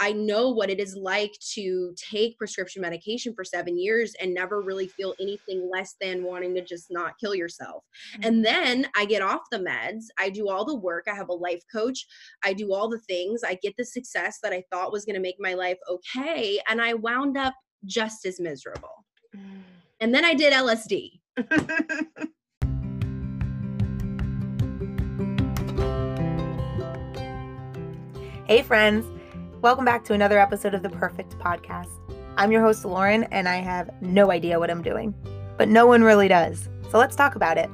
[0.00, 4.60] I know what it is like to take prescription medication for seven years and never
[4.60, 7.84] really feel anything less than wanting to just not kill yourself.
[8.14, 8.28] Mm-hmm.
[8.28, 11.34] And then I get off the meds, I do all the work, I have a
[11.34, 12.06] life coach,
[12.44, 15.20] I do all the things, I get the success that I thought was going to
[15.20, 16.60] make my life okay.
[16.68, 17.54] And I wound up
[17.84, 19.04] just as miserable.
[19.36, 19.62] Mm.
[20.00, 21.18] And then I did LSD.
[28.46, 29.17] hey, friends.
[29.60, 31.88] Welcome back to another episode of the Perfect Podcast.
[32.36, 35.12] I'm your host, Lauren, and I have no idea what I'm doing,
[35.56, 36.68] but no one really does.
[36.90, 37.68] So let's talk about it.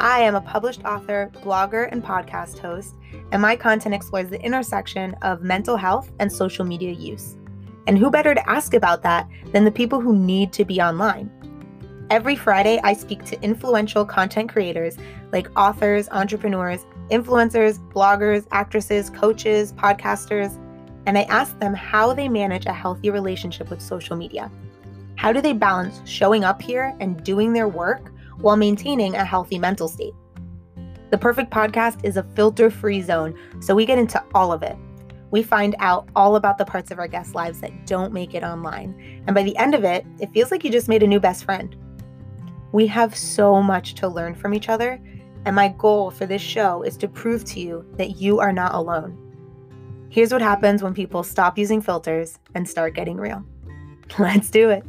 [0.00, 2.96] I am a published author, blogger, and podcast host,
[3.30, 7.36] and my content explores the intersection of mental health and social media use.
[7.86, 11.30] And who better to ask about that than the people who need to be online?
[12.10, 14.98] Every Friday, I speak to influential content creators
[15.30, 20.58] like authors, entrepreneurs, influencers, bloggers, actresses, coaches, podcasters,
[21.06, 24.50] and I ask them how they manage a healthy relationship with social media.
[25.16, 29.58] How do they balance showing up here and doing their work while maintaining a healthy
[29.58, 30.14] mental state?
[31.10, 34.76] The Perfect Podcast is a filter free zone, so we get into all of it
[35.34, 38.44] we find out all about the parts of our guests' lives that don't make it
[38.44, 39.24] online.
[39.26, 41.42] And by the end of it, it feels like you just made a new best
[41.44, 41.74] friend.
[42.70, 45.00] We have so much to learn from each other,
[45.44, 48.76] and my goal for this show is to prove to you that you are not
[48.76, 49.23] alone.
[50.14, 53.44] Here's what happens when people stop using filters and start getting real.
[54.20, 54.84] Let's do it.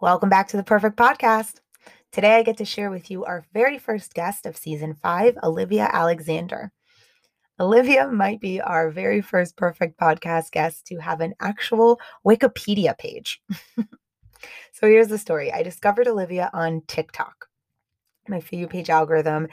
[0.00, 1.56] Welcome back to the Perfect Podcast.
[2.10, 5.90] Today, I get to share with you our very first guest of season five, Olivia
[5.92, 6.72] Alexander.
[7.60, 13.42] Olivia might be our very first perfect podcast guest to have an actual Wikipedia page.
[14.72, 17.48] so here's the story I discovered Olivia on TikTok.
[18.26, 19.48] My You page algorithm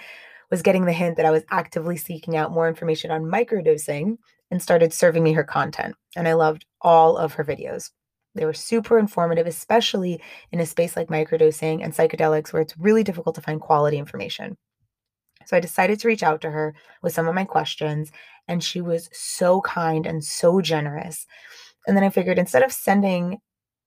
[0.51, 4.17] was getting the hint that I was actively seeking out more information on microdosing
[4.51, 5.95] and started serving me her content.
[6.15, 7.91] And I loved all of her videos.
[8.35, 13.03] They were super informative, especially in a space like microdosing and psychedelics where it's really
[13.03, 14.57] difficult to find quality information.
[15.45, 18.11] So I decided to reach out to her with some of my questions,
[18.47, 21.25] and she was so kind and so generous.
[21.87, 23.39] And then I figured instead of sending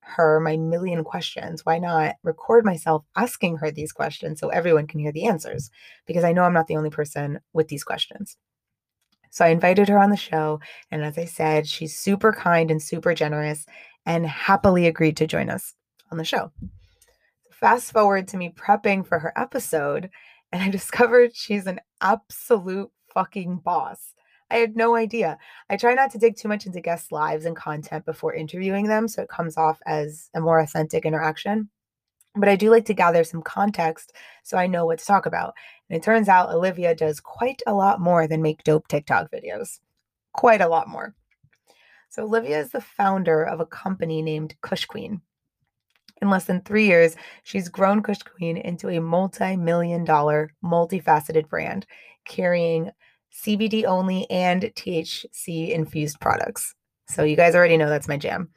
[0.02, 5.00] her my million questions, why not record myself asking her these questions so everyone can
[5.00, 5.70] hear the answers?
[6.06, 8.36] Because I know I'm not the only person with these questions.
[9.30, 10.60] So I invited her on the show.
[10.90, 13.64] And as I said, she's super kind and super generous
[14.04, 15.74] and happily agreed to join us
[16.10, 16.52] on the show.
[17.50, 20.10] Fast forward to me prepping for her episode,
[20.50, 24.14] and I discovered she's an absolute fucking boss.
[24.52, 25.38] I had no idea.
[25.70, 29.08] I try not to dig too much into guests' lives and content before interviewing them
[29.08, 31.70] so it comes off as a more authentic interaction.
[32.34, 35.54] But I do like to gather some context so I know what to talk about.
[35.88, 39.80] And it turns out Olivia does quite a lot more than make dope TikTok videos.
[40.34, 41.14] Quite a lot more.
[42.10, 45.22] So, Olivia is the founder of a company named Kush Queen.
[46.20, 51.48] In less than three years, she's grown Kush Queen into a multi million dollar, multifaceted
[51.48, 51.86] brand
[52.24, 52.90] carrying
[53.32, 56.74] CBD only and THC infused products.
[57.08, 58.50] So, you guys already know that's my jam.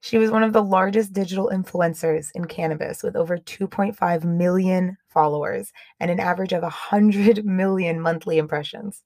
[0.00, 5.72] She was one of the largest digital influencers in cannabis with over 2.5 million followers
[6.00, 9.04] and an average of 100 million monthly impressions.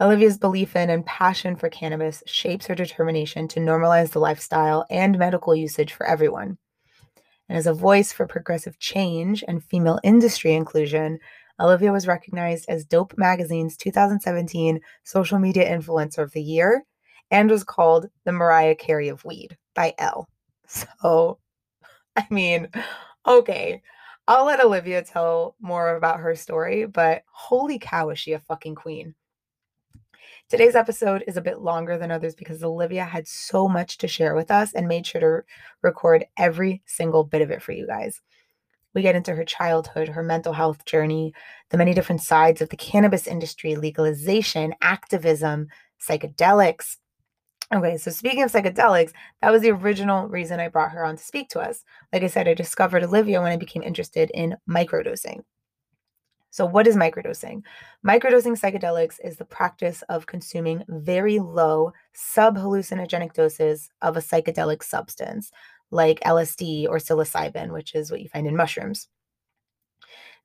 [0.00, 5.18] Olivia's belief in and passion for cannabis shapes her determination to normalize the lifestyle and
[5.18, 6.56] medical usage for everyone.
[7.48, 11.18] And as a voice for progressive change and female industry inclusion,
[11.58, 16.84] Olivia was recognized as Dope Magazine's 2017 Social Media Influencer of the Year
[17.30, 20.28] and was called the Mariah Carey of Weed by Elle.
[20.68, 21.38] So,
[22.16, 22.68] I mean,
[23.24, 23.80] okay,
[24.26, 28.74] I'll let Olivia tell more about her story, but holy cow, is she a fucking
[28.74, 29.14] queen!
[30.48, 34.34] Today's episode is a bit longer than others because Olivia had so much to share
[34.34, 35.46] with us and made sure to
[35.82, 38.20] record every single bit of it for you guys.
[38.96, 41.34] We get into her childhood, her mental health journey,
[41.68, 45.66] the many different sides of the cannabis industry, legalization, activism,
[46.00, 46.96] psychedelics.
[47.74, 49.12] Okay, so speaking of psychedelics,
[49.42, 51.84] that was the original reason I brought her on to speak to us.
[52.10, 55.42] Like I said, I discovered Olivia when I became interested in microdosing.
[56.48, 57.64] So, what is microdosing?
[58.02, 65.52] Microdosing psychedelics is the practice of consuming very low subhallucinogenic doses of a psychedelic substance
[65.90, 69.08] like LSD or psilocybin, which is what you find in mushrooms.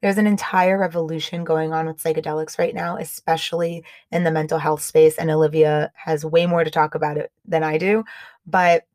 [0.02, 4.82] There's an entire revolution going on with psychedelics right now, especially in the mental health
[4.82, 5.18] space.
[5.18, 8.04] And Olivia has way more to talk about it than I do.
[8.46, 8.86] But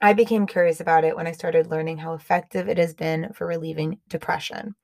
[0.00, 3.46] I became curious about it when I started learning how effective it has been for
[3.46, 4.74] relieving depression.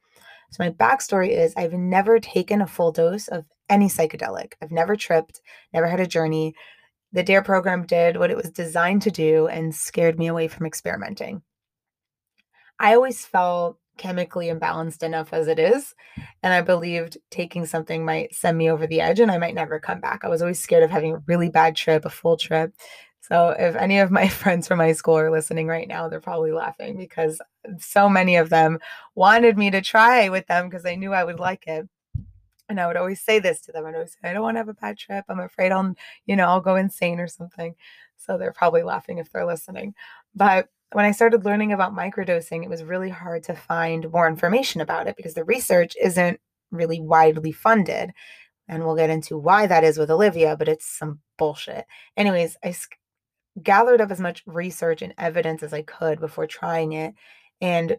[0.50, 4.52] So, my backstory is I've never taken a full dose of any psychedelic.
[4.62, 5.40] I've never tripped,
[5.72, 6.54] never had a journey.
[7.12, 10.66] The DARE program did what it was designed to do and scared me away from
[10.66, 11.42] experimenting.
[12.78, 15.94] I always felt chemically imbalanced enough as it is.
[16.42, 19.78] And I believed taking something might send me over the edge and I might never
[19.78, 20.24] come back.
[20.24, 22.72] I was always scared of having a really bad trip, a full trip.
[23.20, 26.52] So if any of my friends from high school are listening right now, they're probably
[26.52, 27.42] laughing because
[27.78, 28.78] so many of them
[29.14, 31.88] wanted me to try with them because they knew I would like it.
[32.68, 33.86] And I would always say this to them.
[33.86, 35.24] I'd always say, I don't want to have a bad trip.
[35.28, 35.94] I'm afraid I'll,
[36.26, 37.74] you know, I'll go insane or something.
[38.16, 39.94] So they're probably laughing if they're listening.
[40.34, 44.80] But when I started learning about microdosing, it was really hard to find more information
[44.80, 48.12] about it because the research isn't really widely funded.
[48.68, 51.86] And we'll get into why that is with Olivia, but it's some bullshit.
[52.16, 52.74] Anyways, I
[53.62, 57.14] gathered up as much research and evidence as I could before trying it.
[57.60, 57.96] And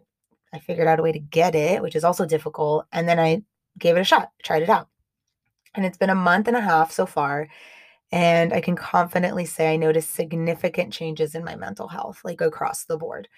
[0.52, 2.86] I figured out a way to get it, which is also difficult.
[2.92, 3.42] And then I
[3.80, 4.88] gave it a shot, tried it out.
[5.74, 7.48] And it's been a month and a half so far.
[8.12, 12.84] And I can confidently say I noticed significant changes in my mental health, like across
[12.84, 13.28] the board.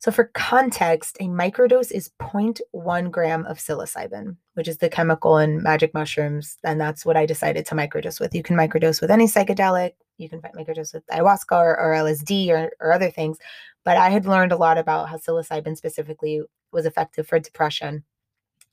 [0.00, 5.60] So, for context, a microdose is 0.1 gram of psilocybin, which is the chemical in
[5.60, 6.56] magic mushrooms.
[6.62, 8.32] And that's what I decided to microdose with.
[8.32, 12.70] You can microdose with any psychedelic, you can microdose with ayahuasca or, or LSD or,
[12.80, 13.38] or other things.
[13.84, 18.04] But I had learned a lot about how psilocybin specifically was effective for depression.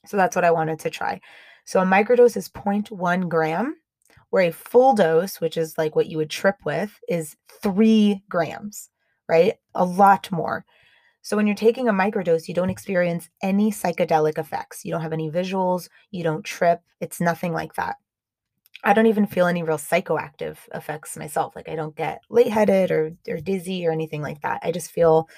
[0.07, 1.19] So, that's what I wanted to try.
[1.65, 3.75] So, a microdose is 0.1 gram
[4.29, 8.89] where a full dose, which is like what you would trip with, is three grams,
[9.29, 9.53] right?
[9.75, 10.65] A lot more.
[11.21, 14.85] So when you're taking a microdose, you don't experience any psychedelic effects.
[14.85, 16.81] You don't have any visuals, you don't trip.
[16.99, 17.95] It's nothing like that.
[18.83, 21.55] I don't even feel any real psychoactive effects myself.
[21.55, 24.59] Like I don't get lightheaded or, or dizzy or anything like that.
[24.63, 25.29] I just feel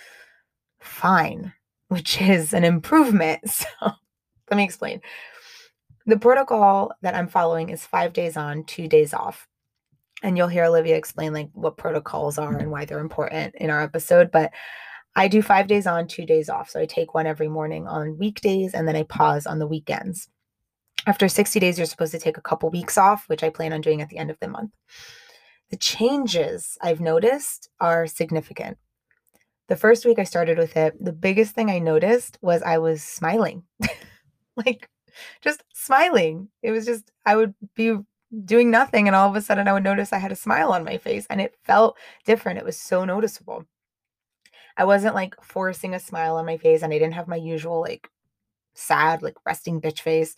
[0.80, 1.54] fine,
[1.88, 3.42] which is an improvement.
[3.50, 3.92] So
[4.50, 5.02] let me explain.
[6.06, 9.48] The protocol that I'm following is five days on, two days off.
[10.24, 13.82] And you'll hear Olivia explain like what protocols are and why they're important in our
[13.82, 14.32] episode.
[14.32, 14.52] But
[15.16, 16.70] I do five days on, two days off.
[16.70, 20.30] So I take one every morning on weekdays and then I pause on the weekends.
[21.06, 23.82] After 60 days, you're supposed to take a couple weeks off, which I plan on
[23.82, 24.72] doing at the end of the month.
[25.70, 28.78] The changes I've noticed are significant.
[29.68, 33.04] The first week I started with it, the biggest thing I noticed was I was
[33.04, 33.64] smiling.
[34.58, 34.90] like
[35.42, 36.50] just smiling.
[36.62, 37.98] It was just, I would be
[38.46, 40.84] doing nothing and all of a sudden I would notice I had a smile on
[40.84, 42.60] my face and it felt different.
[42.60, 43.66] It was so noticeable.
[44.76, 47.82] I wasn't like forcing a smile on my face and I didn't have my usual
[47.82, 48.10] like
[48.74, 50.36] sad, like resting bitch face.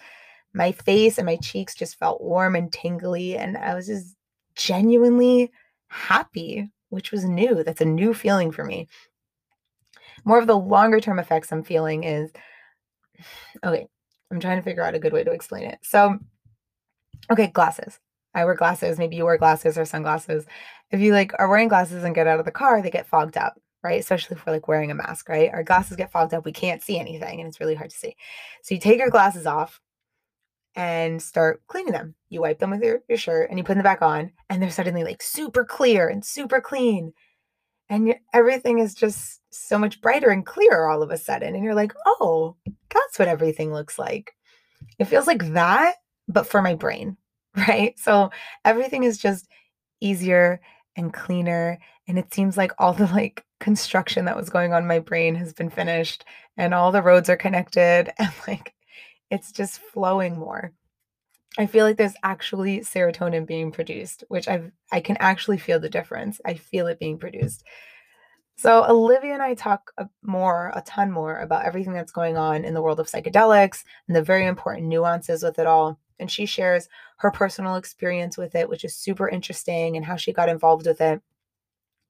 [0.54, 4.16] My face and my cheeks just felt warm and tingly and I was just
[4.56, 5.52] genuinely
[5.88, 7.64] happy, which was new.
[7.64, 8.88] That's a new feeling for me.
[10.26, 12.32] More of the longer term effects I'm feeling is
[13.64, 13.88] okay,
[14.32, 15.80] I'm trying to figure out a good way to explain it.
[15.82, 16.20] So,
[17.32, 18.00] okay, glasses.
[18.34, 19.00] I wear glasses.
[19.00, 20.46] Maybe you wear glasses or sunglasses.
[20.92, 23.38] If you like are wearing glasses and get out of the car, they get fogged
[23.38, 24.00] up, right?
[24.00, 25.50] Especially if we're like wearing a mask, right?
[25.52, 26.46] Our glasses get fogged up.
[26.46, 28.16] We can't see anything and it's really hard to see.
[28.62, 29.82] So you take your glasses off
[30.76, 32.16] and start cleaning them.
[32.30, 34.70] You wipe them with your, your shirt and you put them back on, and they're
[34.70, 37.14] suddenly like super clear and super clean.
[37.90, 41.56] And everything is just so much brighter and clearer all of a sudden.
[41.56, 42.56] And you're like, oh,
[42.90, 44.36] that's what everything looks like.
[44.98, 45.96] It feels like that,
[46.28, 47.18] but for my brain,
[47.68, 47.98] right?
[48.00, 48.32] So
[48.66, 49.48] everything is just
[50.02, 50.62] easier
[50.96, 51.80] and cleaner.
[52.08, 55.54] And it seems like all the like construction that was going on my brain has
[55.54, 56.24] been finished
[56.58, 58.74] and all the roads are connected and like
[59.30, 60.74] it's just flowing more.
[61.58, 65.90] I feel like there's actually serotonin being produced, which I've I can actually feel the
[65.90, 66.40] difference.
[66.46, 67.64] I feel it being produced.
[68.60, 69.90] So, Olivia and I talk
[70.22, 74.18] more, a ton more about everything that's going on in the world of psychedelics and
[74.18, 75.98] the very important nuances with it all.
[76.20, 76.90] And she shares
[77.20, 81.00] her personal experience with it, which is super interesting, and how she got involved with
[81.00, 81.22] it.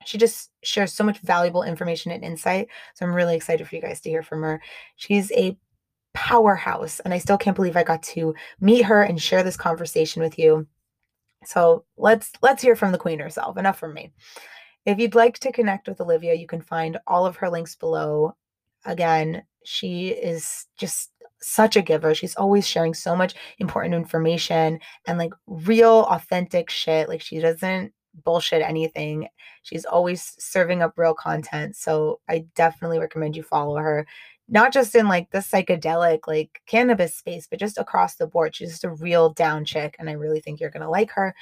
[0.06, 2.70] She just shares so much valuable information and insight.
[2.96, 4.60] So, I'm really excited for you guys to hear from her.
[4.96, 5.56] She's a
[6.16, 10.24] powerhouse, and I still can't believe I got to meet her and share this conversation
[10.24, 10.66] with you.
[11.46, 13.56] So, let's let's hear from the queen herself.
[13.56, 14.14] Enough from me.
[14.86, 18.36] If you'd like to connect with Olivia, you can find all of her links below.
[18.86, 22.14] Again, she is just such a giver.
[22.14, 27.10] She's always sharing so much important information and like real, authentic shit.
[27.10, 27.94] Like she doesn't
[28.24, 29.28] bullshit anything.
[29.64, 31.76] She's always serving up real content.
[31.76, 34.08] So I definitely recommend you follow her.
[34.48, 38.56] Not just in like the psychedelic, like cannabis space, but just across the board.
[38.56, 39.96] She's just a real down chick.
[40.00, 41.36] And I really think you're going to like her.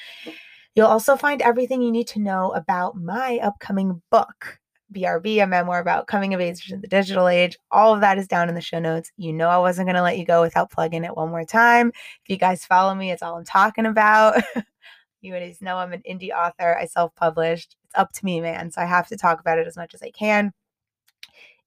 [0.77, 4.60] You'll also find everything you need to know about my upcoming book.
[4.93, 7.57] BRB, a memoir about coming of age in the digital age.
[7.72, 9.12] All of that is down in the show notes.
[9.17, 11.88] You know, I wasn't going to let you go without plugging it one more time.
[11.88, 14.43] If you guys follow me, it's all I'm talking about.
[15.22, 16.77] you guys know I'm an indie author.
[16.77, 17.75] I self published.
[17.86, 18.69] It's up to me, man.
[18.69, 20.53] So I have to talk about it as much as I can.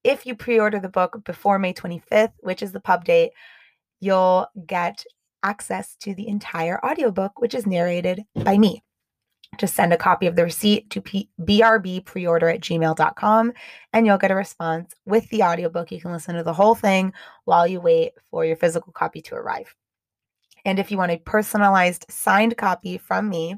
[0.04, 3.32] If you pre order the book before May 25th, which is the pub date,
[3.98, 5.02] you'll get
[5.42, 8.84] access to the entire audiobook, which is narrated by me.
[9.58, 13.52] Just send a copy of the receipt to P- brbpreorder at gmail.com
[13.92, 15.90] and you'll get a response with the audiobook.
[15.90, 17.12] You can listen to the whole thing
[17.44, 19.74] while you wait for your physical copy to arrive.
[20.64, 23.56] And if you want a personalized signed copy from me,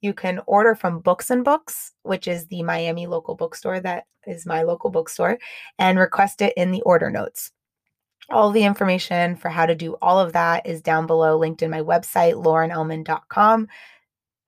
[0.00, 4.46] you can order from Books and Books, which is the Miami local bookstore that is
[4.46, 5.38] my local bookstore,
[5.78, 7.52] and request it in the order notes.
[8.30, 11.70] All the information for how to do all of that is down below, linked in
[11.70, 13.68] my website, laurenellman.com.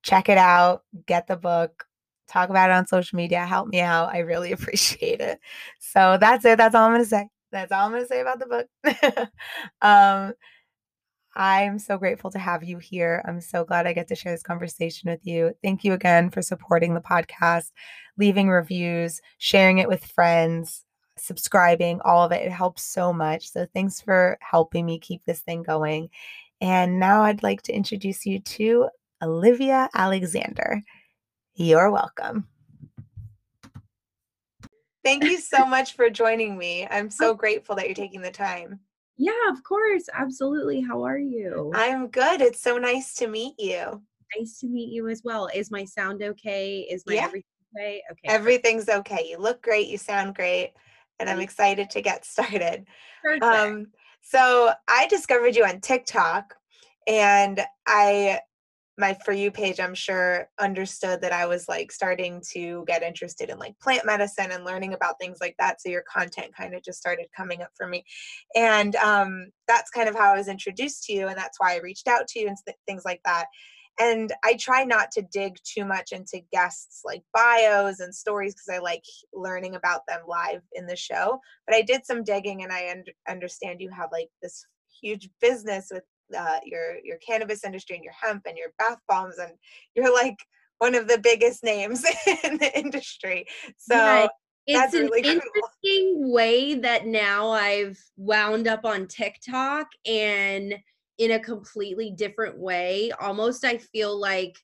[0.08, 1.84] Check it out, get the book,
[2.28, 4.08] talk about it on social media, help me out.
[4.08, 5.38] I really appreciate it.
[5.80, 6.56] So that's it.
[6.56, 7.28] That's all I'm going to say.
[7.52, 9.28] That's all I'm going to say about the book.
[9.82, 10.32] um,
[11.36, 13.22] I'm so grateful to have you here.
[13.28, 15.52] I'm so glad I get to share this conversation with you.
[15.62, 17.70] Thank you again for supporting the podcast,
[18.16, 20.86] leaving reviews, sharing it with friends,
[21.18, 22.46] subscribing, all of it.
[22.46, 23.50] It helps so much.
[23.52, 26.08] So thanks for helping me keep this thing going.
[26.62, 28.88] And now I'd like to introduce you to
[29.22, 30.82] Olivia Alexander.
[31.54, 32.46] You're welcome.
[35.04, 36.86] Thank you so much for joining me.
[36.90, 38.78] I'm so grateful that you're taking the time.
[39.16, 40.04] Yeah, of course.
[40.14, 40.80] Absolutely.
[40.80, 41.72] How are you?
[41.74, 42.40] I'm good.
[42.40, 44.02] It's so nice to meet you.
[44.38, 45.48] Nice to meet you as well.
[45.54, 46.86] Is my sound okay?
[46.90, 47.24] Is my yeah.
[47.24, 47.44] everything
[47.76, 48.02] okay?
[48.10, 48.28] Okay.
[48.28, 49.26] Everything's okay.
[49.28, 49.88] You look great.
[49.88, 50.72] You sound great.
[51.18, 52.86] And I'm excited to get started.
[53.22, 53.44] Perfect.
[53.44, 53.88] Um,
[54.20, 56.54] so I discovered you on TikTok
[57.06, 58.40] and I
[58.98, 63.48] my for you page i'm sure understood that i was like starting to get interested
[63.48, 66.82] in like plant medicine and learning about things like that so your content kind of
[66.82, 68.04] just started coming up for me.
[68.54, 71.80] And um, that's kind of how i was introduced to you and that's why i
[71.80, 73.46] reached out to you and th- things like that.
[74.00, 78.76] And i try not to dig too much into guests like bios and stories because
[78.76, 81.40] i like learning about them live in the show.
[81.66, 84.66] But i did some digging and i un- understand you have like this
[85.00, 86.02] huge business with
[86.36, 89.52] uh, your your cannabis industry and your hemp and your bath bombs and
[89.94, 90.36] you're like
[90.78, 92.04] one of the biggest names
[92.44, 93.46] in the industry.
[93.76, 94.28] So
[94.66, 96.32] it's an really interesting cool.
[96.32, 100.74] way that now i've wound up on tiktok and
[101.16, 103.10] in a completely different way.
[103.20, 104.56] Almost i feel like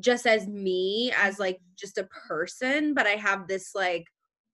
[0.00, 4.04] just as me as like just a person but i have this like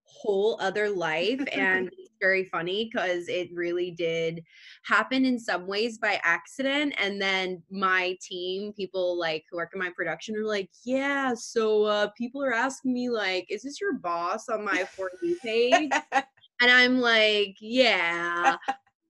[0.03, 4.43] whole other life and very funny because it really did
[4.85, 9.79] happen in some ways by accident and then my team people like who work in
[9.79, 13.95] my production are like yeah so uh people are asking me like is this your
[13.95, 15.91] boss on my for you page?
[16.63, 18.59] And i'm like yeah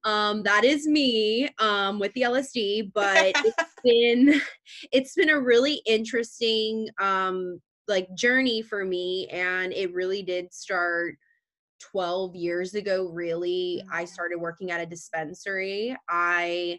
[0.05, 4.41] um that is me um with the lsd but it's been
[4.93, 11.17] it's been a really interesting um like journey for me and it really did start
[11.81, 14.07] 12 years ago really i mm-hmm.
[14.07, 15.97] started working at a dispensary.
[16.09, 16.79] I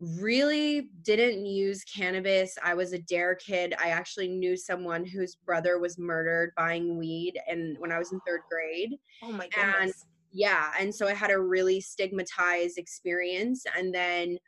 [0.00, 2.56] really didn't use cannabis.
[2.64, 3.74] I was a dare kid.
[3.78, 8.20] I actually knew someone whose brother was murdered buying weed and when i was in
[8.26, 8.96] third grade.
[9.22, 9.74] Oh my goodness.
[9.80, 9.92] and
[10.32, 13.64] yeah and so i had a really stigmatized experience.
[13.76, 14.38] And then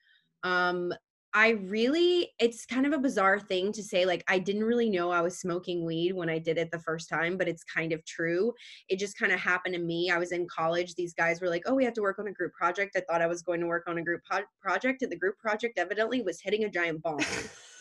[0.43, 0.93] um
[1.35, 4.05] I really, it's kind of a bizarre thing to say.
[4.05, 7.09] Like, I didn't really know I was smoking weed when I did it the first
[7.09, 8.53] time, but it's kind of true.
[8.91, 10.11] It just kind of happened to me.
[10.11, 10.95] I was in college.
[10.95, 12.97] These guys were like, oh, we have to work on a group project.
[12.97, 15.39] I thought I was going to work on a group po- project, and the group
[15.39, 17.21] project evidently was hitting a giant bomb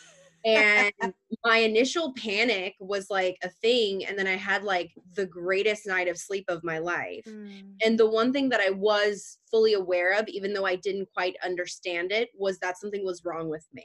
[0.44, 0.92] and
[1.44, 6.08] my initial panic was like a thing and then i had like the greatest night
[6.08, 7.24] of sleep of my life.
[7.26, 7.74] Mm.
[7.84, 11.36] and the one thing that i was fully aware of even though i didn't quite
[11.44, 13.84] understand it was that something was wrong with me.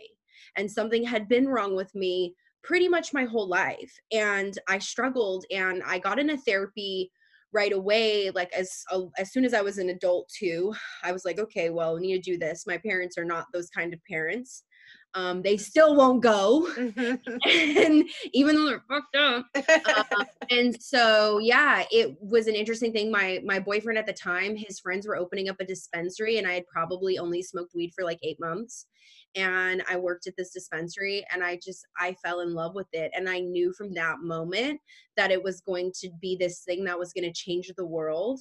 [0.55, 5.45] And something had been wrong with me pretty much my whole life and i struggled
[5.51, 7.11] and i got into therapy
[7.53, 10.73] right away like as uh, as soon as i was an adult too.
[11.03, 12.67] I was like okay well i need to do this.
[12.67, 14.63] My parents are not those kind of parents
[15.17, 16.67] um, they still won't go.
[17.47, 23.12] And even though they're fucked up uh, and so yeah it was an interesting thing.
[23.12, 26.53] My my boyfriend at the time his friends were opening up a dispensary and i
[26.53, 28.86] had probably only smoked weed for like eight months.
[29.36, 33.12] And i worked at this dispensary and i just i fell in love with it.
[33.15, 34.79] And i knew from that moment
[35.15, 38.39] that it was going to be this thing that was going to change the world.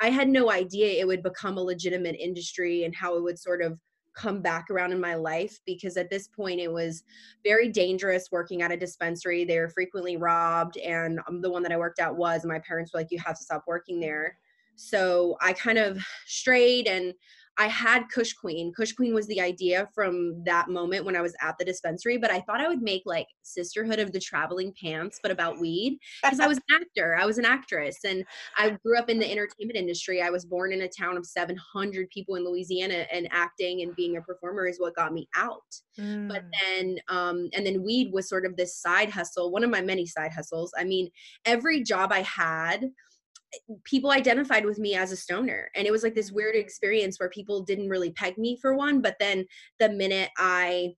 [0.00, 3.62] I had no idea it would become a legitimate industry and how it would sort
[3.62, 3.78] of
[4.14, 7.02] come back around in my life because at this point it was
[7.44, 9.44] very dangerous working at a dispensary.
[9.44, 12.44] They were frequently robbed, and um, the one that I worked at was.
[12.44, 14.38] My parents were like, "You have to stop working there."
[14.76, 17.14] So I kind of strayed and
[17.56, 18.72] I had Kush Queen.
[18.72, 22.30] Kush Queen was the idea from that moment when I was at the dispensary, but
[22.30, 26.40] I thought I would make like Sisterhood of the Traveling Pants, but about weed because
[26.40, 27.16] I was an actor.
[27.16, 28.24] I was an actress and
[28.56, 30.20] I grew up in the entertainment industry.
[30.20, 34.16] I was born in a town of 700 people in Louisiana, and acting and being
[34.16, 35.62] a performer is what got me out.
[35.98, 36.28] Mm.
[36.28, 39.80] But then, um, and then weed was sort of this side hustle, one of my
[39.80, 40.72] many side hustles.
[40.76, 41.10] I mean,
[41.44, 42.90] every job I had,
[43.84, 45.70] people identified with me as a stoner.
[45.74, 49.00] And it was like this weird experience where people didn't really peg me for one
[49.00, 49.44] but then
[49.78, 50.94] the minute i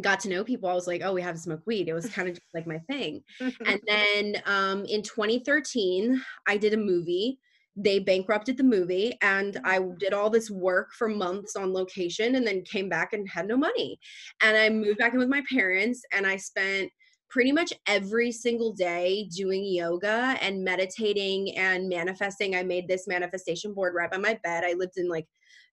[0.00, 1.88] got to know people i was like oh we have to smoke weed.
[1.88, 3.22] It was kind of just like my thing.
[3.40, 7.38] And then um, in 2013 i did a movie.
[7.78, 9.98] They bankrupted the movie and i mm.
[9.98, 13.56] did all this work for months on location and then came back and had no
[13.56, 13.98] money.
[14.42, 16.90] And i moved back in with my parents and i spent
[17.28, 22.54] pretty much every single day doing yoga and meditating and manifesting.
[22.54, 24.64] I made this manifestation board right by my bed.
[24.64, 25.26] I lived in like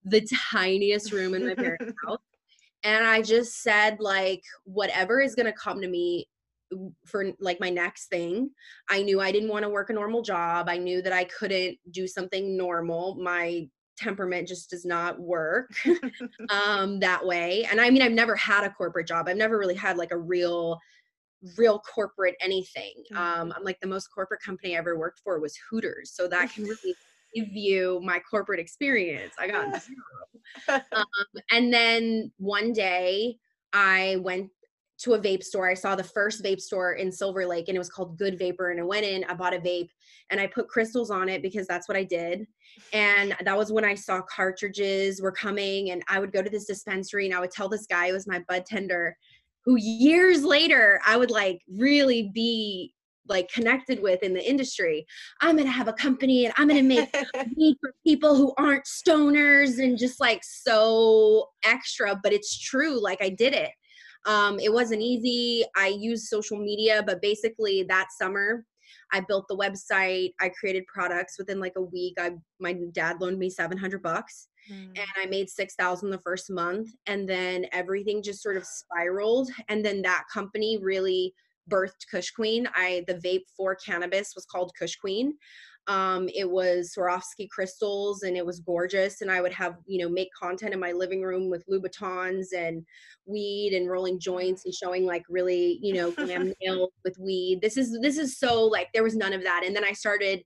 [0.04, 2.20] the tiniest room in my parents' house.
[2.84, 6.28] And I just said, like, whatever is going to come to me
[7.06, 8.50] for like my next thing.
[8.90, 10.68] I knew I didn't want to work a normal job.
[10.70, 13.16] I knew that I couldn't do something normal.
[13.16, 15.70] My temperament just does not work
[16.50, 17.64] um that way.
[17.70, 19.28] And I mean I've never had a corporate job.
[19.28, 20.80] I've never really had like a real
[21.58, 22.94] real corporate anything.
[23.12, 23.52] Um, mm-hmm.
[23.56, 26.64] I'm like the most corporate company I ever worked for was Hooters, so that can
[26.64, 26.96] really
[27.36, 29.34] give you my corporate experience.
[29.40, 29.82] I got
[30.68, 30.82] zero.
[30.92, 31.06] um,
[31.52, 33.38] and then one day
[33.74, 34.50] I went
[35.00, 35.70] to a vape store.
[35.70, 38.70] I saw the first vape store in Silver Lake and it was called Good Vapor.
[38.70, 39.90] And I went in, I bought a vape
[40.30, 42.46] and I put crystals on it because that's what I did.
[42.94, 45.92] And that was when I saw cartridges were coming.
[45.92, 48.28] And I would go to this dispensary and I would tell this guy, it was
[48.28, 49.18] my bud tender,
[49.66, 52.94] who years later I would like really be
[53.28, 55.06] like connected with in the industry.
[55.42, 57.10] I'm gonna have a company and I'm gonna make
[57.56, 63.02] weed for people who aren't stoners and just like so extra, but it's true.
[63.02, 63.72] Like I did it.
[64.26, 65.66] Um, it wasn't easy.
[65.76, 68.66] I used social media, but basically that summer
[69.12, 70.34] I built the website.
[70.42, 72.16] I created products within like a week.
[72.20, 74.88] I my dad loaned me 700 bucks mm.
[74.88, 79.84] and I made 6,000 the first month and then everything just sort of spiraled and
[79.86, 81.34] then that company really
[81.70, 82.68] birthed Kush Queen.
[82.76, 85.34] I the vape for cannabis was called Kush Queen.
[85.88, 89.22] Um, it was Swarovski crystals and it was gorgeous.
[89.22, 92.86] And I would have, you know, make content in my living room with Louboutins and
[93.26, 97.60] weed and rolling joints and showing like really, you know, glam nails with weed.
[97.62, 99.64] This is this is so like there was none of that.
[99.66, 100.44] And then I started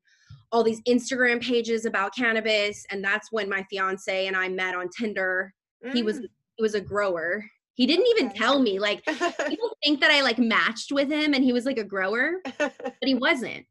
[0.51, 4.89] all these Instagram pages about cannabis, and that's when my fiance and I met on
[4.89, 5.53] Tinder.
[5.85, 5.93] Mm.
[5.93, 6.25] He was mm.
[6.55, 7.43] he was a grower.
[7.73, 8.79] He didn't even tell me.
[8.79, 9.03] Like
[9.47, 12.95] people think that I like matched with him and he was like a grower, but
[13.03, 13.65] he wasn't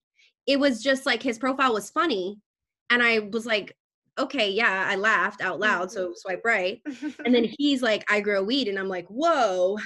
[0.46, 2.38] it was just like his profile was funny
[2.90, 3.76] and i was like
[4.18, 6.12] okay yeah i laughed out loud so mm-hmm.
[6.16, 6.80] swipe right
[7.24, 9.76] and then he's like i grow weed and i'm like whoa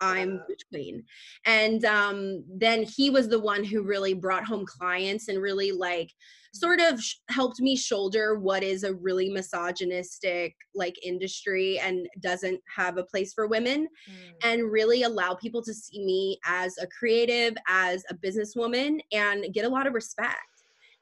[0.00, 1.04] i'm queen.
[1.46, 6.10] And um then he was the one who really brought home clients and really like
[6.52, 12.60] sort of sh- helped me shoulder what is a really misogynistic like industry and doesn't
[12.74, 14.32] have a place for women mm.
[14.44, 19.64] and really allow people to see me as a creative as a businesswoman and get
[19.64, 20.38] a lot of respect.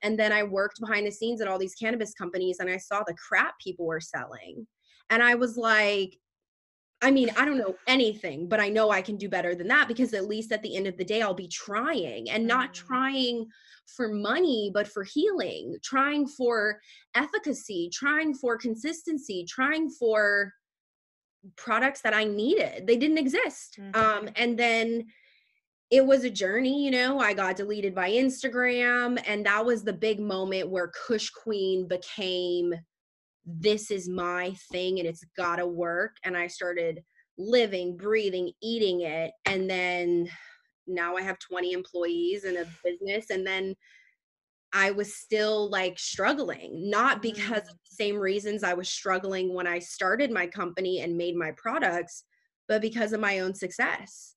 [0.02, 3.02] And then i worked behind the scenes at all these cannabis companies and i saw
[3.06, 4.66] the crap people were selling.
[5.10, 6.16] And i was like
[7.02, 9.88] I mean, I don't know anything, but I know I can do better than that
[9.88, 12.74] because at least at the end of the day, I'll be trying and not mm.
[12.74, 13.46] trying
[13.86, 16.80] for money, but for healing, trying for
[17.14, 20.52] efficacy, trying for consistency, trying for
[21.56, 22.86] products that I needed.
[22.86, 23.78] They didn't exist.
[23.78, 24.18] Um, mm-hmm.
[24.26, 25.06] Um, and then
[25.90, 27.18] it was a journey, you know.
[27.18, 32.74] I got deleted by Instagram, and that was the big moment where Kush Queen became
[33.44, 36.16] this is my thing and it's gotta work.
[36.24, 37.02] And I started
[37.38, 39.32] living, breathing, eating it.
[39.46, 40.28] And then
[40.86, 43.30] now I have 20 employees and a business.
[43.30, 43.74] And then
[44.72, 47.84] I was still like struggling, not because of mm.
[47.90, 52.24] the same reasons I was struggling when I started my company and made my products,
[52.68, 54.34] but because of my own success.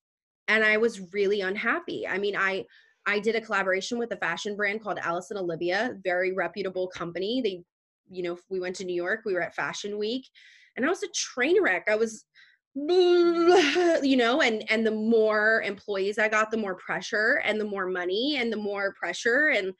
[0.48, 2.06] And I was really unhappy.
[2.06, 2.64] I mean, I
[3.08, 7.40] I did a collaboration with a fashion brand called Alice and Olivia, very reputable company.
[7.40, 7.62] They
[8.10, 10.28] you know, we went to New York, we were at Fashion Week,
[10.76, 11.86] and I was a train wreck.
[11.88, 12.24] I was
[12.76, 17.86] you know and and the more employees i got the more pressure and the more
[17.86, 19.72] money and the more pressure and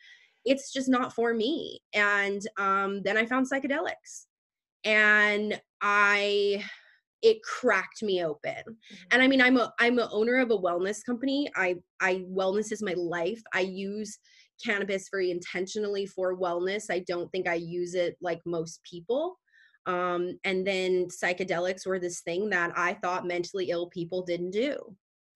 [0.47, 4.25] it's just not for me and um then i found psychedelics
[4.87, 6.65] and I
[7.23, 8.53] it cracked me open.
[8.53, 8.95] Mm-hmm.
[9.11, 11.51] And I mean I'm a I'm a owner of a wellness company.
[11.57, 13.43] I I wellness is my life.
[13.53, 14.19] I use
[14.65, 16.85] cannabis very intentionally for wellness.
[16.91, 19.39] I don't think I use it like most people.
[19.87, 24.77] Um, and then psychedelics were this thing that I thought mentally ill people didn't do.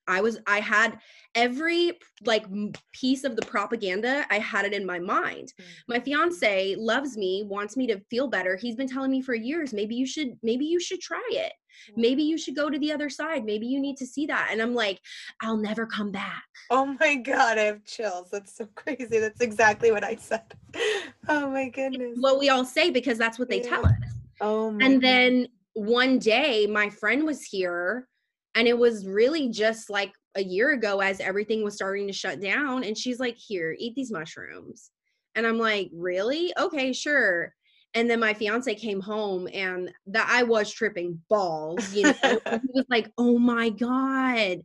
[0.09, 0.99] I was I had
[1.37, 2.45] every like
[2.93, 5.53] piece of the propaganda I had it in my mind.
[5.89, 6.05] My mm-hmm.
[6.05, 8.57] fiance loves me, wants me to feel better.
[8.57, 11.53] He's been telling me for years, maybe you should maybe you should try it.
[11.97, 13.45] Maybe you should go to the other side.
[13.45, 14.49] Maybe you need to see that.
[14.51, 15.01] And I'm like,
[15.43, 16.45] I'll never come back.
[16.71, 18.29] Oh my god, I have chills.
[18.31, 19.19] That's so crazy.
[19.19, 20.55] That's exactly what I said.
[21.29, 22.17] Oh my goodness.
[22.19, 23.69] What we all say because that's what they yeah.
[23.69, 23.93] tell us.
[24.41, 28.09] Oh my And then one day my friend was here
[28.57, 32.41] and it was really just like a year ago as everything was starting to shut
[32.41, 32.85] down.
[32.85, 34.91] And she's like, Here, eat these mushrooms.
[35.35, 36.53] And I'm like, Really?
[36.59, 37.55] Okay, sure.
[37.95, 42.13] And then my fiance came home and that I was tripping balls, you know.
[42.23, 44.63] he was like, "Oh my god."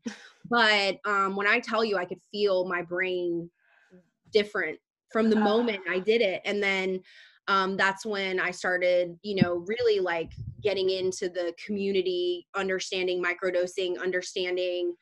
[0.49, 3.49] But um when I tell you I could feel my brain
[4.31, 4.79] different
[5.11, 7.01] from the moment I did it and then
[7.47, 14.01] um, that's when I started, you know, really like getting into the community, understanding microdosing,
[14.01, 14.95] understanding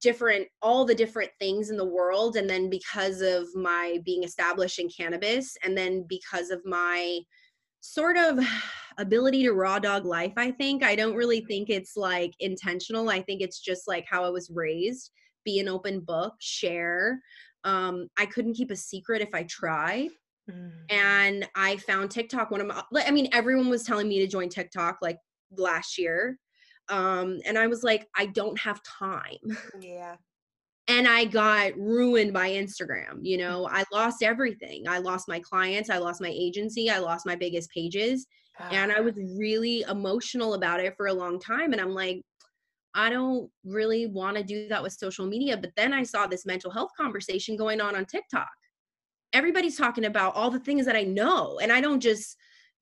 [0.00, 4.78] different all the different things in the world and then because of my being established
[4.78, 7.18] in cannabis and then because of my
[7.80, 8.38] sort of
[8.98, 13.22] ability to raw dog life i think i don't really think it's like intentional i
[13.22, 15.12] think it's just like how i was raised
[15.46, 17.18] be an open book share
[17.64, 20.10] um i couldn't keep a secret if i tried
[20.50, 20.70] Mm.
[20.88, 24.48] And I found TikTok one of my I mean everyone was telling me to join
[24.48, 25.18] TikTok like
[25.56, 26.38] last year.
[26.90, 29.38] Um and I was like I don't have time.
[29.80, 30.16] Yeah.
[30.88, 33.40] and I got ruined by Instagram, you mm.
[33.40, 33.68] know.
[33.70, 34.88] I lost everything.
[34.88, 38.26] I lost my clients, I lost my agency, I lost my biggest pages.
[38.70, 42.22] And I was really emotional about it for a long time and I'm like
[42.94, 45.56] I don't really want to do that with social media.
[45.56, 48.50] But then I saw this mental health conversation going on on TikTok
[49.32, 51.58] everybody's talking about all the things that I know.
[51.62, 52.36] And I don't just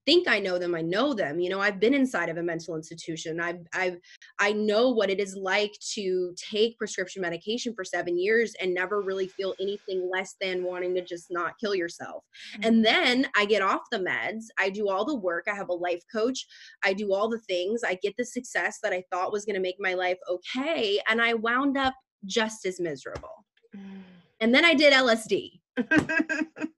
[0.09, 1.38] think I know them, I know them.
[1.38, 3.40] You know, I've been inside of a mental institution.
[3.40, 3.99] I've I've
[4.38, 9.03] I know what it is like to take prescription medication for 7 years and never
[9.03, 12.25] really feel anything less than wanting to just not kill yourself.
[12.55, 12.66] Mm-hmm.
[12.66, 15.75] And then I get off the meds, I do all the work, I have a
[15.75, 16.47] life coach,
[16.83, 19.61] I do all the things, I get the success that I thought was going to
[19.61, 21.92] make my life okay, and I wound up
[22.25, 23.44] just as miserable.
[23.77, 24.01] Mm.
[24.40, 25.61] And then I did LSD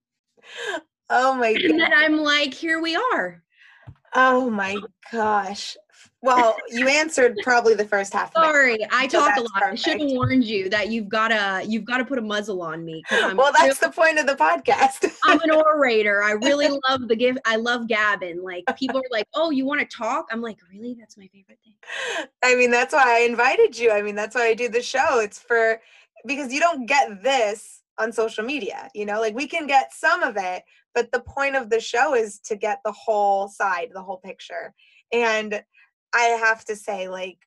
[1.11, 1.64] oh my god.
[1.64, 3.42] And then I'm like, here we are.
[4.14, 4.77] Oh my
[5.12, 5.77] gosh.
[6.23, 8.33] Well, you answered probably the first half.
[8.35, 9.51] Sorry, I so talk a lot.
[9.55, 9.73] Perfect.
[9.73, 12.85] I should have warned you that you've gotta you've got to put a muzzle on
[12.85, 13.03] me.
[13.11, 15.11] well, that's the point of the podcast.
[15.25, 16.23] I'm an orator.
[16.23, 17.38] I really love the gift.
[17.46, 18.42] I love gabbing.
[18.42, 20.94] Like people are like, "Oh, you want to talk?" I'm like, "Really?
[20.99, 23.90] That's my favorite thing." I mean, that's why I invited you.
[23.90, 25.20] I mean, that's why I do the show.
[25.20, 25.81] It's for
[26.27, 30.23] because you don't get this on social media you know like we can get some
[30.23, 30.62] of it
[30.94, 34.74] but the point of the show is to get the whole side the whole picture.
[35.12, 35.62] And
[36.12, 37.38] i have to say like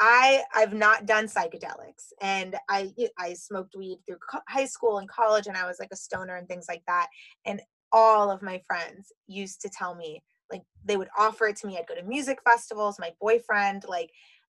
[0.00, 4.16] i i've not done psychedelics and i i smoked weed through
[4.48, 7.08] high school and college and i was like a stoner and things like that.
[7.44, 7.60] And
[7.92, 11.78] all of my friends used to tell me like they would offer it to me.
[11.78, 14.10] I'd go to music festivals my boyfriend like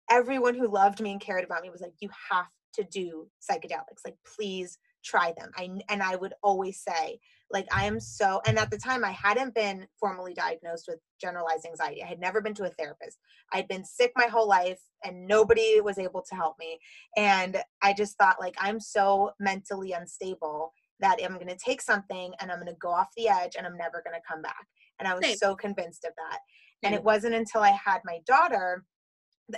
[0.10, 4.04] everyone who loved me and cared about me was like you have to do psychedelics.
[4.06, 5.52] Like please try them.
[5.56, 7.20] I and I would always say
[7.52, 11.66] like I am so and at the time I hadn't been formally diagnosed with generalized
[11.66, 12.04] anxiety.
[12.04, 13.18] I had never been to a therapist.
[13.54, 16.80] I'd been sick my whole life and nobody was able to help me.
[17.16, 22.34] And I just thought like I'm so mentally unstable that I'm going to take something
[22.40, 24.66] and I'm going to go off the edge and I'm never going to come back.
[25.00, 25.38] And I was Same.
[25.38, 26.40] so convinced of that.
[26.84, 28.84] And it wasn't until I had my daughter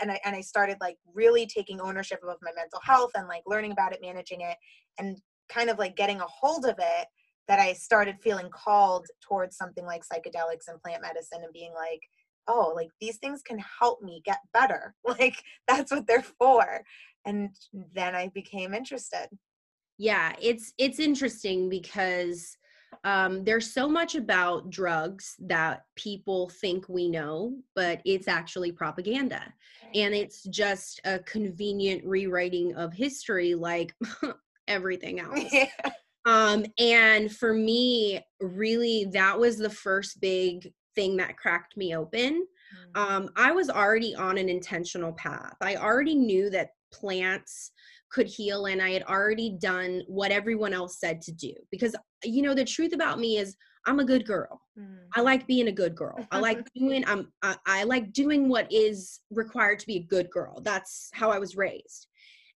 [0.02, 3.44] and I and I started like really taking ownership of my mental health and like
[3.48, 4.56] learning about it, managing it,
[5.00, 5.18] and
[5.50, 7.08] kind of like getting a hold of it
[7.50, 12.00] that I started feeling called towards something like psychedelics and plant medicine and being like,
[12.48, 14.96] oh, like these things can help me get better.
[15.04, 16.84] Like that's what they're for.
[17.26, 17.50] And
[17.94, 19.28] then I became interested.
[19.98, 22.56] Yeah, it's it's interesting because
[23.04, 29.42] um, there's so much about drugs that people think we know, but it's actually propaganda.
[29.96, 33.96] And it's just a convenient rewriting of history, like
[34.68, 35.52] everything else.
[35.52, 35.68] Yeah.
[36.26, 42.46] Um, and for me, really, that was the first big thing that cracked me open.
[42.96, 43.00] Mm.
[43.00, 45.56] Um, I was already on an intentional path.
[45.62, 47.72] I already knew that plants
[48.12, 51.54] could heal, and I had already done what everyone else said to do.
[51.72, 53.56] Because, you know, the truth about me is
[53.86, 54.62] I'm a good girl.
[54.78, 54.98] Mm.
[55.16, 56.26] I like being a good girl.
[56.32, 60.30] I like doing I'm I, I like doing what is required to be a good
[60.30, 60.62] girl.
[60.62, 62.08] That's how I was raised.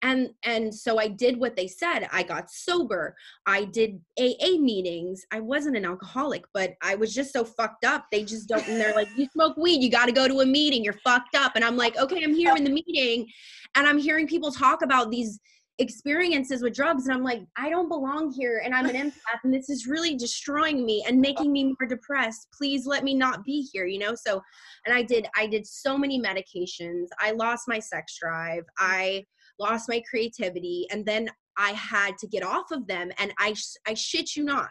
[0.03, 2.09] And and so I did what they said.
[2.11, 3.15] I got sober.
[3.47, 5.25] I did AA meetings.
[5.31, 8.07] I wasn't an alcoholic, but I was just so fucked up.
[8.11, 10.47] They just don't and they're like, "You smoke weed, you got to go to a
[10.47, 10.83] meeting.
[10.83, 13.27] You're fucked up." And I'm like, "Okay, I'm here in the meeting."
[13.75, 15.39] And I'm hearing people talk about these
[15.81, 19.53] experiences with drugs and i'm like i don't belong here and i'm an empath and
[19.53, 21.21] this is really destroying me and uh-huh.
[21.33, 24.43] making me more depressed please let me not be here you know so
[24.85, 29.25] and i did i did so many medications i lost my sex drive i
[29.61, 33.55] lost my creativity and then i had to get off of them and i
[33.87, 34.71] i shit you not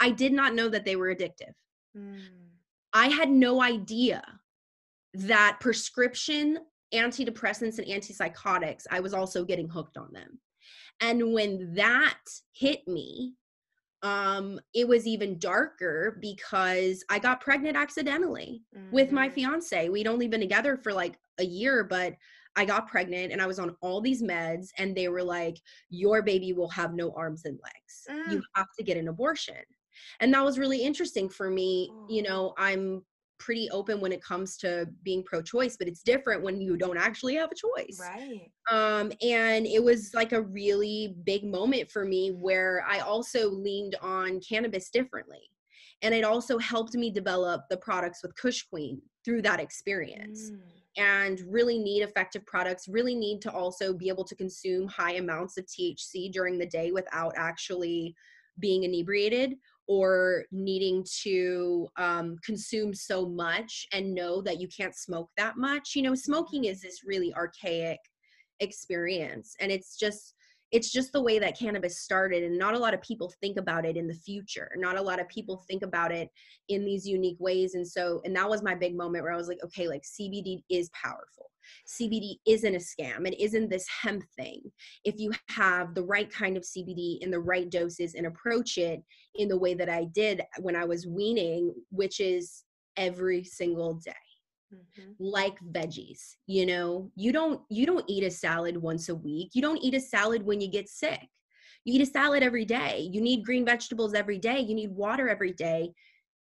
[0.00, 1.52] i did not know that they were addictive
[1.96, 2.20] Mm.
[2.92, 4.22] i had no idea
[5.14, 6.58] that prescription
[6.94, 10.38] antidepressants and antipsychotics, I was also getting hooked on them.
[11.00, 12.18] And when that
[12.52, 13.34] hit me,
[14.02, 19.32] um, it was even darker because I got pregnant accidentally with my Mhm.
[19.32, 19.88] fiance.
[19.88, 22.14] We'd only been together for like a year, but
[22.58, 25.56] I got pregnant and I was on all these meds, and they were like,
[25.90, 27.94] Your baby will have no arms and legs.
[28.26, 28.42] You Mm.
[28.56, 29.62] have to get an abortion.
[30.20, 31.90] And that was really interesting for me.
[32.08, 32.28] You Oh.
[32.28, 33.06] know, I'm
[33.38, 36.98] pretty open when it comes to being pro choice, but it's different when you don't
[36.98, 38.50] actually have a choice Right.
[38.70, 43.94] um and it was like a really big moment for me where i also leaned
[44.02, 45.40] on cannabis differently
[46.02, 50.58] and it also helped me develop the products with kush queen through that experience Mm.
[50.98, 55.56] And really need effective products really need to also be able to consume high amounts
[55.56, 58.14] of thc during the day without actually
[58.58, 59.54] being inebriated
[59.86, 65.96] or needing to um, consume so much and know that you can't smoke that much.
[65.96, 67.98] You know smoking is this really archaic
[68.60, 70.34] experience and it's just
[70.70, 73.86] it's just the way that cannabis started and not a lot of people think about
[73.86, 74.70] it in the future.
[74.76, 76.28] Not a lot of people think about it
[76.68, 79.48] in these unique ways and so and that was my big moment where i was
[79.48, 81.50] like okay like cbd is powerful.
[81.86, 83.26] Cbd isn't a scam.
[83.26, 84.62] It isn't this hemp thing.
[85.04, 89.02] If you have the right kind of cbd in the right doses and approach it
[89.34, 92.64] in the way that i did when i was weaning which is
[92.96, 94.12] every single day
[94.72, 95.16] Mhm.
[95.18, 97.10] like veggies you know?
[97.16, 99.50] You don't you don't eat a salad once a week.
[99.54, 101.28] You don't eat a salad when you get sick.
[101.84, 103.08] You eat a salad every day.
[103.12, 104.60] You need green vegetables every day.
[104.60, 105.92] You need water every day.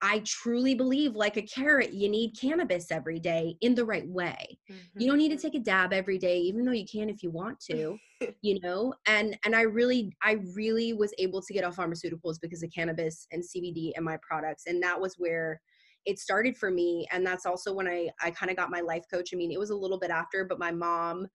[0.02, 4.58] I truly believe like a carrot you need cannabis every day in the right way.
[4.98, 5.42] You don't need to Mhm.
[5.42, 8.00] take a dab every day even though you can if you want to
[8.42, 8.94] you know?
[9.06, 13.26] And and i really i really was able to get off pharmaceuticals because of cannabis
[13.32, 14.64] and cbd and my products.
[14.66, 15.60] And that was where
[16.06, 19.04] it started for me and that's also when i i kind of got my life
[19.12, 19.30] coach.
[19.32, 21.26] I mean it was a little bit after but my mom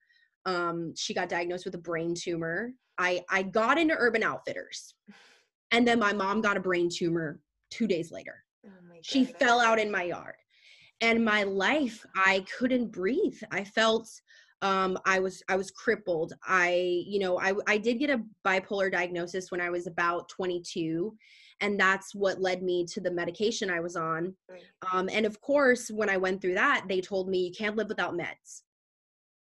[0.46, 2.72] um she got diagnosed with a brain tumor.
[2.98, 4.96] I i got into urban outfitters
[5.72, 8.44] and then my mom got a brain tumor two days later.
[8.66, 10.36] Oh my she fell out in my yard
[11.02, 13.40] and my life i couldn't breathe.
[13.52, 14.10] I felt
[14.62, 16.34] um i was i was crippled.
[16.48, 21.16] I you know i i did get a bipolar diagnosis when i was about 22
[21.62, 24.36] and that's what led me to the medication i was on.
[24.92, 27.88] Um and of course when i went through that they told me you can't live
[27.88, 28.62] without meds.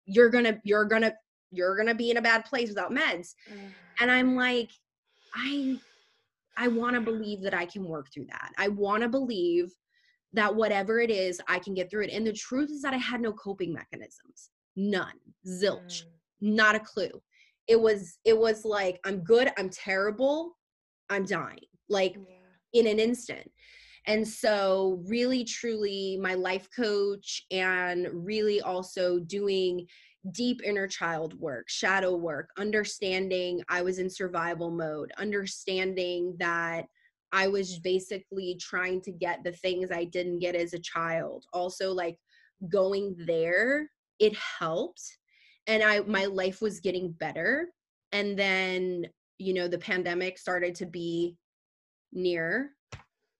[0.04, 1.14] You're gonna you're gonna
[1.50, 3.34] you're gonna be in a bad place without meds.
[3.52, 3.70] Mm.
[4.00, 4.70] and i'm like
[5.34, 5.78] i
[6.56, 8.52] i want to believe that i can work through that.
[8.58, 9.72] I want to believe
[10.32, 12.12] that whatever it is i can get through it.
[12.12, 14.50] And the truth is that i had no coping mechanisms.
[14.76, 15.18] None.
[15.46, 16.04] Zilch.
[16.04, 16.06] Mm.
[16.40, 17.22] not a clue.
[17.66, 20.56] It was it was like i'm good i'm terrible
[21.10, 22.22] i'm dying like Yeah.
[22.72, 23.50] in an instant.
[24.06, 29.86] And so really truly my life coach and really also doing
[30.32, 36.84] deep inner child work shadow work understanding i was in survival mode understanding that
[37.32, 41.44] i was basically trying to get the things i didn't get as a child.
[41.52, 42.18] Also like
[42.68, 45.02] going there it helped
[45.66, 47.68] and i my life was getting better.
[48.12, 49.06] And then
[49.38, 51.36] you know the pandemic started to be
[52.12, 52.72] near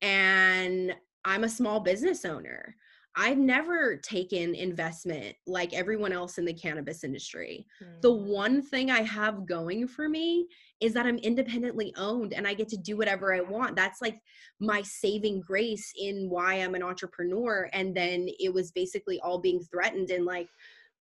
[0.02, 2.76] and I'm a small business owner.
[3.18, 7.66] I've never taken investment like everyone else in the cannabis industry.
[8.02, 8.26] The Mm.
[8.26, 10.46] one thing I have going for me
[10.80, 13.74] is that I'm independently owned and I get to do whatever I want.
[13.74, 14.20] That's like
[14.60, 17.70] my saving grace in why I'm an entrepreneur.
[17.72, 20.10] And then it was basically all being threatened.
[20.10, 20.50] And like,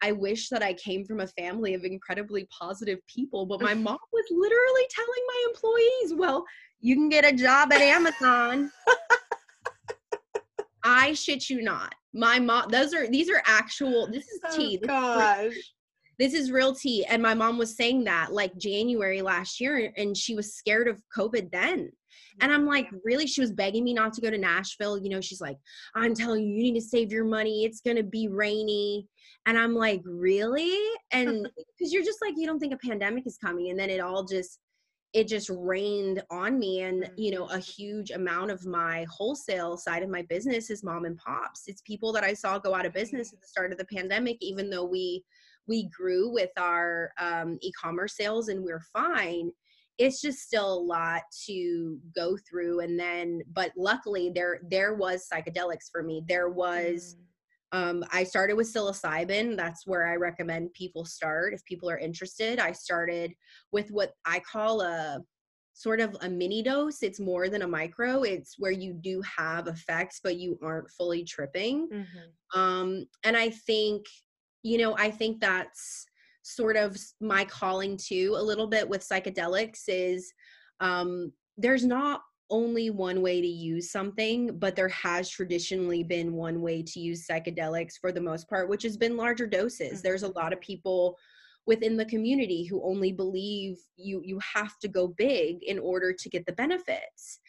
[0.05, 3.97] I wish that I came from a family of incredibly positive people, but my mom
[4.13, 6.45] was literally telling my employees, well,
[6.79, 8.71] you can get a job at Amazon.
[10.83, 11.95] I shit you not.
[12.13, 14.77] My mom, those are, these are actual, this is Oh, tea.
[14.77, 15.53] This is gosh.
[16.19, 17.03] this is real tea.
[17.05, 21.01] And my mom was saying that like January last year, and she was scared of
[21.17, 21.91] COVID then.
[22.41, 23.27] And I'm like, really?
[23.27, 24.97] She was begging me not to go to Nashville.
[24.97, 25.57] You know, she's like,
[25.95, 27.65] I'm telling you, you need to save your money.
[27.65, 29.07] It's going to be rainy.
[29.45, 30.77] And I'm like, really?
[31.11, 31.47] And
[31.77, 33.69] because you're just like, you don't think a pandemic is coming.
[33.69, 34.59] And then it all just,
[35.15, 40.03] it just rained on me and you know a huge amount of my wholesale side
[40.03, 42.91] of my business is mom and pops it's people that i saw go out of
[42.91, 45.23] business at the start of the pandemic even though we
[45.67, 49.51] we grew with our um, e-commerce sales and we're fine
[49.97, 55.27] it's just still a lot to go through and then but luckily there there was
[55.31, 57.17] psychedelics for me there was
[57.71, 59.57] um, I started with psilocybin.
[59.57, 62.57] That's where I recommend people start if people are interested.
[62.57, 63.33] I started
[63.73, 65.19] with what I call a
[65.73, 67.03] sort of a mini dose.
[67.03, 68.23] It's more than a micro.
[68.23, 71.89] It's where you do have effects, but you aren't fully tripping.
[71.89, 72.57] Mhm.
[72.57, 74.05] Um, and I think,
[74.63, 76.05] you know, I think that's
[76.45, 80.31] sort of my calling too, a little bit with psychedelics is
[80.79, 86.61] um, there's not only one way to use something, but there has traditionally been one
[86.61, 90.03] way to use psychedelics for the most part, which has been larger doses.
[90.03, 91.17] There's a lot of people
[91.65, 96.29] within the community who only believe you you have to go big in order to
[96.29, 97.39] get the benefits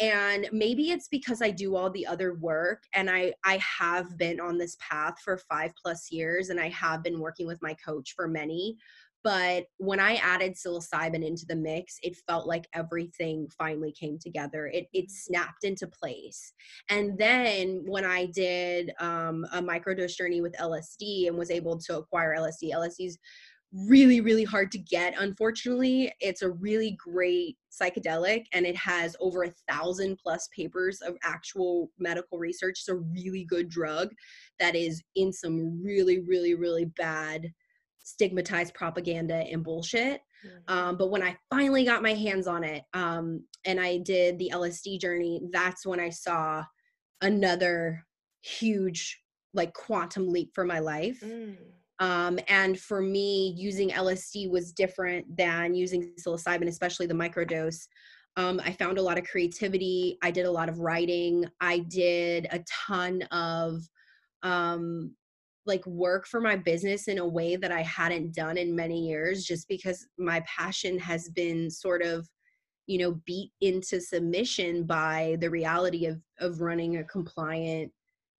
[0.00, 4.40] and maybe it's because i do all the other work and i i have been
[4.40, 8.14] on this path for 5 plus years and i have been working with my coach
[8.16, 8.76] for many
[9.24, 14.66] but when i added psilocybin into the mix it felt like everything finally came together.
[14.66, 16.52] It it snapped into place.
[16.88, 21.98] And then when i did um, a microdose journey with lsd and was able to
[21.98, 23.18] acquire lsd lsd's
[23.72, 29.44] really really hard to get unfortunately it's a really great psychedelic and it has over
[29.44, 34.10] a thousand plus papers of actual medical research it's a really good drug
[34.58, 37.50] that is in some really really really bad
[37.98, 40.70] stigmatized propaganda and bullshit Mhm.
[40.70, 44.50] um, but when i finally got my hands on it um, and i did the
[44.52, 46.62] lsd journey that's when i saw
[47.22, 48.04] another
[48.42, 49.18] huge
[49.54, 51.56] like quantum leap for my life Mm.
[52.02, 57.86] Um, and for me, using LSD was different than using psilocybin, especially the microdose.
[58.36, 60.18] Um, I found a lot of creativity.
[60.20, 61.44] I did a lot of writing.
[61.60, 63.82] I did a ton of
[64.42, 65.14] um,
[65.64, 69.44] like work for my business in a way that I hadn't done in many years,
[69.44, 72.28] just because my passion has been sort of
[72.88, 77.92] you know beat into submission by the reality of of running a compliant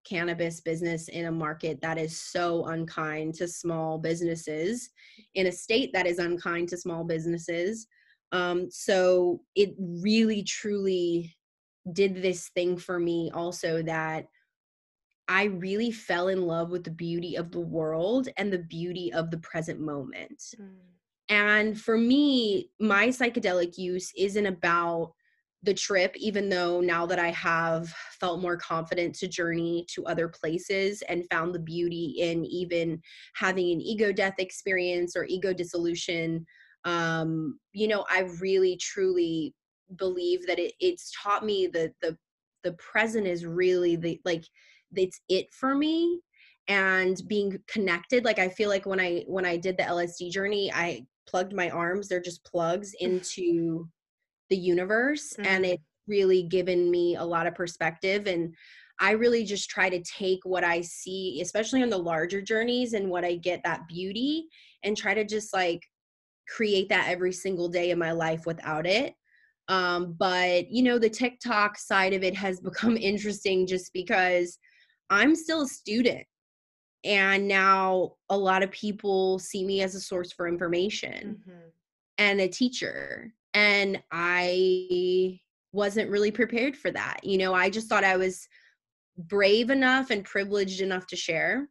[0.04, 4.89] cannabis business in a market that is so unkind to small businesses
[5.36, 7.88] in a state that is unkind to small businesses
[8.32, 11.36] um, so it really truly
[11.94, 14.26] did this thing for me also that
[15.28, 19.32] i really fell in love with the beauty of the world and the beauty of
[19.32, 20.78] the present moment Mm.
[21.30, 25.13] and for me, my psychedelic use isn't about
[25.63, 30.28] the trip, even though now that I have felt more confident to journey to other
[30.28, 33.02] places and found the beauty in even
[33.36, 36.45] having an ego death experience or ego dissolution,
[36.86, 39.56] um, you know, I really truly
[39.97, 42.17] believe that it, it's taught me that the
[42.63, 44.45] the present is really the like
[44.95, 46.21] it's it for me
[46.67, 48.23] and being connected.
[48.23, 51.69] Like i feel like when i when i did the lsd journey i plugged my
[51.69, 52.08] arms.
[52.08, 53.88] They're just plugs into
[54.50, 55.74] the universe and Mm.
[55.74, 58.54] it's really given me a lot of perspective and
[59.00, 63.10] i really just try to take what i see especially on the larger journeys and
[63.10, 64.48] what i get that beauty
[64.84, 65.82] and try to just like
[66.48, 69.16] create that every single day in my life without it
[69.70, 74.60] um but you know the tiktok side of it has become interesting just because
[75.10, 76.26] i'm still a student
[77.06, 81.72] and now a lot of people see me as a source for information Mhm.
[82.18, 85.39] and a teacher and i
[85.72, 88.48] wasn't really prepared for that you know i just thought i was
[89.18, 91.68] brave enough and privileged enough to share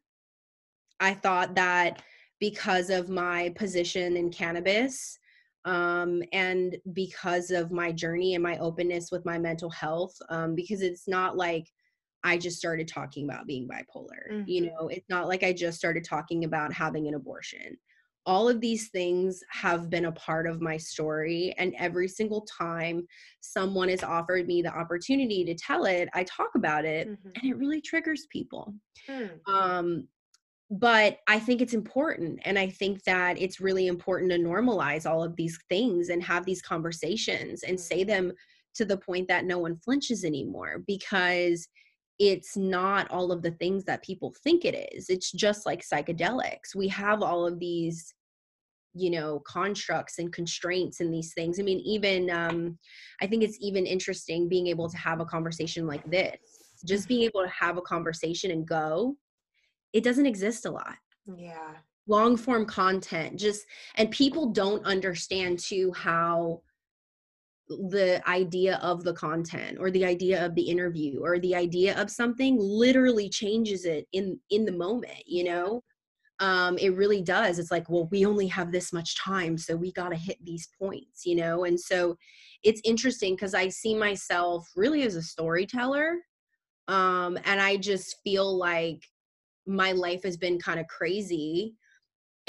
[1.00, 2.02] i thought that
[2.40, 5.18] because of my position in cannabis
[5.64, 10.82] um, and because of my journey and my openness with my mental health um, because
[10.82, 11.68] it's not like
[12.24, 14.66] i just started talking about being bipolar you Mhm.
[14.66, 17.76] know it's not like i just started talking about having an abortion
[18.24, 23.06] all of these things have been a part of my story and every single time
[23.40, 27.32] someone has offered me the opportunity to tell it i talk about it Mhm.
[27.34, 28.74] and it really triggers people
[29.08, 29.40] Mm.
[29.48, 30.08] um
[30.70, 35.22] but i think it's important and i think that it's really important to normalize all
[35.24, 38.32] of these things and have these conversations and say them
[38.74, 41.68] to the point that no one flinches anymore because
[42.22, 45.10] it's not all of the things that people think it is.
[45.10, 46.72] It's just like psychedelics.
[46.76, 48.14] We have all of these
[48.94, 51.58] you know constructs and constraints and these things.
[51.58, 52.78] I mean even um
[53.20, 56.36] i think it's even interesting being able to have a conversation like this.
[56.86, 59.16] Just being able to have a conversation and go
[59.92, 60.96] it doesn't exist a lot.
[61.36, 61.74] Yeah.
[62.06, 63.66] Long form content just
[63.96, 66.62] and people don't understand too how
[67.90, 72.10] the idea of the content or the idea of the interview or the idea of
[72.10, 75.82] something literally changes it in in the moment you know?
[76.40, 77.58] Um it really does.
[77.58, 80.68] It's like well we only have this much time so we got to hit these
[80.80, 81.64] points you know?
[81.64, 82.16] And so
[82.62, 86.16] it's interesting because i see myself really as a storyteller
[86.88, 89.02] um and i just feel like
[89.66, 91.74] my life has been kind of crazy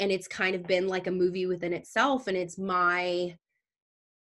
[0.00, 3.36] and it's kind of been like a movie within itself and it's my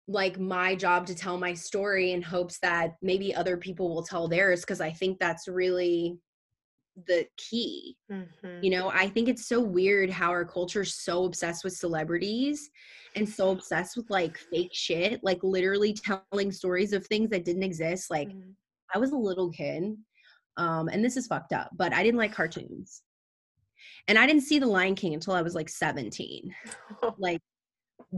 [0.09, 4.27] like my job to tell my story in hopes that maybe other people will tell
[4.27, 6.17] theirs because i think that's really
[7.05, 8.59] the key mm-hmm.
[8.61, 12.71] you know i think it's so weird how our culture is so obsessed with celebrities
[13.15, 17.63] and so obsessed with like fake shit like literally telling stories of things that didn't
[17.63, 18.49] exist like mm-hmm.
[18.95, 19.95] i was a little kid
[20.57, 23.03] um and this is fucked up but i didn't like cartoons
[24.07, 26.53] and I didn't see The Lion King until I was like 17.
[27.17, 27.41] like,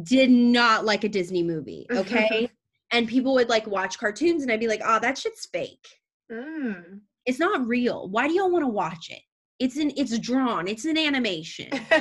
[0.03, 1.87] did not like a Disney movie.
[2.01, 2.49] Okay.
[2.91, 5.87] and people would like watch cartoons and I'd be like, oh, that shit's fake.
[6.31, 7.01] Mm.
[7.25, 8.09] It's not real.
[8.09, 9.21] Why do y'all want to watch it?
[9.59, 11.69] It's an it's drawn, it's an animation.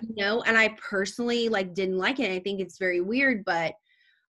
[0.00, 2.30] you know, and I personally like didn't like it.
[2.30, 3.74] I think it's very weird, but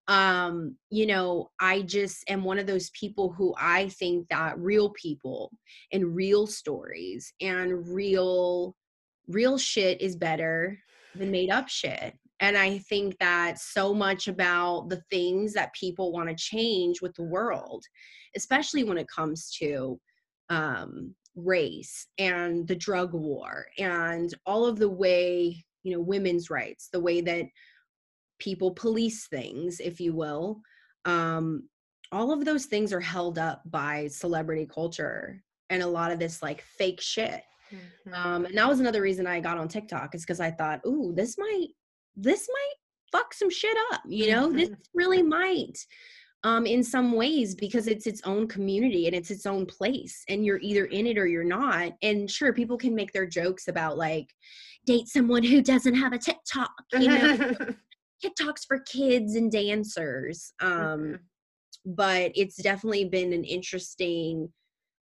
[0.07, 4.89] um you know i just am one of those people who i think that real
[4.89, 5.51] people
[5.93, 8.75] and real stories and real
[9.27, 10.77] real shit is better
[11.15, 12.15] than made up shit.
[12.41, 17.13] And I think that so much about the things that people want to change with
[17.15, 17.83] the world,
[18.35, 19.99] especially when it comes to
[20.49, 26.89] um, race and the drug war and all of the way, you know, women's rights,
[26.91, 27.45] the way that
[28.39, 30.61] people police things, if you will.
[31.05, 31.69] Um,
[32.11, 36.41] all of those things are held up by celebrity culture and a lot of this
[36.41, 38.13] like fake shit Mm-hmm.
[38.13, 41.13] Um, and that was another reason I got on TikTok is because I thought, ooh,
[41.15, 41.69] this might,
[42.15, 44.01] this might fuck some shit up.
[44.07, 44.57] You know, mm-hmm.
[44.57, 45.77] this really might
[46.43, 50.45] um, in some ways because it's its own community and it's its own place and
[50.45, 53.97] you're either in it or you're not and sure people can make their jokes about
[53.97, 54.27] like
[54.85, 57.37] date someone who doesn't have a tiktok you know
[58.25, 61.15] tiktoks for kids and dancers um, mm-hmm.
[61.85, 64.51] but it's definitely been an interesting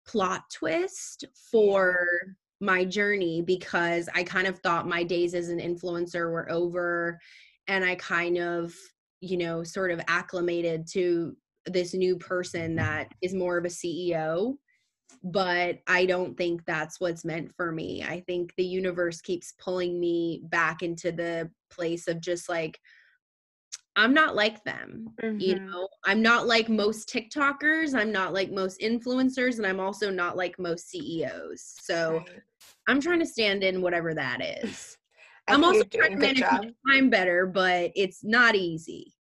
[0.06, 6.32] plot twist for my journey because I kind of thought my days as an influencer
[6.32, 7.20] were over
[7.68, 8.74] and I kind of,
[9.22, 11.36] you know, sort of acclimated to
[11.66, 12.76] this new person mm-hmm.
[12.78, 14.56] that is more of a CEO.
[15.24, 18.04] But I don't think that's what's meant for me.
[18.04, 22.80] I think the universe keeps pulling me back into the place of just like,
[23.96, 25.10] I'm not like them.
[25.22, 25.40] Mm-hmm.
[25.40, 27.94] You know, I'm not like most TikTokers.
[27.94, 29.58] I'm not like most influencers.
[29.58, 31.76] And I'm also not like most CEOs.
[31.82, 32.42] So right.
[32.88, 34.98] I'm trying to stand in whatever that is.
[35.48, 39.16] I'm also trying to manage my time better, but it's not easy.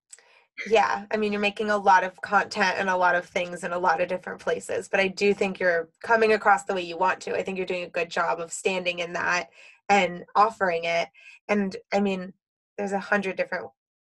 [0.68, 3.72] Yeah, I mean, you're making a lot of content and a lot of things in
[3.72, 6.98] a lot of different places, but I do think you're coming across the way you
[6.98, 7.36] want to.
[7.36, 9.50] I think you're doing a good job of standing in that
[9.88, 11.08] and offering it.
[11.48, 12.34] And I mean,
[12.78, 13.68] there's a hundred different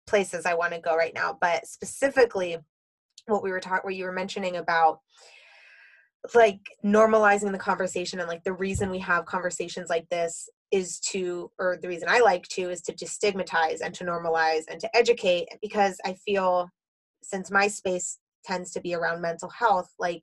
[0.07, 2.57] places I want to go right now, but specifically
[3.27, 4.99] what we were talking, where you were mentioning about
[6.33, 11.51] like normalizing the conversation and like the reason we have conversations like this is to
[11.59, 15.47] or the reason I like to is to destigmatize and to normalize and to educate
[15.61, 16.69] because I feel
[17.21, 20.21] since my space tends to be around mental health like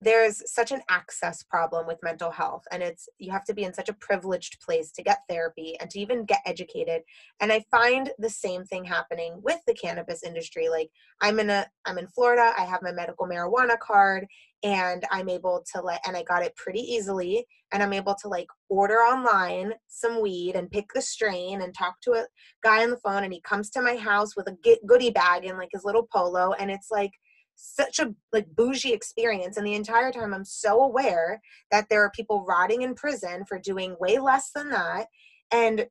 [0.00, 3.74] there's such an access problem with mental health and it's you have to be in
[3.74, 7.02] such a privileged place to get therapy and to even get educated.
[7.40, 10.90] And i find the same thing happening with the cannabis industry like
[11.20, 14.26] i'm in a i'm in florida i have my medical marijuana card
[14.62, 18.28] and i'm able to let and i got it pretty easily and i'm able to
[18.28, 22.26] like order online some weed and pick the strain and talk to a
[22.62, 25.58] guy on the phone and he comes to my house with a goodie bag and
[25.58, 27.12] like his little polo and it's like
[27.60, 31.40] such a like bougie experience and the entire time i'm so aware
[31.70, 35.06] that there are people rotting in prison for doing way less than that
[35.50, 35.86] and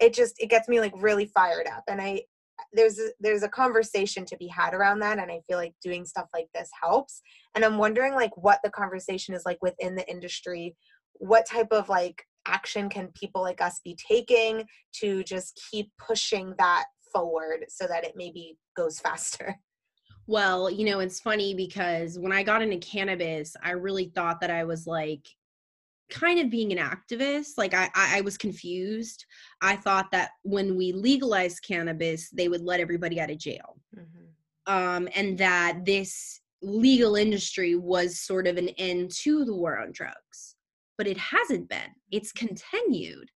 [0.00, 2.20] it just it gets me like really fired up and i
[2.72, 6.04] there's a, there's a conversation to be had around that and i feel like doing
[6.04, 7.22] stuff like this helps
[7.54, 10.76] and i'm wondering like what the conversation is like within the industry.
[11.14, 14.64] What type of like action can people like us be taking
[14.94, 19.56] to just keep pushing that forward so that it maybe goes faster
[20.28, 24.50] well, you know, it's funny because when I got into cannabis, I really thought that
[24.50, 25.26] I was like
[26.10, 29.24] kind of being an activist like I, I was confused.
[29.62, 33.80] I thought that when we legalized cannabis they would let everybody out of jail.
[33.96, 34.72] Mm-hmm.
[34.72, 39.92] um, and that this legal industry was sort of an end to the war on
[39.92, 40.56] drugs.
[40.98, 41.94] But it hasn't been.
[42.10, 43.30] It's continued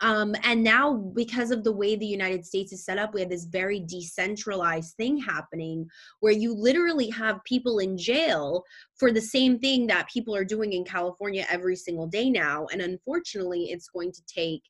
[0.00, 3.30] um, and now, because of the way the United States is set up, we have
[3.30, 5.88] this very decentralized thing happening
[6.20, 8.62] where you literally have people in jail
[8.96, 12.66] for the same thing that people are doing in California every single day now.
[12.72, 14.62] And unfortunately, it's going to take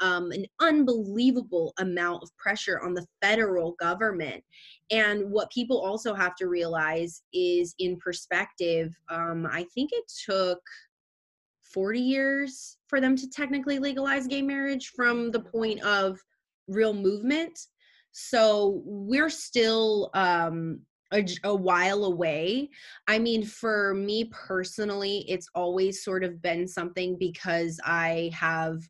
[0.00, 4.42] um, an unbelievable amount of pressure on the federal government.
[4.90, 10.60] And what people also have to realize is, in perspective, um, I think it took
[11.72, 16.18] 40 years for them to technically legalize gay marriage from the point of
[16.68, 17.58] real movement.
[18.12, 20.80] So we're still um,
[21.12, 22.70] a, a, while away.
[23.08, 28.80] I mean, for me personally, it's always sort of been something because I have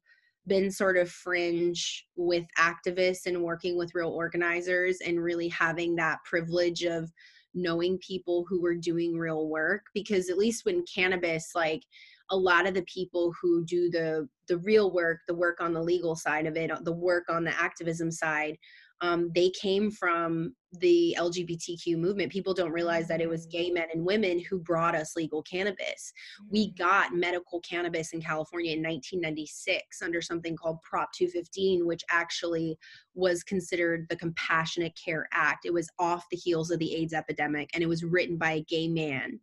[0.46, 6.18] been sort of fringe with activists and working with real organizers and really having that
[6.24, 7.10] privilege of
[7.54, 11.82] knowing people who were doing real work because at least when cannabis like
[12.30, 15.82] a lot of the people who do the the real work the work on the
[15.82, 18.56] legal side of it the work on the activism side
[19.00, 22.30] um, they came from the LGBTQ movement.
[22.30, 23.74] People don't realize that it was gay mm.
[23.74, 26.12] men and women who brought us legal cannabis.
[26.48, 26.78] We mm.
[26.78, 32.78] got medical cannabis in California in 1996 under something called Prop 215, which actually
[33.14, 35.64] was considered the Compassionate Care Act.
[35.64, 38.64] It was off the heels of the AIDS epidemic and it was written by a
[38.64, 39.40] gay man.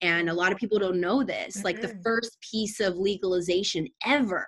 [0.00, 1.58] And a lot of people don't know this.
[1.58, 1.64] Mm-hmm.
[1.64, 2.02] Like the mm-hmm.
[2.02, 4.46] first piece of legalization ever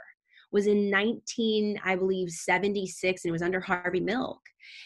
[0.53, 4.41] was in 19 i believe 76 and it was under harvey milk.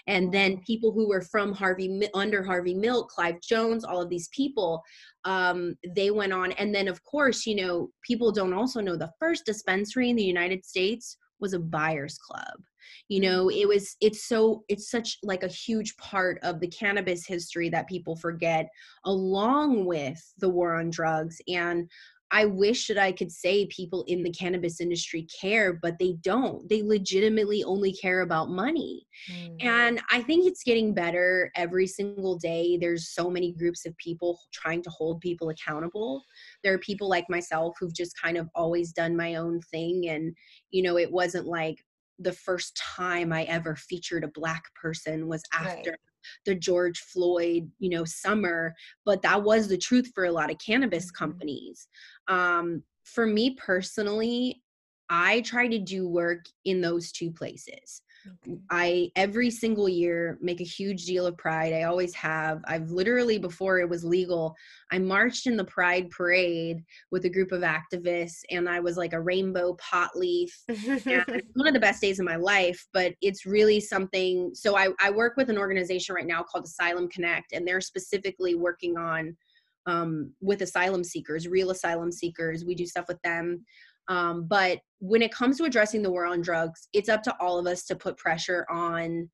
[0.07, 4.29] And then people who were from harvey under harvey milk cleve jones all of these
[4.29, 4.83] people
[5.25, 6.53] um, they went on.
[6.53, 10.25] And then of course you know people don't also know the first dispensary in the
[10.25, 12.63] united states was a buyers club.
[13.09, 13.61] You know mm.
[13.61, 17.89] it was it's so it's such like a huge part of the cannabis history that
[17.89, 18.69] people forget
[19.05, 21.89] along with the war on drugs and
[22.33, 26.69] I wish that I could say people in the cannabis industry care, but they don't.
[26.69, 29.07] They legitimately only care about money.
[29.31, 29.65] Mm.
[29.65, 32.79] And I think it's getting better every single day.
[32.79, 36.25] There's so many groups of people trying to hold people accountable.
[36.65, 40.09] There are people like myself who've just kind of always done my own thing.
[40.09, 40.35] And,
[40.71, 41.79] you know, it wasn't like
[42.19, 45.91] the first time I ever featured a black person was after.
[45.91, 45.99] Right
[46.45, 48.75] the George Floyd, you know, summer,
[49.05, 51.25] but that was the truth for a lot of cannabis mm-hmm.
[51.25, 51.89] companies.
[52.29, 54.63] Um, for me personally,
[55.09, 58.03] I try to do work in those two places.
[58.27, 58.59] Okay.
[58.71, 61.73] I every single year make a huge deal of pride.
[61.73, 62.61] I always have.
[62.67, 64.57] I've literally before it was legal,
[64.91, 69.13] I marched in the pride parade with a group of activists and I was like
[69.13, 70.53] a rainbow pot leaf.
[71.55, 75.11] one of the best days of my life, but it's really something so I, I
[75.11, 79.37] work with an organization right now called Asylum Connect and they're specifically working on
[79.87, 82.65] um, with asylum seekers, real asylum seekers.
[82.65, 83.65] We do stuff with them.
[84.09, 87.59] Um, but when it comes to addressing the war on drugs, it's up to all
[87.59, 89.29] of us to put pressure on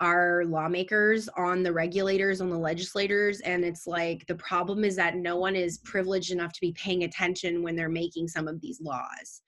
[0.00, 3.40] our lawmakers, on the regulators, on the legislators.
[3.40, 7.04] And it's like the problem is that no one is privileged enough to be paying
[7.04, 9.42] attention when they're making some of these laws.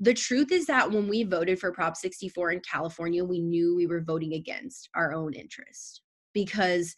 [0.00, 3.86] The truth is that when we voted for Prop 64 in California, we knew we
[3.86, 6.94] were voting against our own interest because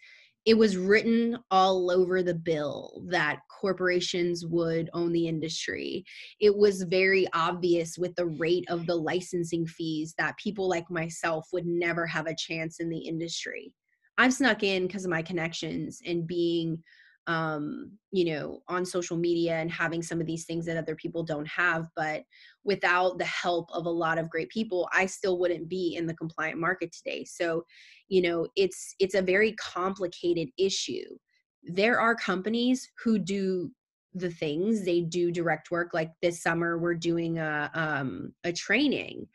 [0.46, 6.04] it was written all over the bill that corporations would own the industry.
[6.40, 11.48] It was very obvious with the rate of the licensing fees that people like myself
[11.52, 13.72] would never have a chance in the industry.
[14.18, 16.82] I've snuck in because of my connections and being
[17.26, 21.22] um, you know, on social media and having some of these things that other people
[21.22, 21.88] don't have.
[21.96, 22.22] But
[22.64, 26.14] without the help of a lot of great people, I still wouldn't be in the
[26.14, 27.24] compliant market today.
[27.24, 27.64] So,
[28.08, 31.16] you know, it's it's a very complicated issue.
[31.62, 33.70] There are companies who do
[34.14, 39.26] the things they do direct work like this summer we're doing a um, a training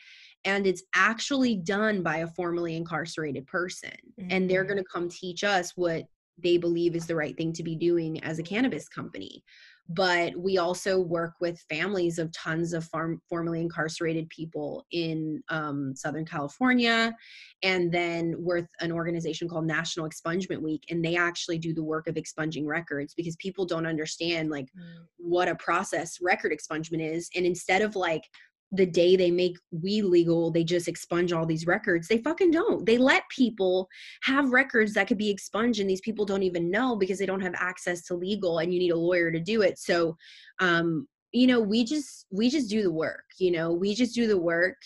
[0.43, 4.27] and it's actually done by a formerly incarcerated person mm-hmm.
[4.31, 4.73] and they're mm-hmm.
[4.73, 6.05] going to come teach us what
[6.37, 9.43] they believe is the right thing to be doing as a cannabis company.
[9.89, 15.93] But we also work with families of tons of farm, formerly incarcerated people in um,
[15.95, 17.13] southern california.
[17.61, 22.07] And then with an organization called national expungement week and they actually do the work
[22.07, 25.03] of expunging records because people don't understand like mm.
[25.17, 27.29] what a process record expungement is.
[27.35, 28.23] And instead of like
[28.71, 32.07] the day they make weed legal, they just expunge all these records.
[32.07, 32.85] They fucking don't.
[32.85, 33.89] They let people
[34.23, 37.41] have records that could be expunged, and these people don't even know because they don't
[37.41, 39.77] have access to legal, and you need a lawyer to do it.
[39.77, 40.15] So,
[40.59, 44.27] um, you know we just we just do the work you know we just do
[44.27, 44.77] the work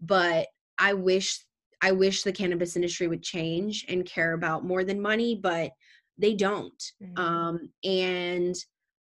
[0.00, 0.46] but
[0.78, 1.44] i wish
[1.82, 5.70] i wish the cannabis industry would change and care about more than money but
[6.18, 7.18] they don't mm-hmm.
[7.18, 8.54] um and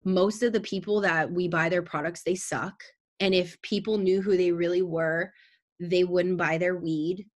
[0.05, 2.83] most of the people that we buy their products they suck
[3.20, 5.32] and if people knew who they really were
[5.80, 7.26] they wouldn't buy their weed.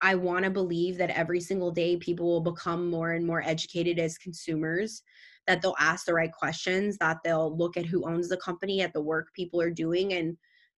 [0.00, 4.00] I want to believe that every single day people will become more and more educated
[4.00, 5.02] as consumers
[5.46, 8.92] that they'll ask the right questions that they'll look at who owns the company at
[8.92, 10.36] the work people are doing and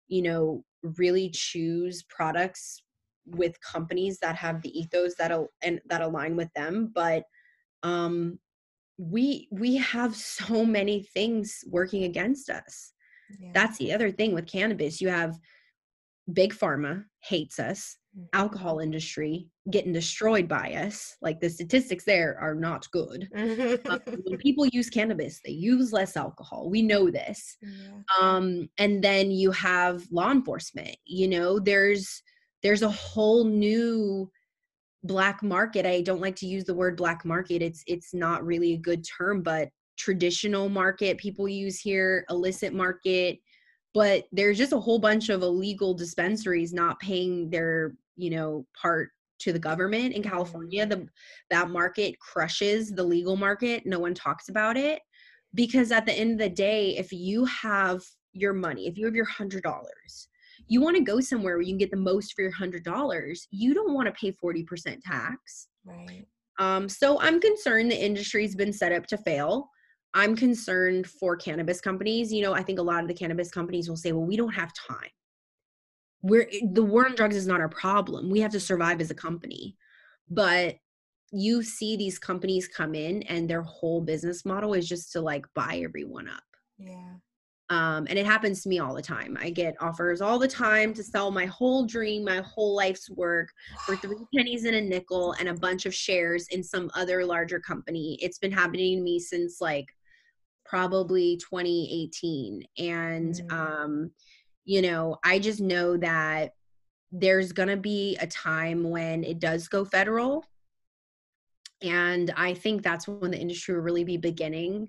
[0.08, 0.62] you know
[0.98, 2.82] really choose products
[3.26, 6.92] with companies that have the ethos that and that align with them.
[6.94, 7.24] But
[7.82, 8.38] um
[8.98, 12.93] we we have so many things working against us
[13.38, 13.50] yeah.
[13.52, 15.38] that's the other thing with cannabis you have
[16.32, 18.24] big pharma hates us mm-hmm.
[18.32, 24.38] alcohol industry getting destroyed by us like the statistics there are not good um, when
[24.38, 27.90] people use cannabis they use less alcohol we know this yeah.
[28.20, 32.22] um and then you have law enforcement you know there's
[32.62, 34.30] there's a whole new
[35.02, 38.72] black market i don't like to use the word black market it's it's not really
[38.72, 43.38] a good term but traditional market people use here illicit market
[43.94, 49.10] but there's just a whole bunch of illegal dispensaries not paying their you know part
[49.38, 50.86] to the government in california.
[50.86, 51.06] The
[51.50, 53.86] that market crushes the legal market.
[53.86, 55.00] No one talks about it
[55.54, 59.14] because at the end of the day if you have your money if you have
[59.14, 60.28] your hundred dollars
[60.66, 63.46] you want to go somewhere where you can get the most for your hundred dollars
[63.50, 65.68] you don't want to pay 40% tax.
[65.84, 66.26] Right.
[66.58, 69.68] Um so i'm concerned the industry's been set up to fail
[70.14, 73.88] i'm concerned for cannabis companies you know i think a lot of the cannabis companies
[73.88, 75.10] will say well we don't have time.
[76.22, 78.30] We're the war on drugs is not our problem.
[78.30, 79.76] We have to survive as a company.
[80.30, 80.76] But
[81.32, 85.44] you see these companies come in and their whole business model is just to like
[85.54, 86.42] buy everyone up.
[86.78, 87.16] Yeah.
[87.70, 89.36] Um, and it happens to me all the time.
[89.40, 93.48] I get offers all the time to sell my whole dream, my whole life's work
[93.84, 97.60] for three pennies and a nickel and a bunch of shares in some other larger
[97.60, 98.18] company.
[98.22, 99.86] It's been happening to me since like
[100.64, 102.62] probably 2018.
[102.78, 103.52] And, mm.
[103.52, 104.10] um,
[104.64, 106.52] you know, I just know that
[107.12, 110.44] there's going to be a time when it does go federal.
[111.82, 114.88] And I think that's when the industry will really be beginning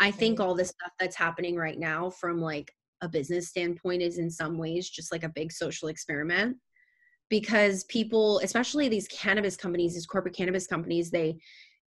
[0.00, 4.18] I think all the stuff that's happening right now from like a business standpoint is
[4.18, 6.56] in some ways just like a big social experiment
[7.30, 11.38] because people especially these cannabis companies these corporate cannabis companies they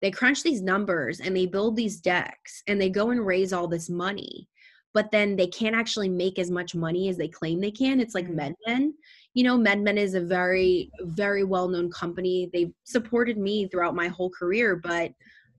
[0.01, 3.67] they crunch these numbers and they build these decks and they go and raise all
[3.67, 4.47] this money
[4.93, 8.15] but then they can't actually make as much money as they claim they can it's
[8.15, 8.35] like mm.
[8.67, 8.91] medmen
[9.33, 14.07] you know medmen is a very very well known company they've supported me throughout my
[14.07, 15.11] whole career but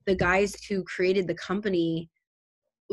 [0.06, 2.10] the guys who created the company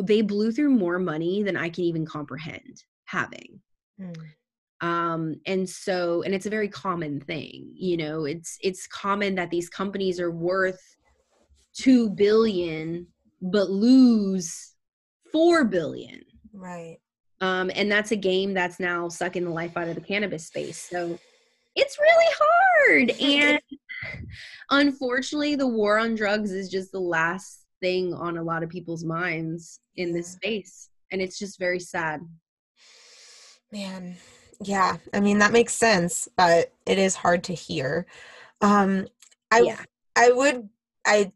[0.03, 3.59] they blew through more money than I can even comprehend having.
[3.99, 4.15] Mm.
[4.85, 9.49] Um, and so, and it's a very common thing, you know, it's, it's common that
[9.49, 10.79] these companies are worth
[11.79, 13.07] 2 billion,
[13.41, 14.73] but lose
[15.31, 16.23] 4 billion.
[16.53, 16.97] Right.
[17.39, 20.87] Um, and that's a game that's now sucking the life out of the cannabis space.
[20.89, 21.19] So
[21.75, 23.11] it's really hard.
[23.21, 23.59] And
[24.69, 29.03] unfortunately, the war on drugs is just the last thing on a lot of people's
[29.03, 32.21] minds in this space and it's just very sad
[33.71, 34.15] man
[34.61, 38.05] yeah i mean that makes sense but it is hard to hear
[38.61, 39.07] um
[39.51, 39.81] i yeah.
[40.15, 40.67] i would
[41.05, 41.31] i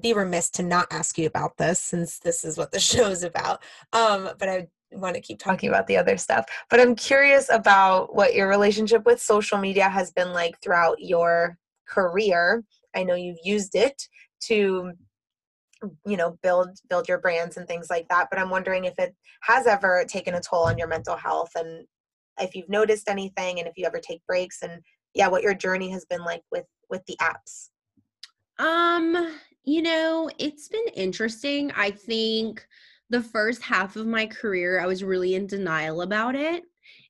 [0.00, 3.22] be remiss to not ask you about this since this is what the show is
[3.22, 4.66] about um but i
[4.98, 6.46] want to keep talking about the other stuff.
[6.70, 11.58] But i'm curious about what your relationship with social media has been like throughout your
[11.88, 12.64] career.
[12.94, 14.08] I know you've used it
[14.42, 14.92] to
[16.06, 19.14] you know build build your brands and things like that but i'm wondering if it
[19.42, 21.86] has ever taken a toll on your mental health and
[22.40, 24.80] if you've noticed anything and if you ever take breaks and
[25.12, 27.68] yeah what your journey has been like with with the apps.
[28.58, 32.66] Um you know it's been interesting i think
[33.10, 36.64] the first half of my career i was really in denial about it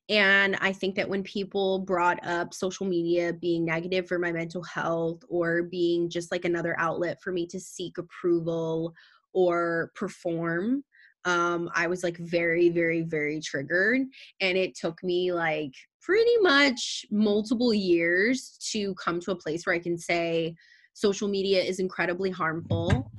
[0.07, 4.61] and I think that when people brought up social media being negative for my mental
[4.61, 8.93] health or being just like another outlet for me to seek approval
[9.33, 10.83] or perform,
[11.25, 14.01] um, I was like very, very, very triggered.
[14.41, 19.75] And it took me like pretty much multiple years to come to a place where
[19.75, 20.55] I can say
[20.95, 23.11] social media is incredibly harmful.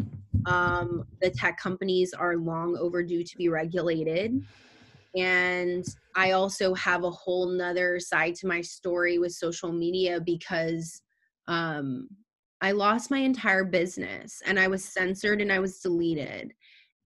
[0.46, 4.42] Um, the tech companies are long overdue to be regulated
[5.16, 11.00] and i also have a whole nother side to my story with social media because
[11.48, 12.06] um,
[12.60, 16.52] i lost my entire business and i was censored and i was deleted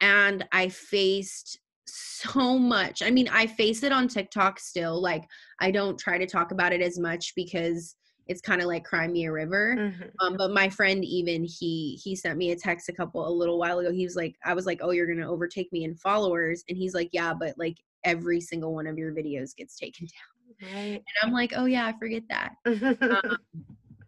[0.01, 1.61] and i faced
[1.91, 3.03] so much.
[3.03, 5.01] I mean, I face it on TikTok still.
[5.01, 5.25] Like,
[5.61, 7.97] I don't try to talk about it as much because
[8.31, 9.75] it's kind of like cry me a river.
[9.77, 10.05] Mm-hmm.
[10.21, 13.59] Um, but my friend even he he sent me a text a couple a little
[13.59, 13.91] while ago.
[13.91, 16.95] He was like, I was like, oh, you're gonna overtake me in followers, and he's
[16.95, 20.07] like, yeah, but like every single one of your videos gets taken
[20.63, 20.73] down.
[20.73, 20.95] Right.
[20.95, 22.55] And I'm like, oh yeah, I forget that.
[22.67, 23.37] um,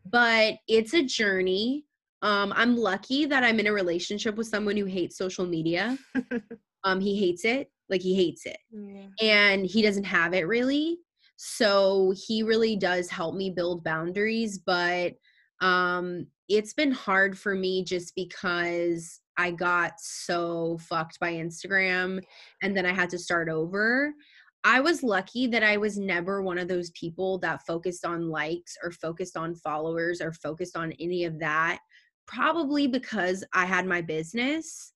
[0.09, 1.85] but it's a journey.
[2.23, 5.99] Um, I'm lucky that I'm in a relationship with someone who hates social media.
[6.85, 9.07] um, he hates it, like he hates it, yeah.
[9.21, 11.01] and he doesn't have it really.
[11.45, 15.15] So he really does help me build boundaries, but
[15.61, 22.23] um, it's been hard for me just because I got so fucked by Instagram
[22.63, 24.15] and then I had to start over.
[24.63, 28.77] I was lucky that I was never one of those people that focused on likes
[28.81, 31.81] or focused on followers or focused on any of that,
[32.25, 34.93] probably because I had my business.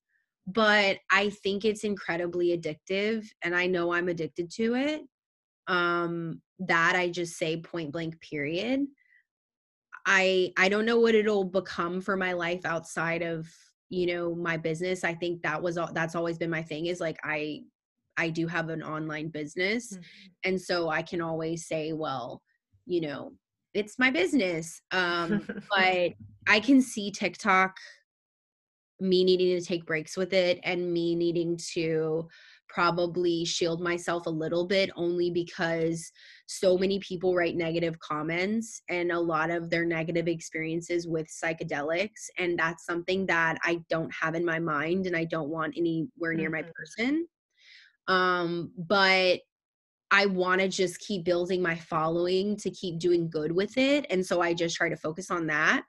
[0.47, 5.01] But I think it's incredibly addictive, and I know I'm addicted to it.
[5.67, 8.87] Um, that I just say point blank, period.
[10.05, 13.47] I I don't know what it'll become for my life outside of
[13.89, 15.03] you know my business.
[15.03, 17.63] I think that was all that's always been my thing is like I
[18.17, 19.93] I do have an online business.
[19.93, 20.01] Mm-hmm.
[20.45, 22.41] And so I can always say, well,
[22.85, 23.33] you know,
[23.73, 24.81] it's my business.
[24.91, 26.13] Um, but
[26.47, 27.77] I can see TikTok
[28.99, 32.27] me needing to take breaks with it and me needing to
[32.69, 36.11] probably shield myself a little bit only because
[36.47, 42.29] so many people write negative comments and a lot of their negative experiences with psychedelics
[42.37, 46.33] and that's something that I don't have in my mind and I don't want anywhere
[46.33, 46.67] near mm-hmm.
[46.67, 47.27] my person
[48.07, 49.39] um, but
[50.09, 54.05] I want to just keep building my following to keep doing good with it.
[54.09, 55.83] And so I just try to focus on that.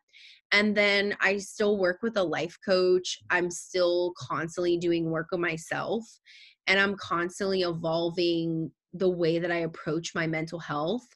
[0.51, 3.19] And then I still work with a life coach.
[3.31, 6.05] I'm still constantly doing work on myself
[6.69, 11.07] and I'm constantly evolving the way that I approach my mental health.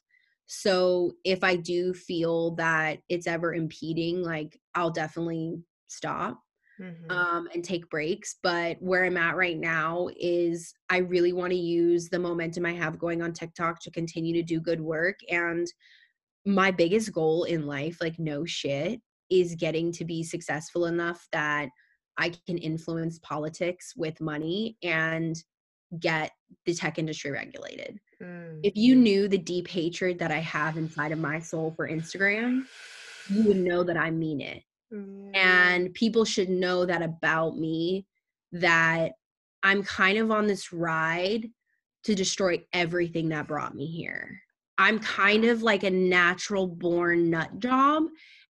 [0.47, 6.39] So if I do feel that it's ever impeding, like I'll definitely stop
[6.81, 7.11] mm-hmm.
[7.11, 8.35] um, and take breaks.
[8.43, 12.73] But where I'm at right now is I really want to use the momentum I
[12.73, 15.19] have going on TikTok to continue to do good work.
[15.29, 15.67] And
[16.45, 18.99] my biggest goal in life, like no shit,
[19.29, 21.69] is getting to be successful enough that
[22.17, 25.35] I can influence politics with money and
[25.99, 26.31] get
[26.65, 27.99] the tech industry regulated.
[28.21, 28.59] Mm.
[28.63, 32.65] If you knew the deep hatred that I have inside of my soul for Instagram,
[33.29, 34.63] you would know that I mean it.
[34.93, 35.35] Mm.
[35.35, 38.05] And people should know that about me
[38.51, 39.13] that
[39.63, 41.49] I'm kind of on this ride
[42.03, 44.39] to destroy everything that brought me here.
[44.77, 48.03] I'm kind of like a natural born nut job.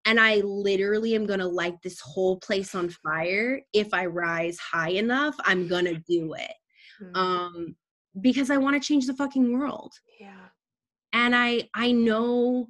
[0.05, 3.61] And I literally am going to light this whole place on fire.
[3.73, 6.53] If I rise high enough, I'm going to do it.
[7.01, 7.15] Mm-hmm.
[7.15, 7.75] Um,
[8.21, 9.93] because I want to change the fucking world.
[10.19, 10.47] Yeah.
[11.13, 12.67] And I I know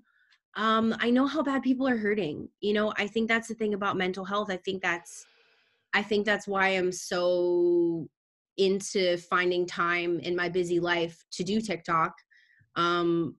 [0.55, 3.73] um i know how bad people are hurting you know i think that's the thing
[3.73, 5.25] about mental health i think that's
[5.93, 8.07] i think that's why i'm so
[8.57, 12.13] into finding time in my busy life to do tiktok
[12.75, 13.36] um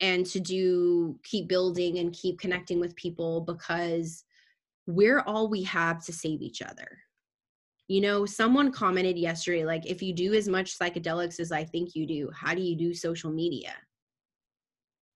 [0.00, 4.24] and to do keep building and keep connecting with people because
[4.86, 6.98] we're all we have to save each other
[7.88, 11.94] you know someone commented yesterday like if you do as much psychedelics as i think
[11.94, 13.72] you do how do you do social media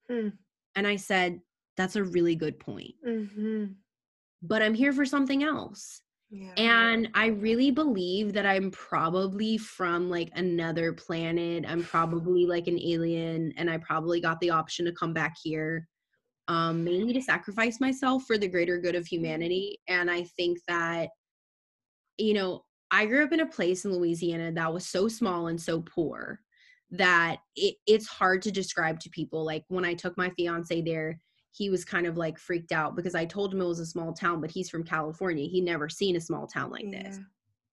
[0.09, 0.29] hmm.
[0.79, 1.41] And I said,
[1.77, 2.95] That's a really good point.
[3.05, 3.65] Mm-hmm.
[4.43, 6.03] But I'm here for something else.
[6.31, 6.53] Yeah.
[6.57, 11.65] And I really believe that I'm probably from like another planet.
[11.67, 15.89] I'm probably like an alien, and I probably got the option to come back here,
[16.49, 19.81] um, mainly to sacrifice myself for the greater good of humanity.
[19.89, 21.09] And I think that,
[22.19, 25.61] you know, I grew up in a place in Louisiana that was so small and
[25.61, 26.41] so poor
[26.91, 29.45] that it, it's hard to describe to people.
[29.45, 31.21] Like when I took my fiance there,
[31.51, 34.13] he was kind of like freaked out because I told him it was a small
[34.13, 35.49] town, but he's from California.
[35.49, 37.03] He'd never seen a small town like yeah.
[37.03, 37.21] this.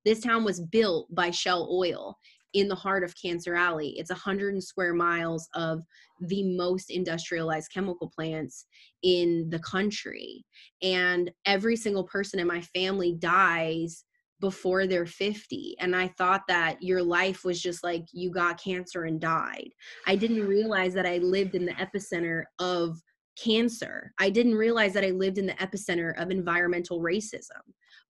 [0.05, 2.17] This town was built by Shell Oil
[2.53, 3.95] in the heart of Cancer Alley.
[3.97, 5.81] It's a hundred square miles of
[6.21, 8.65] the most industrialized chemical plants
[9.03, 10.45] in the country.
[10.81, 14.05] And every single person in my family dies
[14.41, 19.05] before they're 50 and i thought that your life was just like you got cancer
[19.05, 19.69] and died
[20.07, 23.01] i didn't realize that i lived in the epicenter of
[23.37, 27.61] cancer i didn't realize that i lived in the epicenter of environmental racism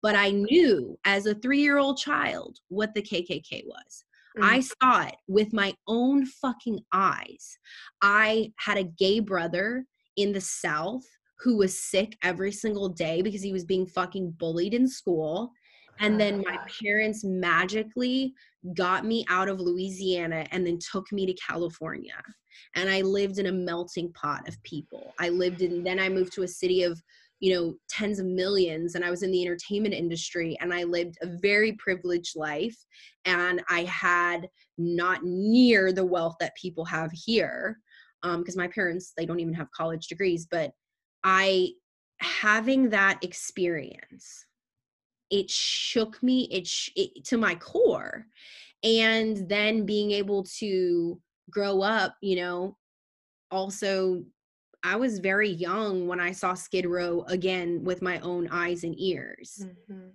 [0.02, 4.04] but i knew as a 3-year-old child what the kkk was
[4.38, 4.44] mm.
[4.44, 7.58] I saw it with my own fucking eyes.
[8.02, 9.86] I had a gay brother
[10.18, 11.06] in the South
[11.40, 15.54] who was sick every single day because he was being fucking bullied in school
[16.00, 18.34] And then my parents magically
[18.74, 22.22] got me out of Louisiana and then took me to California.
[22.76, 25.14] And I lived in a melting pot of people.
[25.20, 27.02] I lived in, then I moved to a city of,
[27.40, 31.18] you know, tens of millions, and I was in the entertainment industry, and I lived
[31.22, 32.78] a very privileged life.
[33.26, 34.48] And I had
[34.78, 37.80] not near the wealth that people have here,
[38.22, 40.72] because um, my parents, they don't even have college degrees, but
[41.24, 41.72] I,
[42.22, 44.46] having that experience,
[45.30, 48.28] it shook me it, sh- it to my core
[48.84, 52.76] and then being able to grow up you know
[53.52, 54.24] also
[54.84, 58.96] i was very young when i saw skid row again with my own eyes and
[59.00, 60.10] ears mm-hmm.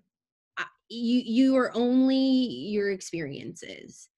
[0.58, 4.08] I, you you are only your experiences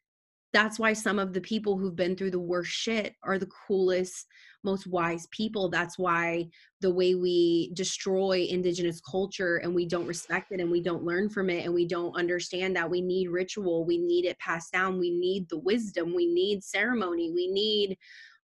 [0.53, 4.27] that's why some of the people who've been through the worst shit are the coolest
[4.65, 5.69] most wise people.
[5.69, 6.49] That's why
[6.81, 11.29] the way we destroy indigenous culture and we don't respect it and we don't learn
[11.29, 14.99] from it and we don't understand that we need ritual we need it passed down
[14.99, 17.97] we need the wisdom we need ceremony we need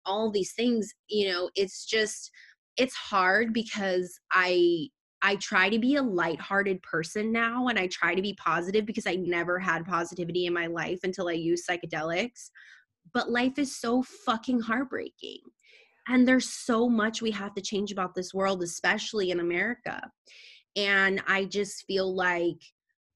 [0.05, 2.30] all these things you know it's just
[2.78, 4.88] it's hard because i
[5.22, 9.07] I try to be a lighthearted person now and I try to be positive because
[9.07, 12.49] I never had positivity in my life until I used psychedelics.
[13.13, 15.39] But life is so fucking heartbreaking.
[16.07, 19.99] And there's so much we have to change about this world, especially in America.
[20.76, 22.61] And I just feel like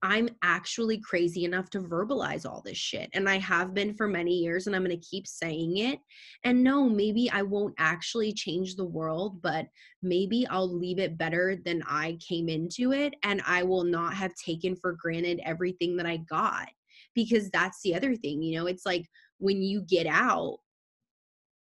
[0.03, 3.09] I'm actually crazy enough to verbalize all this shit.
[3.13, 5.99] And I have been for many years, and I'm going to keep saying it.
[6.43, 9.67] And no, maybe I won't actually change the world, but
[10.01, 13.13] maybe I'll leave it better than I came into it.
[13.23, 16.67] And I will not have taken for granted everything that I got.
[17.13, 19.05] Because that's the other thing, you know, it's like
[19.37, 20.59] when you get out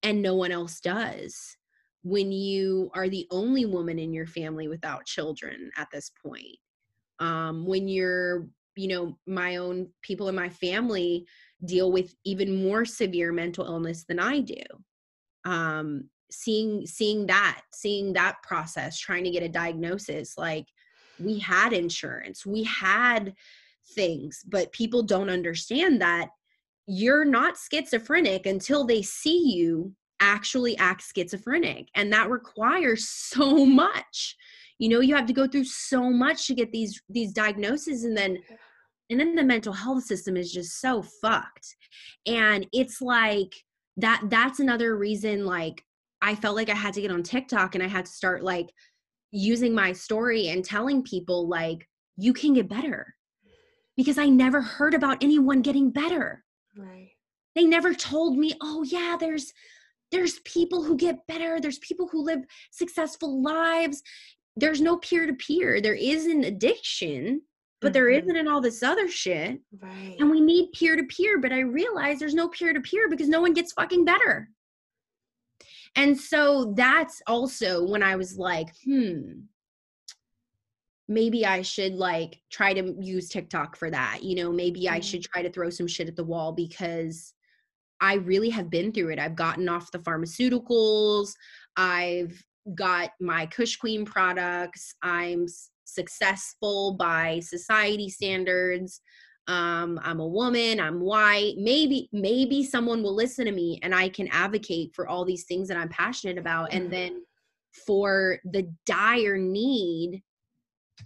[0.02, 1.56] and no one else does,
[2.02, 6.58] when you are the only woman in your family without children at this point
[7.20, 8.46] um, when you're
[8.76, 11.26] you know my own people in my family
[11.64, 14.62] deal with even more severe mental illness than i do.
[15.44, 20.66] Um, seeing seeing that seeing that process trying to get a diagnosis like
[21.18, 23.34] we had insurance we had
[23.94, 26.28] things but people don't understand that
[26.86, 34.36] you're not schizophrenic until they see you actually act schizophrenic and that requires so much
[34.78, 38.16] you know you have to go through so much to get these these diagnoses and
[38.16, 38.38] then
[39.10, 41.76] and then the mental health system is just so fucked.
[42.26, 43.54] And it's like
[43.96, 45.82] that that's another reason like
[46.22, 48.68] i felt like i had to get on tiktok and i had to start like
[49.32, 53.14] using my story and telling people like you can get better.
[53.96, 56.44] Because i never heard about anyone getting better.
[56.76, 57.10] Right.
[57.54, 59.52] They never told me oh yeah there's
[60.10, 61.60] there's people who get better.
[61.60, 64.02] There's people who live successful lives
[64.58, 65.80] there's no peer to peer.
[65.80, 67.42] There is an addiction,
[67.80, 67.92] but mm-hmm.
[67.92, 69.60] there isn't in all this other shit.
[69.80, 70.16] Right.
[70.18, 73.28] And we need peer to peer, but I realize there's no peer to peer because
[73.28, 74.50] no one gets fucking better.
[75.96, 79.40] And so that's also when I was like, hmm,
[81.08, 84.22] maybe I should like try to use TikTok for that.
[84.22, 84.94] You know, maybe mm-hmm.
[84.94, 87.32] I should try to throw some shit at the wall because
[88.00, 89.18] I really have been through it.
[89.18, 91.32] I've gotten off the pharmaceuticals.
[91.76, 92.42] I've
[92.74, 94.94] got my Kush Queen products.
[95.02, 95.46] I'm
[95.84, 99.00] successful by society standards.
[99.46, 101.54] Um, I'm a woman, I'm white.
[101.56, 105.68] Maybe, maybe someone will listen to me and I can advocate for all these things
[105.68, 106.72] that I'm passionate about.
[106.72, 106.92] And mm-hmm.
[106.92, 107.22] then
[107.86, 110.22] for the dire need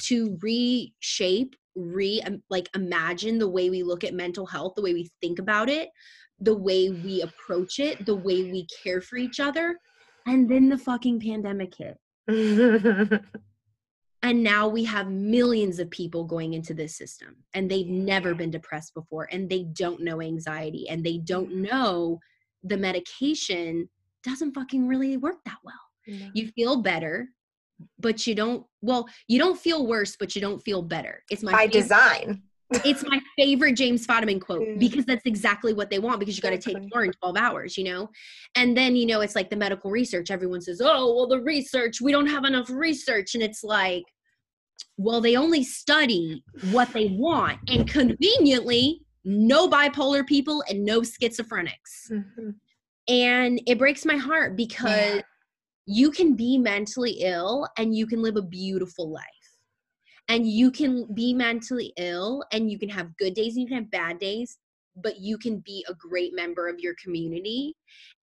[0.01, 5.09] to reshape, re like imagine the way we look at mental health, the way we
[5.21, 5.91] think about it,
[6.41, 9.77] the way we approach it, the way we care for each other
[10.27, 11.99] and then the fucking pandemic hit.
[14.23, 18.51] and now we have millions of people going into this system and they've never been
[18.51, 21.63] depressed before and they don't know anxiety and they don't mm-hmm.
[21.63, 22.21] know
[22.63, 23.89] the medication
[24.23, 25.75] doesn't fucking really work that well.
[26.07, 26.29] No.
[26.35, 27.29] You feel better,
[27.99, 31.25] but you don't well, you don't feel worse, but you don't feel better.
[31.31, 31.73] It's my by favorite.
[31.73, 32.43] design
[32.85, 36.51] it's my favorite James Fadiman quote because that's exactly what they want because you got
[36.51, 38.09] to take more in 12 hours, you know?
[38.55, 40.31] And then, you know, it's like the medical research.
[40.31, 43.35] Everyone says, oh, well, the research, we don't have enough research.
[43.35, 44.05] And it's like,
[44.97, 47.59] well, they only study what they want.
[47.69, 52.11] And conveniently, no bipolar people and no schizophrenics.
[52.11, 52.51] Mm-hmm.
[53.09, 55.23] And it breaks my heart because yeah.
[55.87, 59.42] you can be mentally ill and you can live a beautiful life
[60.29, 63.79] and you can be mentally ill and you can have good days and you can
[63.79, 64.59] have bad days
[64.97, 67.75] but you can be a great member of your community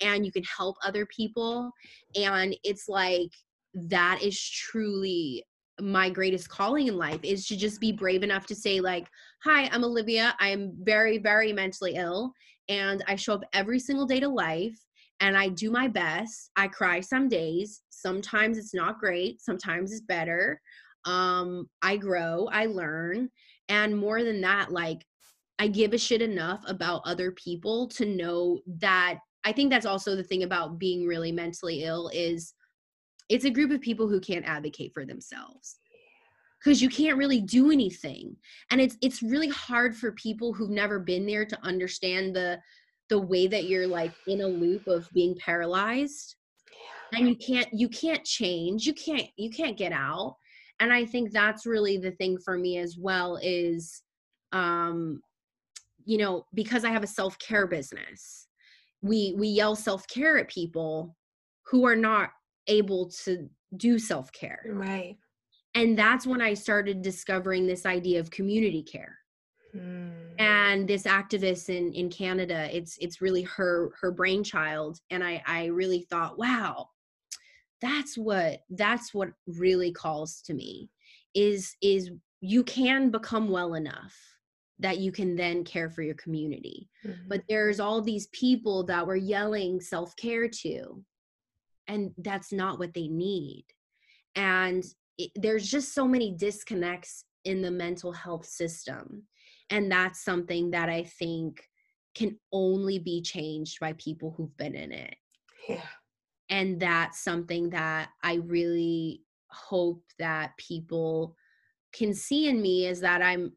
[0.01, 1.71] and you can help other people
[2.15, 3.31] and it's like
[3.73, 5.43] that is truly
[5.81, 9.07] my greatest calling in life is to just be brave enough to say like
[9.43, 10.35] hi i'm olivia.
[10.39, 12.33] I'm very very mentally ill
[12.67, 14.77] and i show up every single day to life
[15.21, 16.51] and i do my best.
[16.55, 17.81] I cry some days.
[17.89, 19.41] Sometimes it's not great.
[19.41, 20.61] Sometimes it's better
[21.05, 23.29] um i grow i learn
[23.69, 25.05] and more than that like
[25.59, 30.15] i give a shit enough about other people to know that i think that's also
[30.15, 32.53] the thing about being really mentally ill is
[33.29, 35.77] it's a group of people who can't advocate for themselves.
[36.59, 38.35] Because you can't really do anything
[38.69, 42.59] and it's it's really hard for people who've never been there to understand the
[43.07, 46.35] the way that you're like in a loop of being paralyzed.
[47.13, 50.35] And you can't you can't change you can't you can't get out
[50.79, 54.01] and i think that's really the thing for me as well is
[54.51, 55.21] um
[56.05, 58.47] you know because i have a self-care business
[59.01, 61.15] we we yell self-care at people
[61.69, 62.31] who are not
[62.67, 64.63] able to do self care.
[64.67, 65.17] Right.
[65.75, 69.17] And that's when I started discovering this idea of community care.
[69.75, 70.11] Mm.
[70.39, 75.65] And this activist in in Canada, it's it's really her her brainchild and I I
[75.65, 76.89] really thought, wow,
[77.81, 80.89] that's what that's what really calls to me
[81.33, 82.11] is is
[82.41, 84.15] you can become well enough
[84.79, 86.89] that you can then care for your community.
[87.05, 87.27] Mm-hmm.
[87.27, 91.03] But there's all these people that we're yelling self-care to
[91.89, 93.65] and that's not what they need
[94.35, 94.85] and
[95.17, 99.23] it, there's just so many disconnects in the mental health system
[99.69, 101.61] and that's something that i think
[102.15, 105.15] can only be changed by people who've been in it
[105.67, 105.81] yeah
[106.49, 111.35] and that's something that i really hope that people
[111.93, 113.51] can see in me is that i'm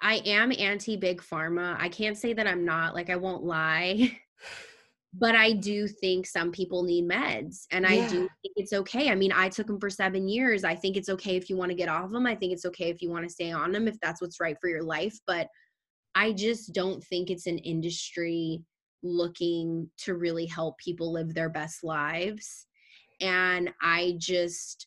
[0.00, 4.10] i am anti big pharma i can't say that i'm not like i won't lie
[5.14, 7.90] but I do think some people need meds and yeah.
[8.04, 9.10] I do think it's okay.
[9.10, 10.64] I mean, I took them for 7 years.
[10.64, 12.26] I think it's okay if you want to get off them.
[12.26, 14.56] I think it's okay if you want to stay on them if that's what's right
[14.60, 15.48] for your life, but
[16.14, 18.62] I just don't think it's an industry
[19.02, 22.66] looking to really help people live their best lives.
[23.20, 24.86] And I just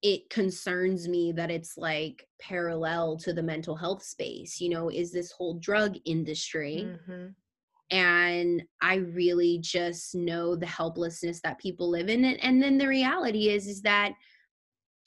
[0.00, 4.60] it concerns me that it's like parallel to the mental health space.
[4.60, 6.86] You know, is this whole drug industry?
[6.86, 7.28] Mm-hmm
[7.90, 12.86] and i really just know the helplessness that people live in and, and then the
[12.86, 14.12] reality is is that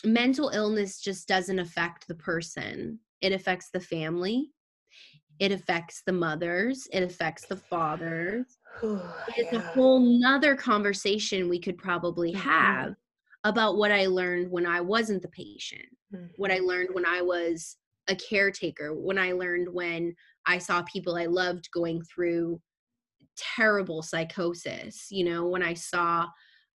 [0.03, 4.49] mental illness just doesn't affect the person it affects the family
[5.41, 8.45] it affects the mothers it affects the fathers
[8.83, 9.57] it's yeah.
[9.57, 12.47] a whole nother conversation we could probably mm-hmm.
[12.47, 13.49] have mm-hmm.
[13.49, 16.27] about what i learned when i wasn't the patient mm-hmm.
[16.37, 16.67] what i mm-hmm.
[16.67, 17.75] learned when i was
[18.07, 20.13] a caretaker when i learned when
[20.45, 22.61] i saw people i loved going through
[23.35, 26.27] terrible psychosis you know when i saw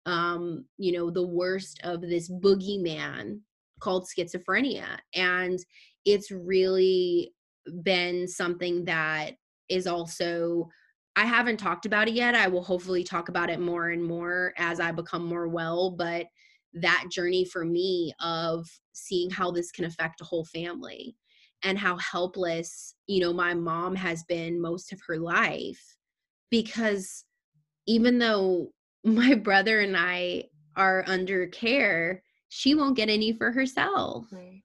[0.07, 3.39] um you know the worst of this boogeyman
[3.81, 5.59] called schizophrenia and
[6.05, 7.33] it's really
[7.83, 9.33] been something that
[9.69, 10.69] is also
[11.19, 12.35] I haven't talked about it yet.
[12.35, 16.27] I will hopefully talk about it more and more as I become more well, but
[16.75, 21.17] that journey for me of seeing how this can affect a whole family
[21.65, 25.97] and how helpless, you know, my mom has been most of her life
[26.51, 27.25] because
[27.87, 28.73] even though
[29.05, 30.45] my brother and I
[30.77, 34.27] are under care, she won't get any for herself.
[34.31, 34.63] Right.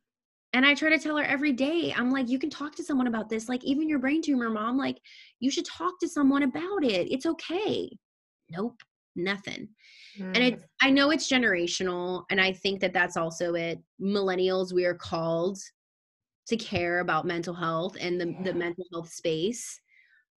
[0.53, 3.07] And I try to tell her every day, I'm like, you can talk to someone
[3.07, 3.47] about this.
[3.47, 4.99] Like, even your brain tumor, mom, like,
[5.39, 7.11] you should talk to someone about it.
[7.11, 7.89] It's okay.
[8.49, 8.81] Nope,
[9.15, 9.69] nothing.
[10.19, 10.35] Mm.
[10.35, 12.25] And it's, I know it's generational.
[12.29, 13.79] And I think that that's also it.
[14.01, 15.57] Millennials, we are called
[16.47, 18.43] to care about mental health and the, yeah.
[18.43, 19.79] the mental health space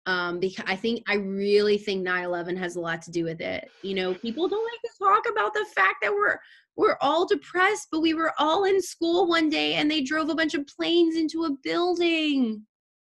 [0.06, 3.70] um, because I think I really think 9/11 has a lot to do with it.
[3.82, 6.38] You know, people don't like to talk about the fact that we're
[6.76, 10.34] we're all depressed, but we were all in school one day and they drove a
[10.34, 12.64] bunch of planes into a building,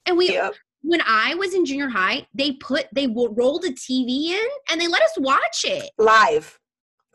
[0.06, 0.30] and we.
[0.30, 0.56] Yep.
[0.88, 4.88] When I was in junior high, they put they rolled a TV in and they
[4.88, 6.60] let us watch it live,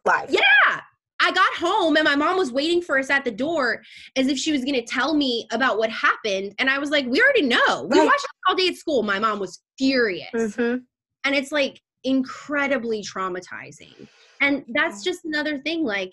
[0.05, 0.28] live.
[0.28, 0.80] Yeah,
[1.20, 3.82] I got home and my mom was waiting for us at the door
[4.16, 6.55] as if she was going to tell me about what happened.
[6.59, 7.86] And I was like, we already know.
[7.90, 8.07] We right.
[8.07, 9.03] watched it all day at school.
[9.03, 10.30] My mom was furious.
[10.34, 10.78] Mm-hmm.
[11.24, 14.09] And it's like incredibly traumatizing.
[14.40, 15.84] And that's just another thing.
[15.84, 16.12] Like,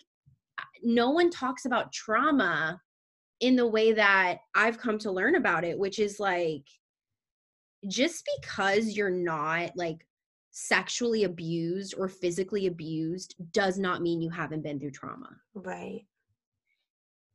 [0.84, 2.80] no one talks about trauma
[3.40, 6.64] in the way that I've come to learn about it, which is like,
[7.88, 10.06] just because you're not like
[10.52, 15.30] sexually abused or physically abused does not mean you haven't been through trauma.
[15.54, 16.06] Right.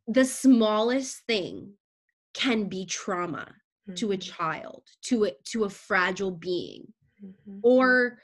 [0.09, 1.75] The smallest thing
[2.35, 3.47] can be trauma
[3.89, 3.95] mm-hmm.
[3.95, 4.33] to a mm-hmm.
[4.33, 6.93] child, to a to a fragile being.
[7.25, 7.61] Mm-hmm.
[7.63, 8.19] Or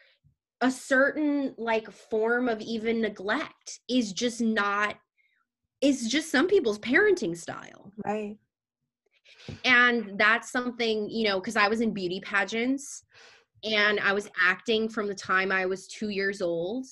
[0.60, 4.96] a certain like form of even neglect is just not
[5.80, 7.92] is just some people's parenting style.
[8.04, 8.36] Right.
[9.64, 13.04] And that's something, you know, because I was in beauty pageants
[13.64, 16.86] and I was acting from the time I was two years old.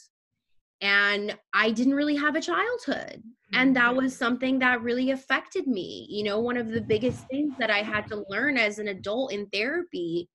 [0.83, 3.23] And I didn't really have a childhood.
[3.55, 3.97] And that Mm-hmm.
[3.97, 6.07] was something that really affected me.
[6.11, 9.33] You know, one of the biggest things that I had to learn as an adult
[9.33, 10.29] in therapy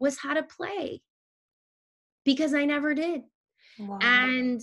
[0.00, 1.02] was how to play
[2.24, 3.22] because I never did.
[3.78, 3.98] Wow.
[4.00, 4.60] And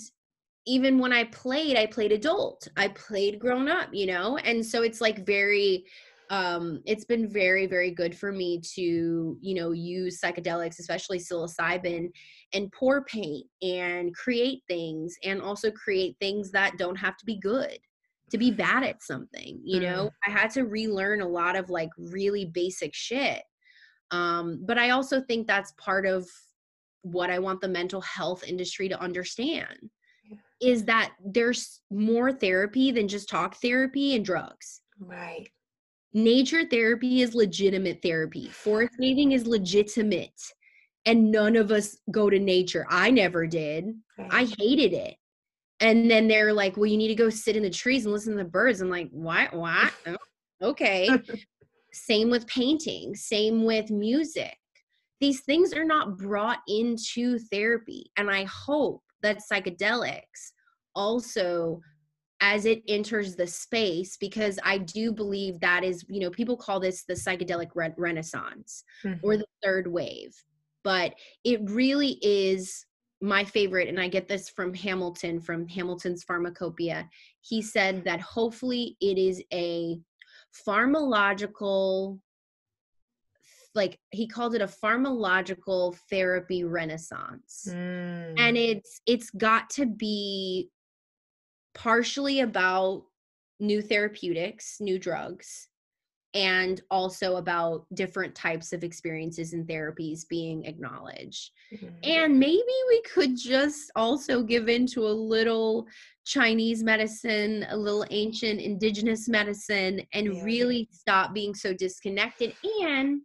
[0.66, 2.68] even when I played, I played adult.
[2.78, 4.38] I played grown up, you know?
[4.38, 5.86] And so it's like very
[6.30, 12.10] um it's been very very good for me to, you know, use psychedelics, especially psilocybin
[12.54, 17.38] and pour paint and create things and also create things that don't have to be
[17.40, 17.78] good
[18.30, 20.10] to be bad at something, you know?
[20.26, 23.42] I had to relearn a lot of like really basic shit.
[24.12, 26.30] Um but I also think that's part of
[27.02, 29.90] what I want the mental health industry to understand.
[30.62, 34.82] Is that there's more therapy than just talk therapy and drugs.
[35.00, 35.48] right.
[36.14, 38.50] Nature therapy is legitimate therapy.
[38.50, 40.42] Forest bathing is legitimate.
[41.06, 42.86] And none of us go to nature.
[42.90, 43.94] I never did.
[44.30, 45.16] I hated it.
[45.80, 48.34] And then they're like, well, you need to go sit in the trees and listen
[48.36, 48.82] to the birds.
[48.82, 49.54] I'm like, what?
[49.54, 49.94] What?
[50.64, 51.10] Oh, okay.
[51.94, 54.56] same with painting, same with music.
[55.22, 58.12] These things are not brought into therapy.
[58.18, 60.52] And I hope that psychedelics
[60.96, 61.80] also
[62.42, 66.80] as it enters the space because i do believe that is you know people call
[66.80, 68.84] this the psychedelic re- renaissance
[69.24, 69.40] or Mhm.
[69.40, 70.34] the third wave
[70.84, 71.14] but
[71.44, 72.86] it really is
[73.22, 77.08] my favorite and i get this from hamilton from hamilton's pharmacopoeia
[77.42, 80.00] he said that hopefully it is a
[80.68, 82.20] pharmacological
[83.76, 88.36] like he called it a pharmacological therapy renaissance Mm.
[88.38, 90.70] and it's it's got to be
[91.74, 93.04] partially about
[93.60, 95.68] new therapeutics new drugs
[96.34, 101.94] and also about different types of experiences and therapies being acknowledged Mhm.
[102.04, 105.86] and maybe we could just also give into a little
[106.26, 110.44] chinese medicine a little ancient indigenous medicine and Yeah.
[110.44, 113.22] really stop being so disconnected and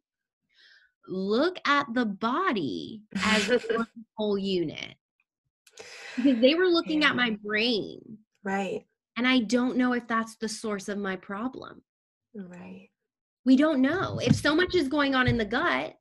[1.09, 3.87] look at the body as one
[4.17, 4.95] whole unit
[6.17, 7.11] because they were looking Yeah.
[7.11, 8.01] at my brain
[8.45, 8.87] right.
[9.17, 11.83] and i don't know if that's the source of my problem
[12.35, 12.91] Right.
[13.45, 15.95] we don't know if so much is going on in the gut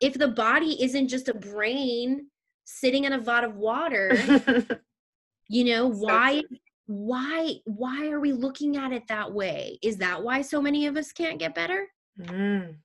[0.00, 2.26] if the body isn't just a brain
[2.64, 4.10] sitting in a vat of water
[5.48, 6.42] you know So why
[6.86, 10.96] why why are we looking at it that way is that why so many of
[10.96, 11.86] us can't get better
[12.18, 12.76] Mm.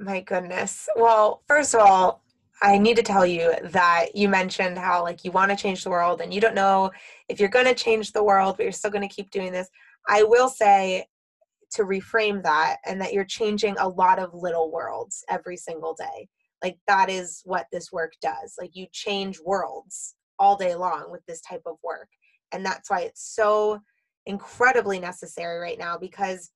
[0.00, 0.88] My goodness.
[0.96, 2.22] Well, first of all,
[2.62, 5.90] I need to tell you that you mentioned how like you want to change the
[5.90, 6.90] world and you don't know
[7.28, 9.68] if you're going to change the world, but you're still going to keep doing this.
[10.08, 11.06] I will say
[11.72, 16.28] to reframe that and that you're changing a lot of little worlds every single day.
[16.62, 18.54] Like that is what this work does.
[18.58, 22.08] Like you change worlds all day long with this type of work.
[22.52, 23.80] And that's why it's so
[24.26, 26.50] incredibly necessary right now because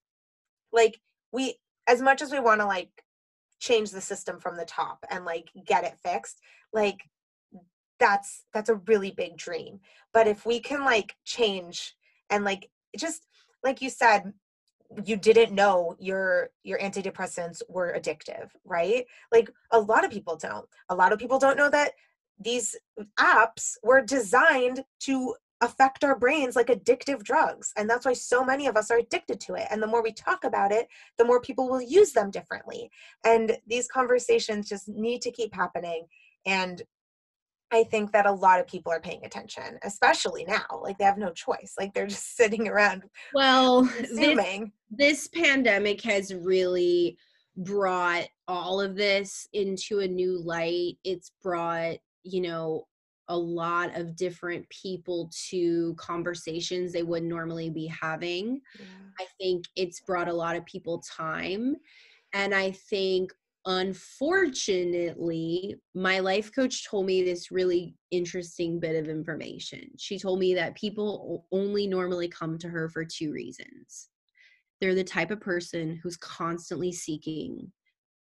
[0.73, 0.99] like
[1.33, 2.91] we as much as we want to like
[3.59, 6.41] change the system from the top and like get it fixed
[6.73, 7.01] like
[7.99, 9.81] that's that's a really big dream.
[10.13, 11.95] But if we can like change
[12.31, 13.27] and like just
[13.65, 14.33] like you said
[15.05, 19.05] you didn't know your your antidepressants were addictive right?
[19.33, 20.67] Like a lot of people don't.
[20.89, 21.93] A lot of people don't know that
[22.41, 22.77] these
[23.19, 28.67] apps were designed to affect our brains like addictive drugs and that's why so many
[28.67, 30.87] of us are addicted to it and the more we talk about it
[31.19, 32.91] the more people will use them differently
[33.25, 36.07] and these conversations just need to keep happening
[36.47, 36.83] and
[37.73, 41.19] i think that a lot of people are paying attention especially now like they have
[41.19, 43.03] no choice like they're just sitting around
[43.35, 43.83] well
[44.15, 44.61] this
[44.91, 47.19] this pandemic has really
[47.59, 50.97] brought all of this into a new light.
[51.05, 52.87] It's brought, you know,
[53.29, 58.61] a lot of different people to conversations they would normally be having.
[59.21, 61.77] I think it's brought a lot of people time.
[62.33, 63.33] And I think,
[63.67, 69.91] unfortunately, my life coach told me this really interesting bit of information.
[69.99, 74.09] She told me that people only normally come to her for two reasons.
[74.81, 77.71] They're the type of person who's constantly seeking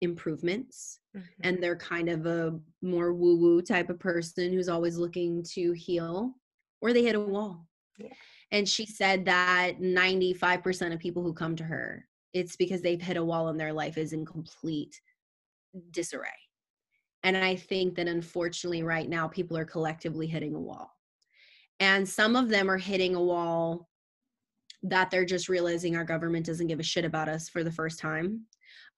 [0.02, 1.24] improvements, Mhm.
[1.42, 5.72] and they're kind of a more woo woo type of person who's always looking to
[5.72, 6.34] heal,
[6.82, 7.68] or they hit a wall.
[7.98, 8.14] Yeah.
[8.52, 13.18] And she said that 95% of people who come to her, it's because they've hit
[13.18, 15.00] a wall and their life is in complete
[15.92, 16.28] disarray.
[17.24, 20.92] And I think that unfortunately, right now, people are collectively hitting a wall.
[21.82, 23.90] and some of them are hitting a wall
[24.84, 28.00] that they're just realizing our government doesn't give a shit about us for the first
[28.00, 28.46] time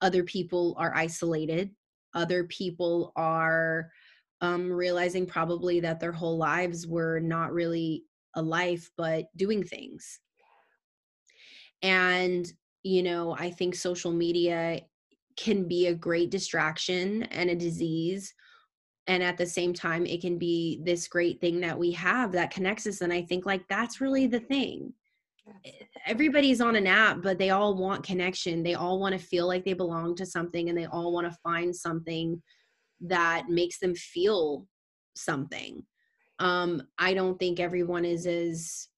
[0.01, 1.71] other people are isolated
[2.13, 3.89] other people are
[4.41, 8.03] um, realizing probably that their whole lives were not really
[8.35, 10.19] a life but doing things.
[11.81, 12.51] And
[12.87, 14.79] you know i think social media
[15.35, 18.33] can be a great distraction and a disease
[19.07, 22.51] and at the same time it can be this great thing that we have that
[22.51, 24.93] connects us and i think like that's really the thing
[26.05, 28.63] everybody's on an app but they all want connection.
[28.63, 31.37] They all want to feel like they belong to something and they all want to
[31.43, 32.41] find something
[33.01, 34.67] that makes them feel
[35.15, 35.83] something.
[36.39, 38.89] Um i don't think everyone is as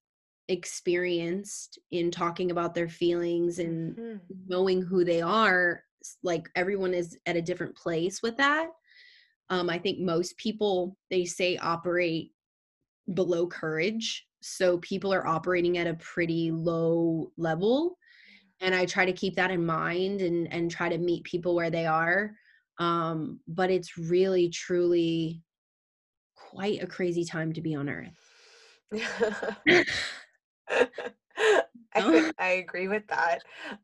[0.50, 4.16] experienced in talking about their feelings and mm-hmm.
[4.48, 5.82] knowing who they are.
[6.22, 8.68] Like everyone is at a different place with that.
[9.48, 12.32] Um, I think most people, they say, operate
[13.14, 14.26] below courage.
[14.40, 17.98] So people are operating at a pretty low level.
[18.60, 21.70] And I try to keep that in mind and, and try to meet people where
[21.70, 22.32] they are.
[22.78, 25.42] Um, but it's really, truly
[26.34, 28.18] quite a crazy time to be on earth.
[31.94, 33.40] I, I agree with that.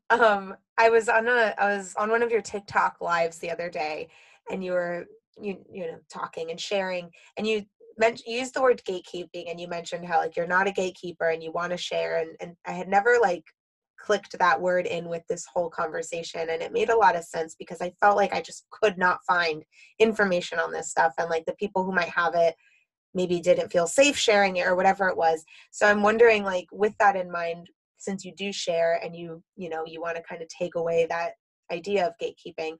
[0.09, 3.69] Um, I was on a I was on one of your TikTok lives the other
[3.69, 4.09] day,
[4.51, 5.07] and you were
[5.39, 7.63] you you know talking and sharing and you
[7.97, 11.43] mentioned used the word gatekeeping and you mentioned how like you're not a gatekeeper and
[11.43, 13.43] you want to share and, and i had never like
[13.99, 17.55] clicked that word in with this whole conversation and it made a lot of sense
[17.57, 19.63] because i felt like i just could not find
[19.99, 22.55] information on this stuff and like the people who might have it
[23.13, 25.43] maybe didn't feel safe sharing it or whatever it was.
[25.71, 27.67] So i'm wondering like with that in mind
[27.97, 31.07] since you do share and you you know you want to kind of take away
[31.09, 31.31] that
[31.71, 32.77] idea of gatekeeping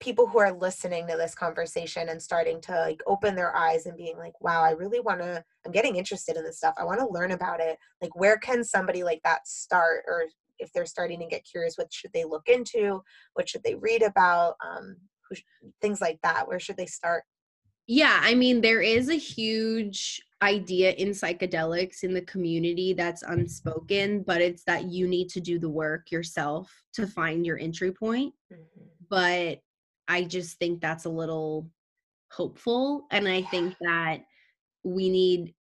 [0.00, 3.96] people who are listening to this conversation and starting to like open their eyes and
[3.96, 6.74] being like wow i really want to i'm getting interested in this stuff.
[6.78, 7.78] I want to learn about it.
[8.00, 10.04] Like where can somebody like that start?
[10.06, 10.24] Or
[10.58, 13.02] if they're starting to get curious what should they look into?
[13.34, 14.54] What should they read about?
[14.66, 14.96] Um
[15.28, 15.36] who,
[15.82, 16.48] things like that.
[16.48, 17.24] Where should they start?
[17.86, 24.22] Yeah i mean there is a huge idea in psychedelics in the community that's unspoken
[24.22, 28.32] but it's that you need to do the work yourself to find your entry point.
[28.52, 28.84] Mm-hmm.
[29.08, 29.58] but
[30.08, 31.70] I just think that's a little
[32.30, 33.06] hopeful.
[33.10, 34.20] And I think that
[34.84, 35.54] we need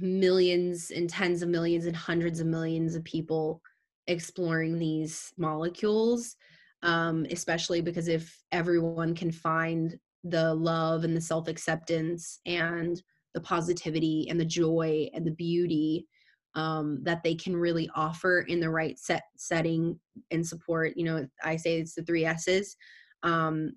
[0.00, 3.60] millions and tens of millions and hundreds of millions of people
[4.06, 6.36] exploring these molecules,
[6.82, 13.02] um, especially because if everyone can find the love and the self acceptance and
[13.34, 16.06] the positivity and the joy and the beauty
[16.54, 19.98] um, that they can really offer in the right set setting
[20.30, 20.92] and support.
[20.96, 22.76] You know, I say it's the three S's.
[23.22, 23.72] Um,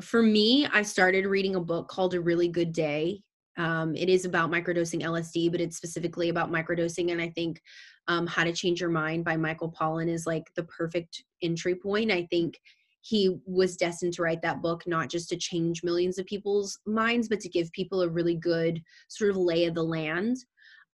[0.00, 3.22] for me, I started reading a book called A Really Good Day.
[3.56, 7.12] Um, it is about microdosing LSD, but it's specifically about microdosing.
[7.12, 7.60] And I think
[8.08, 12.10] um, How to Change Your Mind by Michael Pollan is like the perfect entry point.
[12.10, 12.58] I think
[13.02, 17.28] he was destined to write that book not just to change millions of people's minds,
[17.28, 20.38] but to give people a really good sort of lay of the land.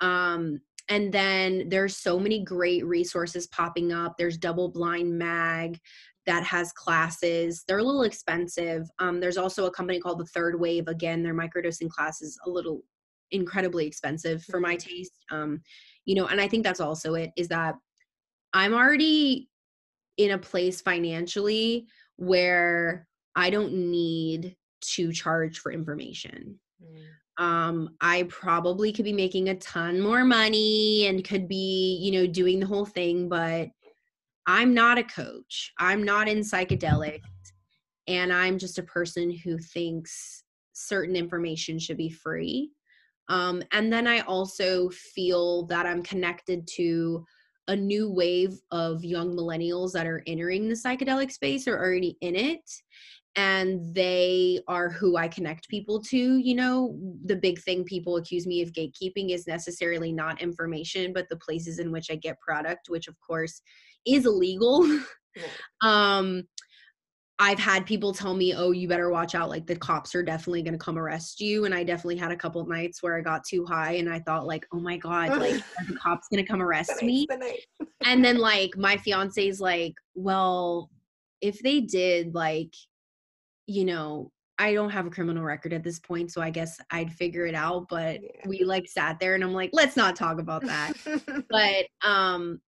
[0.00, 4.16] Um, and then there's so many great resources popping up.
[4.18, 5.78] There's Double Blind Mag
[6.26, 7.64] that has classes.
[7.66, 8.88] They're a little expensive.
[8.98, 10.88] Um, there's also a company called the Third Wave.
[10.88, 12.82] Again, their microdosing classes a little
[13.30, 14.88] incredibly expensive for my mm-hmm.
[14.88, 15.24] taste.
[15.30, 15.62] Um,
[16.04, 17.74] you know, and I think that's also it is that
[18.52, 19.48] I'm already
[20.16, 21.86] in a place financially
[22.16, 23.06] where
[23.36, 26.58] I don't need to charge for information.
[26.82, 27.42] Mm.
[27.42, 32.26] Um, I probably could be making a ton more money and could be, you know,
[32.26, 33.68] doing the whole thing, but
[34.50, 35.72] I'm not a coach.
[35.78, 37.22] I'm not in psychedelics.
[38.08, 42.72] And I'm just a person who thinks certain information should be free.
[43.28, 47.24] Um, and then I also feel that I'm connected to
[47.68, 52.34] a new wave of young millennials that are entering the psychedelic space or already in
[52.34, 52.68] it
[53.36, 56.38] and they are who I connect people to.
[56.38, 61.28] You know, the big thing people accuse me of gatekeeping is necessarily not information, but
[61.28, 63.62] the places in which I get product, which of course
[64.06, 64.86] is illegal.
[65.82, 66.44] um,
[67.40, 69.48] I've had people tell me, "Oh, you better watch out!
[69.48, 72.36] Like the cops are definitely going to come arrest you." And I definitely had a
[72.36, 75.54] couple nights where I got too high, and I thought, like, "Oh my god, like
[75.88, 77.56] the cops going to come arrest the me?" The
[78.04, 80.90] and then like my fiance's like, "Well,
[81.40, 82.74] if they did, like,
[83.66, 87.10] you know, I don't have a criminal record at this point, so I guess I'd
[87.10, 88.46] figure it out." But yeah.
[88.46, 90.92] we like sat there, and I'm like, "Let's not talk about that."
[91.48, 92.60] but um,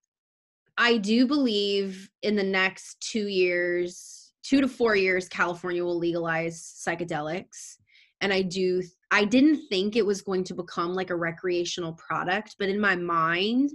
[0.78, 6.82] I do believe in the next two years, two to four years, California will legalize
[6.86, 7.76] psychedelics.
[8.20, 12.56] and I do I didn't think it was going to become like a recreational product,
[12.58, 13.70] but in my mind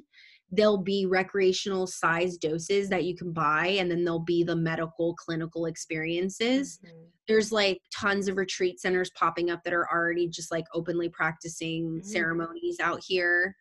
[0.51, 5.13] there'll be recreational size doses that you can buy and then there'll be the medical
[5.15, 7.03] clinical experiences mm-hmm.
[7.27, 11.85] there's like tons of retreat centers popping up that are already just like openly practicing
[11.85, 12.07] mm-hmm.
[12.07, 13.55] ceremonies out here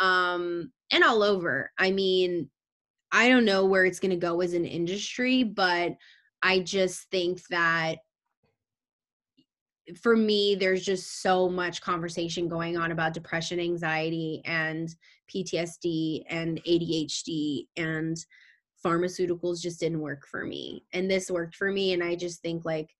[0.00, 2.50] um and all over i mean
[3.14, 5.94] i don't know where it's going to go as an industry but
[6.42, 7.98] i just think that
[10.02, 14.94] for me there's just so much conversation going on about depression anxiety and
[15.32, 18.16] ptsd and adhd and
[18.84, 22.64] pharmaceuticals just didn't work for me and this worked for me and i just think
[22.64, 22.90] like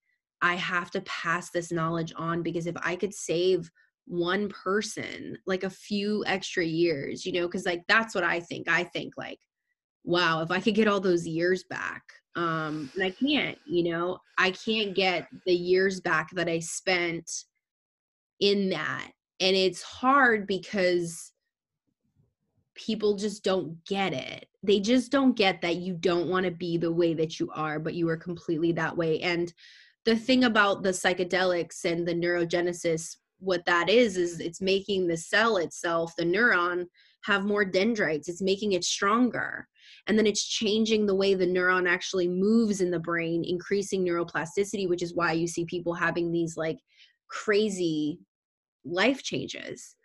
[0.41, 3.69] i have to pass this knowledge on because if i could save
[4.07, 8.69] one person like a few extra years you know because like that's what i think.
[8.69, 9.39] I think like
[10.05, 12.03] wow if i could get all those years back
[12.35, 17.29] um and i can't you know i can't get the years back that i spent
[18.39, 19.11] in that.
[19.39, 21.31] And it's hard because
[22.75, 24.47] people just don't get it.
[24.63, 27.79] They just don't get that you don't want to be the way that you are
[27.79, 29.21] but you are completely that way.
[29.21, 29.53] And
[30.03, 35.17] the thing about the psychedelics and the neurogenesis what that is is it's making the
[35.17, 36.85] cell itself the neuron
[37.23, 38.29] have more dendrites.
[38.29, 39.67] It's making it stronger
[40.07, 44.87] and then it's changing the way the neuron actually moves in the brain increasing neuroplasticity
[44.87, 46.79] which is why you see people having these like
[47.27, 48.19] crazy
[48.83, 49.95] life changes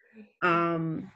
[0.43, 1.11] um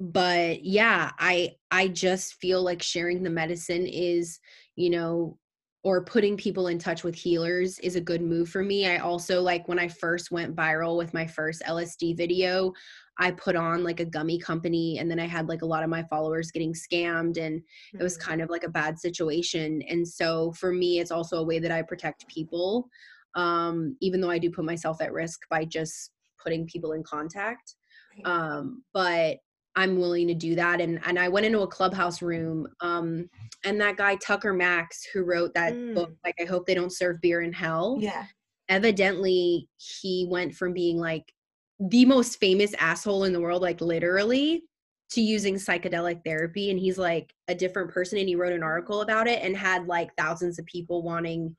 [0.00, 4.38] but yeah i i just feel like sharing the medicine is
[4.76, 5.38] you know
[5.84, 8.86] or putting people in touch with healers is a good move for me.
[8.86, 12.72] I also like when I first went viral with my first LSD video,
[13.18, 15.90] I put on like a gummy company and then I had like a lot of
[15.90, 18.00] my followers getting scammed and mm-hmm.
[18.00, 18.20] it was mm.
[18.20, 19.82] kind of like a bad situation.
[19.82, 22.88] And so for me it's also a way that I protect people
[23.34, 26.10] um even though I do put myself at risk by just
[26.42, 27.76] putting people in contact.
[28.24, 29.38] Um but
[29.74, 33.28] I'm willing to do that and and I went into a clubhouse room um
[33.64, 35.94] and that guy Tucker Max who wrote that mm.
[35.94, 37.98] book like I hope they don't serve beer in hell.
[38.00, 38.24] Yeah.
[38.68, 41.32] Evidently he went from being like
[41.80, 44.62] the most famous asshole in the world, like literally,
[45.10, 46.70] to using psychedelic therapy.
[46.70, 48.18] And he's like a different person.
[48.18, 51.54] And he wrote an article about it and had like thousands of people wanting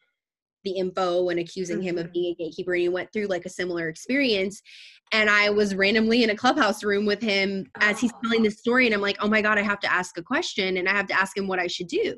[0.64, 1.88] the info and accusing mm-hmm.
[1.88, 2.14] him of mm-hmm.
[2.14, 2.73] being a gatekeeper.
[2.73, 4.61] And he went through like a similar experience.
[5.11, 8.85] And I was randomly in a clubhouse room with him as he's telling this story.
[8.85, 11.07] And I'm like, oh my God, I have to ask a question and I have
[11.07, 12.15] to ask him what I should do.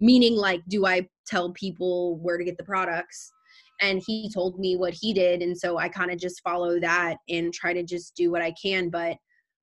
[0.00, 3.32] Meaning, like, do I tell people where to get the products?
[3.80, 7.16] And he told me what he did and so i kind of just follow that
[7.28, 9.16] and try to just do what i can but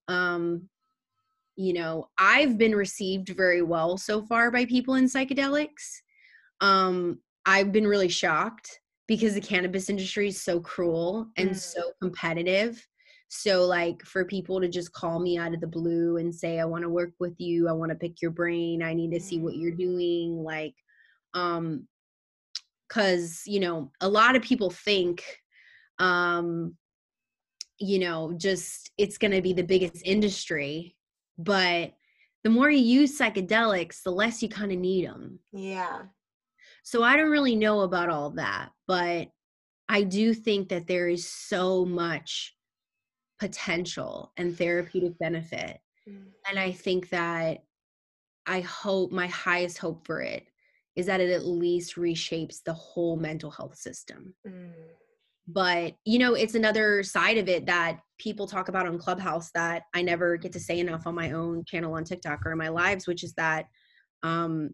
[0.08, 0.68] um
[1.56, 6.02] you know i've been received very well so far by people in psychedelics
[6.62, 11.56] um i've been really shocked because the cannabis industry is so cruel and mm.
[11.56, 12.86] so competitive
[13.30, 16.66] so like for people to just call me out of the blue and say i
[16.66, 19.40] want to work with you i want to pick your brain i need to see
[19.40, 19.78] what you're mm.
[19.78, 20.74] doing like
[21.34, 21.86] um
[22.88, 25.24] because you know a lot of people think
[26.00, 26.76] um
[27.80, 30.96] you know just it's going to be the biggest industry
[31.38, 31.94] but
[32.44, 36.02] the more you use psychedelics the less you kind of need them yeah
[36.84, 39.28] so i don't really know about all that but
[39.90, 42.56] i do think that there is so much
[43.40, 45.78] potential and therapeutic benefit
[46.10, 46.24] mm.
[46.50, 47.60] and i think that
[48.48, 50.48] i hope my highest hope for it
[50.98, 54.34] is that it at least reshapes the whole mental health system.
[54.46, 54.72] Mm.
[55.48, 59.84] But, you know, it's another side of it that people talk about on Clubhouse that
[59.94, 62.68] I never get to say enough on my own channel on TikTok or in my
[62.68, 63.68] lives, which is that
[64.24, 64.72] um,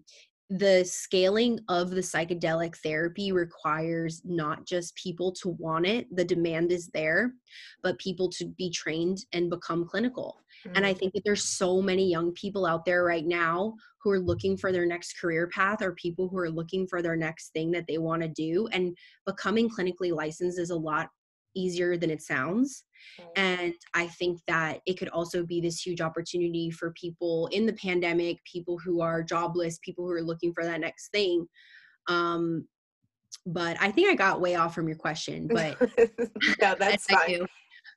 [0.49, 6.71] the scaling of the psychedelic therapy requires not just people to want it, the demand
[6.71, 7.33] is there,
[7.83, 10.42] but people to be trained and become clinical.
[10.65, 10.77] Mm-hmm.
[10.77, 10.99] And I mm.
[10.99, 14.71] think that there's so many young people out there right now who are looking for
[14.71, 17.97] their next career path or people who are looking for their next thing that they
[17.97, 18.67] want to do.
[18.71, 21.09] And becoming clinically licensed is a lot
[21.55, 22.83] easier than it sounds.
[23.35, 27.73] And I think that it could also be this huge opportunity for people in the
[27.73, 31.45] pandemic, people who are jobless, people who are looking for that next thing.
[32.07, 32.67] Um,
[33.45, 35.77] but I think I got way off from your question, but
[36.59, 37.45] yeah, that's fine.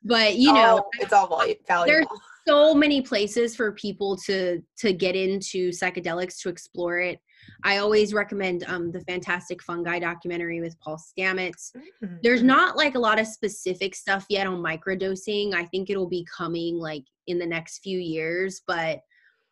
[0.02, 1.86] But you know, oh, it's all valuable.
[1.86, 2.06] There's
[2.46, 7.20] so many places for people to to get into psychedelics to explore it.
[7.64, 11.72] I always recommend um, the Fantastic Fungi documentary with Paul Stamets.
[11.76, 12.16] Mm-hmm.
[12.22, 15.54] There's not like a lot of specific stuff yet on microdosing.
[15.54, 19.00] I think it'll be coming like in the next few years, but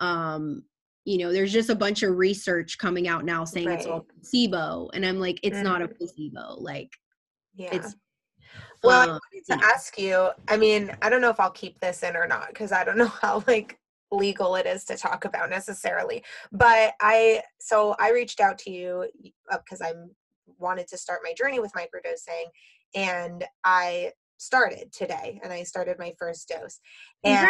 [0.00, 0.64] um,
[1.04, 3.78] you know, there's just a bunch of research coming out now saying right.
[3.78, 5.64] it's all placebo, and I'm like, it's mm-hmm.
[5.64, 5.96] not a mm-hmm.
[5.98, 6.56] placebo.
[6.58, 6.90] Like,
[7.54, 7.70] yeah.
[7.72, 7.94] it's
[8.84, 10.28] Well, I wanted to ask you.
[10.48, 12.98] I mean, I don't know if I'll keep this in or not because I don't
[12.98, 13.78] know how like
[14.10, 16.22] legal it is to talk about necessarily.
[16.52, 19.08] But I so I reached out to you
[19.50, 19.92] because uh, I
[20.58, 22.46] wanted to start my journey with microdosing,
[22.94, 24.12] and I
[24.44, 26.80] started today and I started my first dose.
[27.24, 27.48] And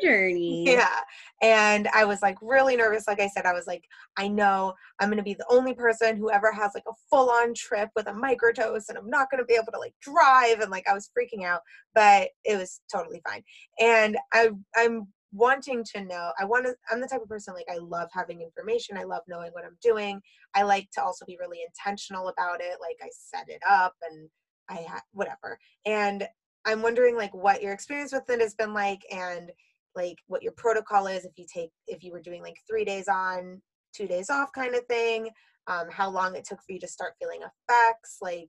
[0.00, 0.64] your journey.
[0.66, 1.00] Yeah.
[1.42, 3.06] And I was like really nervous.
[3.06, 3.84] Like I said, I was like,
[4.16, 7.30] I know I'm going to be the only person who ever has like a full
[7.30, 10.60] on trip with a microdose and I'm not going to be able to like drive.
[10.60, 11.60] And like I was freaking out,
[11.94, 13.42] but it was totally fine.
[13.80, 17.66] And I, I'm wanting to know i want to i'm the type of person like
[17.68, 20.20] i love having information i love knowing what i'm doing
[20.54, 24.30] i like to also be really intentional about it like i set it up and
[24.68, 25.58] I had whatever.
[25.86, 26.26] And
[26.64, 29.50] I'm wondering like what your experience with it has been like and
[29.94, 33.08] like what your protocol is if you take if you were doing like three days
[33.08, 33.60] on,
[33.94, 35.28] two days off kind of thing.
[35.66, 38.18] Um, how long it took for you to start feeling effects.
[38.20, 38.48] Like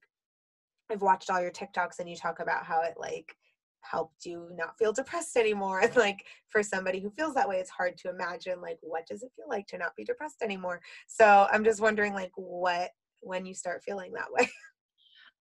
[0.91, 3.35] I've watched all your TikToks and you talk about how it like
[3.81, 5.79] helped you not feel depressed anymore.
[5.83, 9.23] And like for somebody who feels that way, it's hard to imagine like what does
[9.23, 10.81] it feel like to not be depressed anymore.
[11.07, 12.89] So I'm just wondering like what
[13.21, 14.49] when you start feeling that way.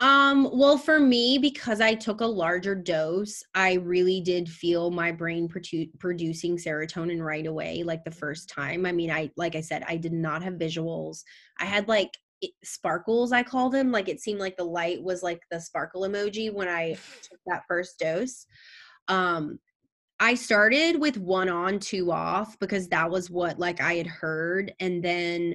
[0.00, 5.12] Um, well, for me, because I took a larger dose, I really did feel my
[5.12, 8.86] brain produ- producing serotonin right away, like the first time.
[8.86, 11.22] I mean, I, like I said, I did not have visuals.
[11.60, 12.10] I had like
[12.40, 13.92] it, sparkles, I call them.
[13.92, 17.62] Like it seemed like the light was like the sparkle emoji when I took that
[17.68, 18.46] first dose.
[19.06, 19.60] Um,
[20.18, 24.72] I started with one on, two off because that was what like I had heard.
[24.80, 25.54] And then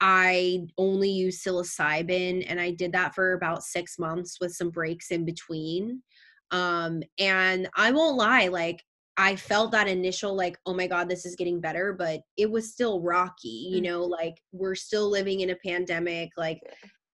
[0.00, 5.10] I only use psilocybin and I did that for about six months with some breaks
[5.10, 6.02] in between.
[6.50, 8.82] Um, and I won't lie, like
[9.16, 12.72] I felt that initial like, oh my God, this is getting better, but it was
[12.72, 14.12] still rocky, you know, mm-hmm.
[14.12, 16.30] like we're still living in a pandemic.
[16.36, 16.60] Like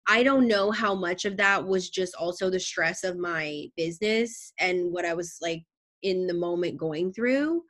[0.08, 4.54] I don't know how much of that was just also the stress of my business
[4.60, 5.64] and what I was like
[6.02, 7.64] in the moment going through.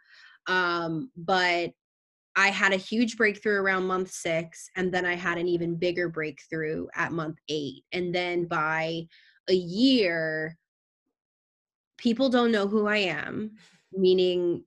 [0.48, 1.72] Um, but
[2.36, 6.10] I had a huge breakthrough around month six, and then I had an even bigger
[6.10, 7.84] breakthrough at month eight.
[7.92, 9.08] And then by
[9.50, 10.58] a year,
[11.98, 13.52] people don't know who I am,
[13.92, 14.64] meaning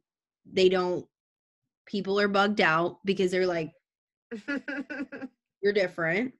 [0.50, 1.06] they don't,
[1.86, 3.72] people are bugged out because they're like,
[5.62, 6.34] you're different.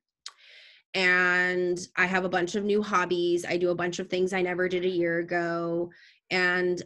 [0.94, 3.46] And I have a bunch of new hobbies.
[3.46, 5.90] I do a bunch of things I never did a year ago.
[6.30, 6.82] And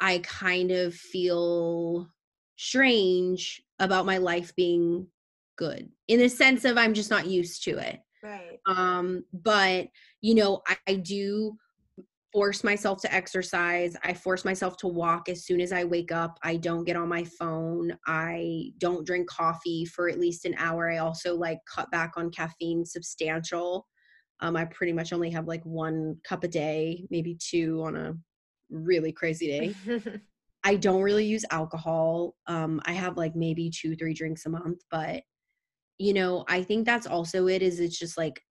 [0.00, 2.08] I kind of feel
[2.58, 5.06] strange about my life being
[5.56, 8.00] good in the sense of I'm just not used to it.
[8.22, 8.58] Right.
[8.66, 9.86] Um, but
[10.20, 11.56] you know, I, I do
[12.32, 13.96] force myself to exercise.
[14.04, 16.38] I force myself to walk as soon as I wake up.
[16.42, 17.96] I don't get on my phone.
[18.06, 20.90] I don't drink coffee for at least an hour.
[20.90, 23.86] I also like cut back on caffeine substantial.
[24.40, 28.14] Um, I pretty much only have like one cup a day, maybe two on a
[28.70, 29.74] really crazy day.
[30.68, 32.34] I don't really use alcohol.
[32.46, 35.22] Um, I have like maybe two, three drinks a month, but
[35.96, 38.42] you know, I think that's also it is it's just like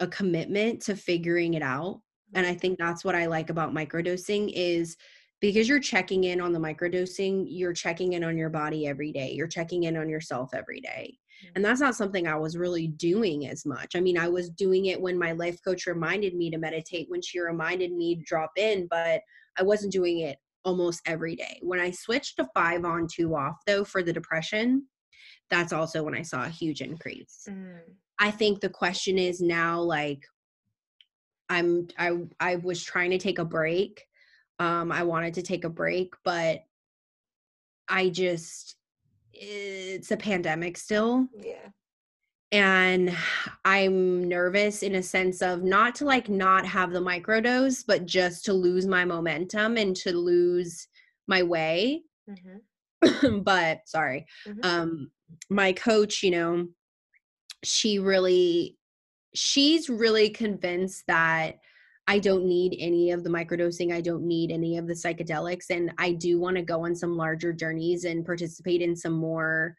[0.00, 2.00] a commitment to figuring it out.
[2.34, 4.96] And I think that's what I like about microdosing is
[5.40, 9.30] because you're checking in on the microdosing, you're checking in on your body every day.
[9.30, 11.16] You're checking in on yourself every day.
[11.54, 13.94] And that's not something I was really doing as much.
[13.94, 17.22] I mean, I was doing it when my life coach reminded me to meditate, when
[17.22, 19.20] she reminded me to drop in, but
[19.56, 21.58] I wasn't doing it almost every day.
[21.62, 24.86] When I switched to five on, two off, though, for the depression,
[25.50, 27.46] that's also when I saw a huge increase.
[27.48, 27.80] Mm.
[28.18, 30.22] I think the question is now like,
[31.50, 34.02] I'm I I was trying to take a break.
[34.58, 36.60] Um, I wanted to take a break, but
[37.88, 38.76] I just
[39.32, 41.26] it's a pandemic still.
[41.38, 41.68] Yeah
[42.54, 43.14] and
[43.64, 48.44] i'm nervous in a sense of not to like not have the microdose but just
[48.44, 50.86] to lose my momentum and to lose
[51.26, 52.00] my way
[52.30, 53.38] mm-hmm.
[53.42, 54.60] but sorry mm-hmm.
[54.62, 55.10] um
[55.50, 56.66] my coach you know
[57.64, 58.78] she really
[59.34, 61.58] she's really convinced that
[62.06, 63.90] I don't need any of the microdosing.
[63.90, 65.70] I don't need any of the psychedelics.
[65.70, 69.74] And I do want to go on some larger journeys and participate in some more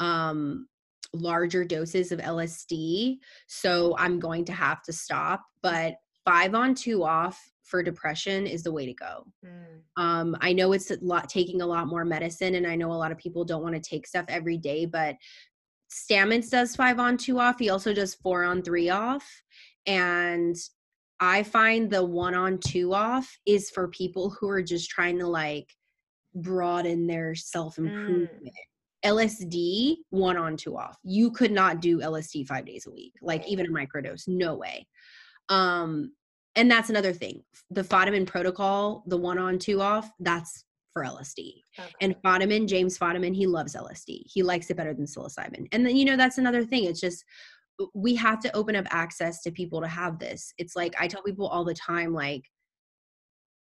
[0.00, 0.66] um,
[1.12, 3.18] larger doses of LSD.
[3.46, 5.44] So I'm going to have to stop.
[5.62, 5.94] But
[6.24, 9.26] five on, two off for depression is the way to go.
[9.44, 10.02] Mm.
[10.02, 12.94] Um, I know it's a lot taking a lot more medicine, and I know a
[12.94, 15.16] lot of people don't want to take stuff every day, but
[15.90, 17.58] Stamets does five on, two off.
[17.58, 19.26] He also does four on, three off.
[19.86, 20.56] And
[21.20, 25.26] I find the one on, two off is for people who are just trying to
[25.26, 25.72] like
[26.34, 28.30] broaden their self improvement.
[28.44, 28.50] Mm.
[29.04, 30.98] LSD one on two off.
[31.04, 34.26] You could not do LSD five days a week, like even a microdose.
[34.26, 34.86] No way.
[35.48, 36.12] Um,
[36.56, 37.42] and that's another thing.
[37.70, 41.62] The Fadiman protocol, the one on two off, that's for LSD.
[41.78, 41.88] Okay.
[42.00, 44.22] And Fadiman, James Fadiman, he loves LSD.
[44.26, 45.68] He likes it better than psilocybin.
[45.72, 46.84] And then, you know, that's another thing.
[46.84, 47.24] It's just,
[47.94, 50.52] we have to open up access to people to have this.
[50.58, 52.42] It's like, I tell people all the time, like,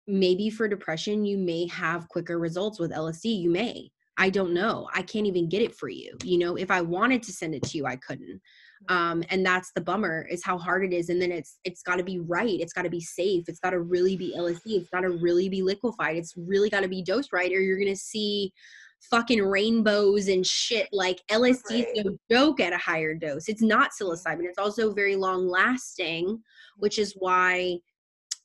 [0.07, 3.39] maybe for depression, you may have quicker results with LSD.
[3.39, 3.91] You may.
[4.19, 4.87] I don't know.
[4.93, 6.15] I can't even get it for you.
[6.23, 8.39] You know, if I wanted to send it to you, I couldn't
[8.87, 11.97] um, and that's the bummer is how hard it is and then it's it's got
[11.97, 14.89] to be right it's got to be safe it's got to really be lsd it's
[14.89, 17.95] got to really be liquefied it's really got to be dosed right or you're gonna
[17.95, 18.53] see
[19.01, 23.91] fucking rainbows and shit like lsd is no joke at a higher dose it's not
[23.91, 26.39] psilocybin it's also very long lasting
[26.77, 27.77] which is why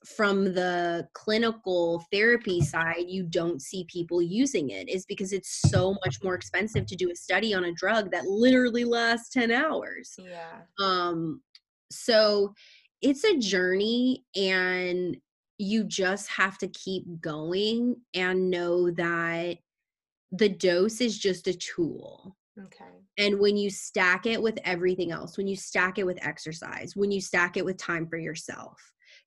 [0.05, 5.95] from the clinical therapy side you don't see people using it is because it's so
[6.05, 10.15] much more expensive to do a study on a drug that literally lasts 10 hours.
[10.19, 10.61] Yeah.
[10.79, 11.41] Um
[11.91, 12.53] so
[13.01, 15.17] it's a journey and
[15.57, 19.57] you just have to keep going and know that
[20.31, 22.35] the dose is just a tool.
[22.59, 22.85] Okay.
[23.17, 27.11] And when you stack it with everything else when you stack it with exercise when
[27.11, 28.79] you stack it with time for yourself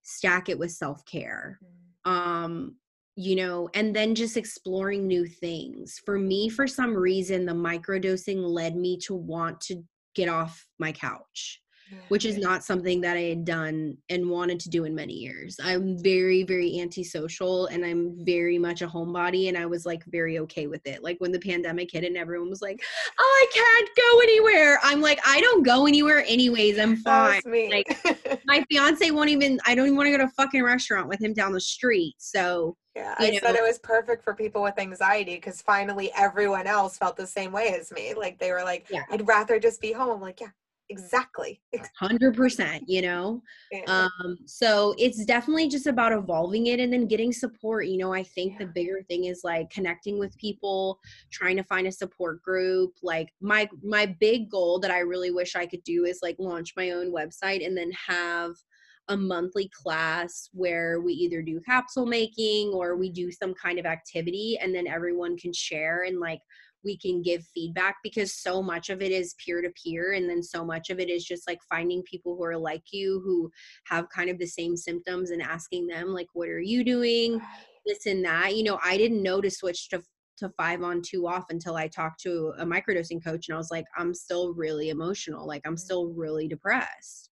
[0.09, 1.59] stack it with self-care.
[2.05, 2.11] Mm.
[2.11, 2.75] um
[3.15, 5.99] you know and then just exploring new things.
[6.05, 9.83] For me for some reason the microdosing led me to want to
[10.15, 11.61] get off my couch
[12.09, 15.59] which is not something that I had done and wanted to do in many years.
[15.63, 20.39] I'm very, very antisocial and I'm very much a homebody and I was like very
[20.39, 21.03] okay with it.
[21.03, 22.81] Like when the pandemic hit and everyone was like,
[23.19, 24.79] oh, I can't go anywhere.
[24.83, 26.79] I'm like, I don't go anywhere anyways.
[26.79, 27.41] I'm fine.
[27.45, 27.87] Like
[28.45, 31.21] my fiance won't even I don't even want to go to a fucking restaurant with
[31.21, 32.15] him down the street.
[32.17, 33.39] So yeah, I know.
[33.41, 37.51] said it was perfect for people with anxiety because finally everyone else felt the same
[37.51, 38.13] way as me.
[38.13, 39.03] Like they were like, yeah.
[39.11, 40.09] I'd rather just be home.
[40.09, 40.49] I'm like, yeah,
[40.89, 41.61] exactly
[42.01, 43.41] 100% you know
[43.71, 43.83] yeah.
[43.87, 48.23] um so it's definitely just about evolving it and then getting support you know i
[48.23, 48.59] think yeah.
[48.59, 50.99] the bigger thing is like connecting with people
[51.31, 55.55] trying to find a support group like my my big goal that i really wish
[55.55, 58.53] i could do is like launch my own website and then have
[59.09, 63.85] a monthly class where we either do capsule making or we do some kind of
[63.85, 66.39] activity and then everyone can share and like
[66.83, 70.41] we can give feedback because so much of it is peer to peer and then
[70.41, 73.49] so much of it is just like finding people who are like you who
[73.85, 77.41] have kind of the same symptoms and asking them like what are you doing?
[77.85, 78.55] This and that.
[78.55, 80.01] You know i didn't know to switch to
[80.37, 83.71] to five on two off until i talked to a microdosing coach and i was
[83.71, 85.77] like i'm still really emotional like i'm mm-hmm.
[85.77, 87.29] still really depressed.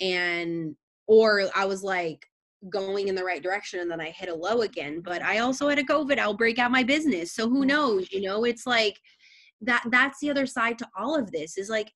[0.00, 0.74] And
[1.06, 2.26] or i was like
[2.68, 5.00] going in the right direction and then I hit a low again.
[5.00, 7.32] But I also had a COVID outbreak at my business.
[7.32, 7.68] So who mm.
[7.68, 8.12] knows?
[8.12, 9.00] You know, it's like
[9.62, 11.92] that that's the other side to all of this is like,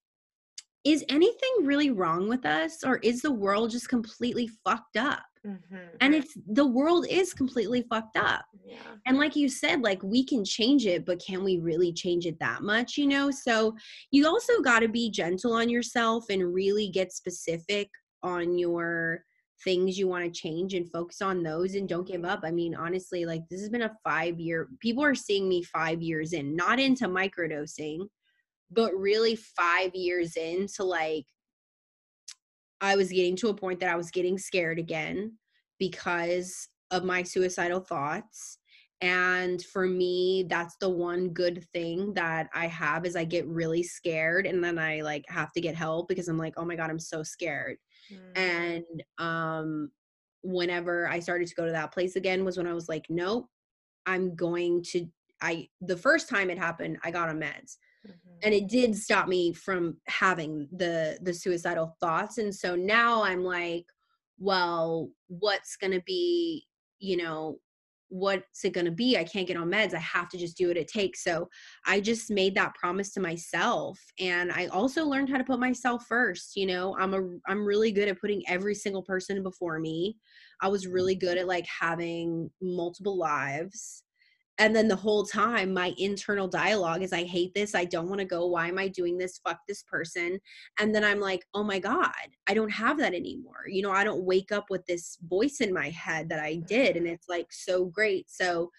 [0.84, 5.22] is anything really wrong with us or is the world just completely fucked up?
[5.46, 5.96] Mm-hmm.
[6.00, 8.44] And it's the world is completely fucked up.
[8.66, 8.76] Yeah.
[9.06, 12.38] And like you said, like we can change it, but can we really change it
[12.40, 12.96] that much?
[12.96, 13.74] You know, so
[14.10, 17.90] you also got to be gentle on yourself and really get specific
[18.22, 19.22] on your
[19.64, 22.40] things you want to change and focus on those and don't give up.
[22.44, 26.02] I mean, honestly, like this has been a five year, people are seeing me five
[26.02, 28.06] years in, not into microdosing,
[28.70, 31.24] but really five years into like,
[32.80, 35.38] I was getting to a point that I was getting scared again
[35.78, 38.58] because of my suicidal thoughts.
[39.00, 43.82] And for me, that's the one good thing that I have is I get really
[43.82, 46.90] scared and then I like have to get help because I'm like, oh my God,
[46.90, 47.78] I'm so scared
[48.12, 48.38] Mm.
[48.38, 49.90] And um
[50.42, 53.48] whenever I started to go to that place again was when I was like, nope,
[54.06, 55.06] I'm going to
[55.40, 57.76] I the first time it happened, I got on meds.
[58.06, 58.38] Mm-hmm.
[58.42, 62.38] And it did stop me from having the the suicidal thoughts.
[62.38, 63.86] And so now I'm like,
[64.38, 66.66] well, what's gonna be,
[66.98, 67.58] you know,
[68.14, 69.18] what's it going to be?
[69.18, 69.92] I can't get on meds.
[69.92, 71.24] I have to just do what it takes.
[71.24, 71.48] So
[71.86, 76.04] i just made that promise to myself and i also learned how to put myself
[76.06, 76.96] first you know?
[76.98, 80.16] I'm a i'm really good at putting every single person before me.
[80.62, 84.03] I was really good at like having multiple lives
[84.58, 88.20] and then the whole time my internal dialogue is i hate this i don't want
[88.20, 90.38] to go why am i doing this fuck this person?
[90.78, 92.10] And then i'm like oh my god
[92.48, 93.64] i don't have that anymore.
[93.68, 96.66] You know i don't wake up with this voice in my head that i mm-hmm.
[96.66, 98.30] did and it's like so great.
[98.30, 98.70] So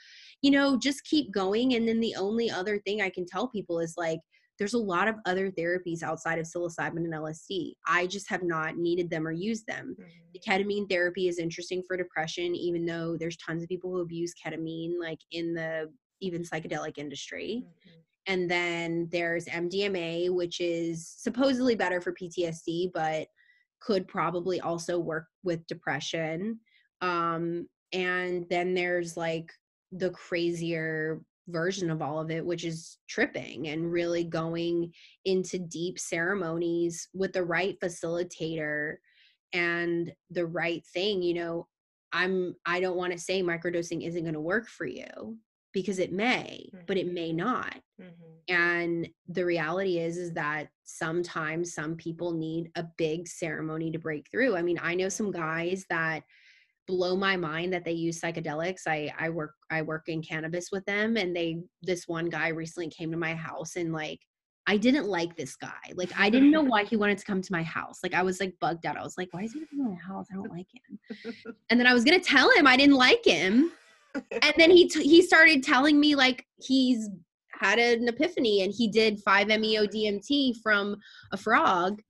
[0.41, 3.79] you know just keep going and then the only other thing i can tell people
[3.79, 4.19] is like
[4.57, 7.73] there's a lot of other therapies outside of psilocybin and LSD.
[7.87, 9.95] I just have not needed them or used them.
[9.99, 10.09] Mm-hmm.
[10.33, 14.33] The ketamine therapy is interesting for depression, even though there's tons of people who abuse
[14.33, 15.91] ketamine, like in the
[16.21, 17.63] even psychedelic industry.
[17.65, 17.99] Mm-hmm.
[18.27, 23.27] And then there's MDMA, which is supposedly better for PTSD, but
[23.81, 26.59] could probably also work with depression.
[27.01, 29.51] Um, and then there's like
[29.91, 34.91] the crazier version of all of it, which is tripping and really going
[35.25, 38.95] into deep ceremonies with the right facilitator
[39.53, 41.21] and the right thing.
[41.21, 41.67] You know,
[42.11, 45.37] I'm I don't want to say microdosing isn't going to work for you
[45.73, 46.85] because it may, mm-hmm.
[46.87, 47.37] but it may mm-hmm.
[47.37, 47.75] not.
[48.01, 48.53] Mm-hmm.
[48.53, 54.29] And the reality is is that sometimes some people need a big ceremony to break
[54.31, 54.55] through.
[54.55, 56.23] I mean, I know some guys that
[56.87, 58.81] blow my mind that they use psychedelics.
[58.87, 62.89] I I work I work in cannabis with them and they this one guy recently
[62.89, 64.19] came to my house and like
[64.67, 65.93] I didn't like this guy.
[65.93, 67.99] Like I didn't know why he wanted to come to my house.
[68.03, 68.97] Like I was like bugged out.
[68.97, 70.27] I was like, why is he coming to my house?
[70.31, 71.53] I don't like him.
[71.69, 73.71] And then I was gonna tell him I didn't like him.
[74.15, 77.09] And then he t- he started telling me like he's
[77.51, 80.97] had an epiphany and he did 5-MeO DMT from
[81.31, 82.01] a frog.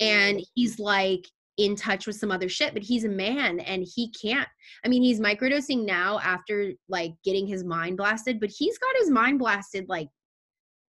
[0.00, 1.26] And he's like,
[1.58, 4.48] in touch with some other shit but he's a man and he can't
[4.84, 9.10] i mean he's microdosing now after like getting his mind blasted but he's got his
[9.10, 10.08] mind blasted like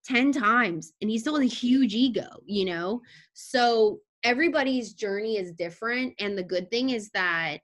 [0.05, 3.01] 10 times and he's still a huge ego you know?
[3.33, 7.57] So everybody's journey is different and the good thing is that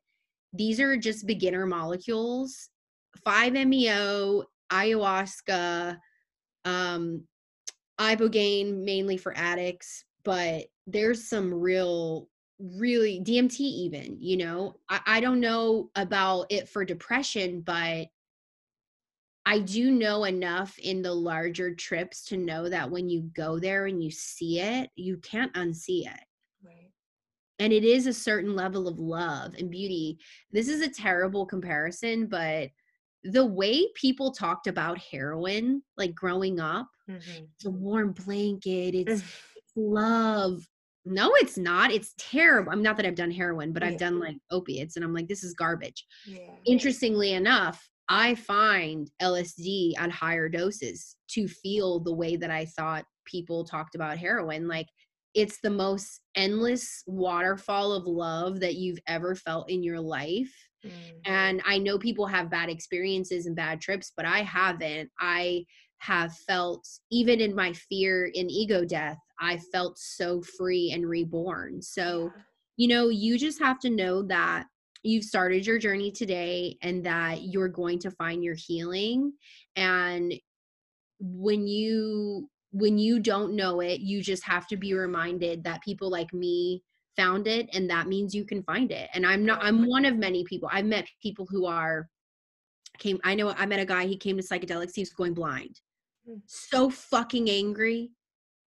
[0.53, 2.69] these are just beginner molecules
[3.25, 5.97] 5meo ayahuasca
[6.65, 7.23] um
[7.99, 12.27] ibogaine mainly for addicts but there's some real
[12.59, 14.75] really DMT even, you know.
[14.89, 18.07] I, I don't know about it for depression, but
[19.45, 23.87] I do know enough in the larger trips to know that when you go there
[23.87, 26.23] and you see it, you can't unsee it.
[26.63, 26.91] Right.
[27.57, 30.19] And it is a certain level of love and beauty.
[30.51, 32.69] This is a terrible comparison, but
[33.23, 37.43] the way people talked about heroin, like growing up, mm-hmm.
[37.55, 39.23] it's a warm blanket, it's, it's
[39.75, 40.61] love,
[41.09, 43.89] no it's not it's terrible i'm not that i've done heroin but yeah.
[43.89, 46.51] i've done like opiates and i'm like this is garbage yeah.
[46.65, 53.05] interestingly enough i find lsd at higher doses to feel the way that i thought
[53.25, 54.87] people talked about heroin like
[55.35, 60.53] it's the most endless waterfall of love that you've ever felt in your life
[60.85, 61.17] mm-hmm.
[61.25, 65.63] and i know people have bad experiences and bad trips but i haven't i
[66.01, 71.81] have felt even in my fear in ego death i felt so free and reborn.
[71.81, 72.31] So
[72.77, 74.65] you know you just have to know that
[75.03, 79.33] you've started your journey today and that you're going to find your healing.
[79.75, 80.33] And
[81.19, 86.09] when you when you don't know it you just have to be reminded that people
[86.09, 86.83] like me
[87.15, 89.09] found it and that means you can find it.
[89.13, 90.69] And i'm not i'm one of many people.
[90.71, 92.09] I've met people who are
[92.97, 95.79] came i know i met a guy he came to psychedelics he was going blind.
[96.29, 96.41] Mm.
[96.45, 98.11] So fucking angry.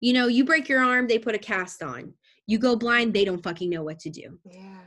[0.03, 2.13] You know, you break your arm, they put a cast on.
[2.49, 4.39] You go blind, they don't fucking know what to do.
[4.45, 4.81] Yeah.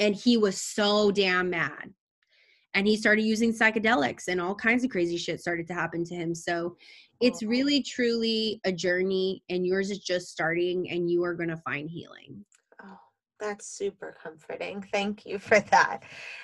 [0.00, 1.94] And he was so damn mad.
[2.74, 6.14] And he started using psychedelics and all kinds of crazy shit started to happen to
[6.16, 6.34] him.
[6.34, 6.76] So
[7.20, 11.56] it's really truly a journey and yours is just starting and you are going to
[11.58, 12.44] find healing.
[12.82, 12.98] Oh,
[13.38, 14.84] that's super comforting.
[14.92, 16.02] Thank you for that.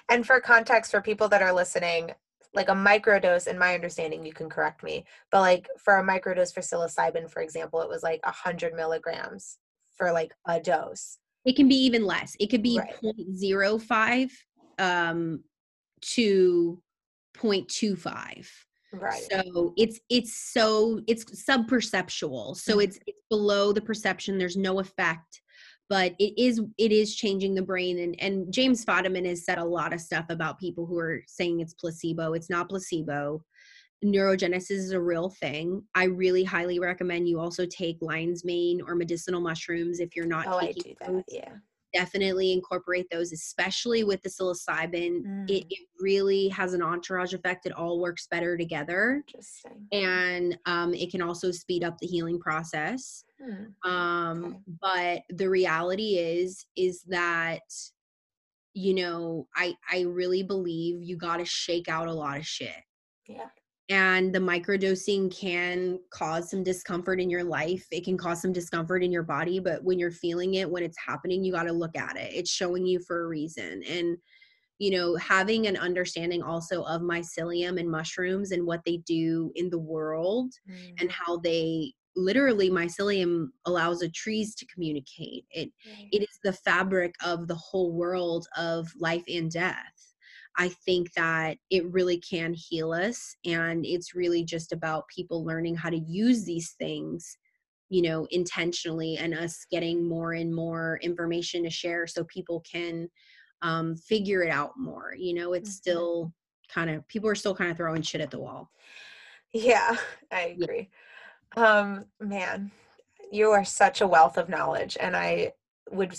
[0.09, 2.13] And for context for people that are listening,
[2.55, 6.53] like a microdose in my understanding you can correct me but like for a microdose
[6.53, 9.59] for psilocybin for example it was like 100 milligrams
[10.01, 11.19] for like a dose.
[11.45, 12.35] It can be even less.
[12.41, 12.95] It could be right.
[13.05, 14.31] 0.05
[14.79, 15.45] um
[16.01, 16.83] to
[17.37, 18.49] 0.25
[18.95, 19.23] right.
[19.31, 22.81] So it's it's so it's sub perceptual so mm-hmm.
[22.81, 24.39] it's it's below the perception.
[24.39, 25.43] There's no effect
[25.91, 29.65] but it is it is changing the brain and and James Fadiman has said a
[29.65, 32.33] lot of stuff about people who are saying it's placebo.
[32.33, 33.45] It's not placebo.
[34.03, 35.83] Neurogenesis is a real thing.
[35.95, 40.47] I really highly recommend you also take lion's mane or medicinal mushrooms if you're not
[40.47, 41.53] oh, taking I do that, yeah.
[41.93, 45.23] Definitely incorporate those especially with the psilocybin.
[45.27, 45.51] Mm.
[45.51, 47.67] it, it, really has an entourage effect.
[47.67, 49.23] It all works better together.
[49.93, 53.91] And um, it can also speed up the healing process Hmm.
[53.91, 54.59] Um, okay.
[54.81, 57.63] but the reality is, is that
[58.75, 62.83] you know, I I really believe you got to shake out a lot of shit.
[63.27, 63.49] Yeah.
[63.89, 67.85] And the microdosing can cause some discomfort in your life.
[67.91, 70.97] It can cause some discomfort in your body, but when you're feeling it, when it's
[71.05, 72.33] happening, you got to look at it.
[72.33, 73.83] It's showing you for a reason.
[73.89, 74.17] And
[74.79, 79.69] you know, having an understanding also of mycelium and mushrooms and what they do in
[79.69, 80.95] the world mm.
[80.99, 86.09] and how they literally mycelium allows the trees to communicate it right.
[86.13, 90.15] it is the fabric of the whole world of life and death
[90.57, 95.75] i think that it really can heal us and it's really just about people learning
[95.75, 97.37] how to use these things
[97.91, 103.09] you know intentionally and us getting more and more information to share so people can
[103.63, 105.91] um, figure it out more you know it's mm-hmm.
[105.91, 106.33] still
[106.73, 108.71] kind of people are still kind of throwing shit at the wall
[109.53, 109.97] yeah
[110.33, 111.10] i agree yeah.
[111.57, 112.71] Um man
[113.33, 115.53] you are such a wealth of knowledge and i
[115.91, 116.15] would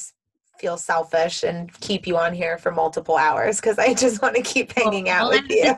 [0.61, 4.43] feel selfish and keep you on here for multiple hours because I just want to
[4.43, 5.75] keep hanging well, out with you.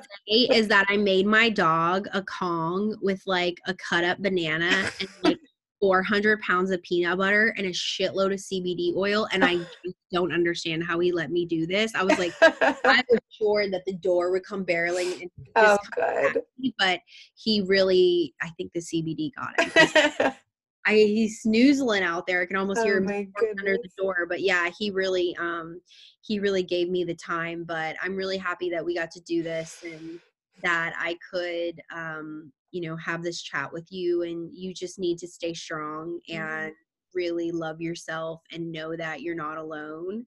[0.52, 5.10] Is that I made my dog a Kong with like a cut up banana and
[5.24, 5.40] like
[5.84, 9.28] 400 pounds of peanut butter and a shitload of CBD oil.
[9.34, 9.58] And I
[10.14, 11.94] don't understand how he let me do this.
[11.94, 15.28] I was like, I was sure that the door would come barreling.
[15.58, 16.42] oh, good.
[16.58, 17.02] Me, but
[17.36, 20.34] he really, I think the CBD got it.
[20.86, 22.42] I he's snoozling out there.
[22.42, 24.26] I can almost oh hear him under the door.
[24.28, 25.82] But yeah, he really um
[26.22, 27.66] he really gave me the time.
[27.66, 30.20] But I'm really happy that we got to do this and
[30.62, 35.18] that I could um you know have this chat with you and you just need
[35.20, 36.42] to stay strong mm-hmm.
[36.42, 36.74] and
[37.14, 40.26] really love yourself and know that you're not alone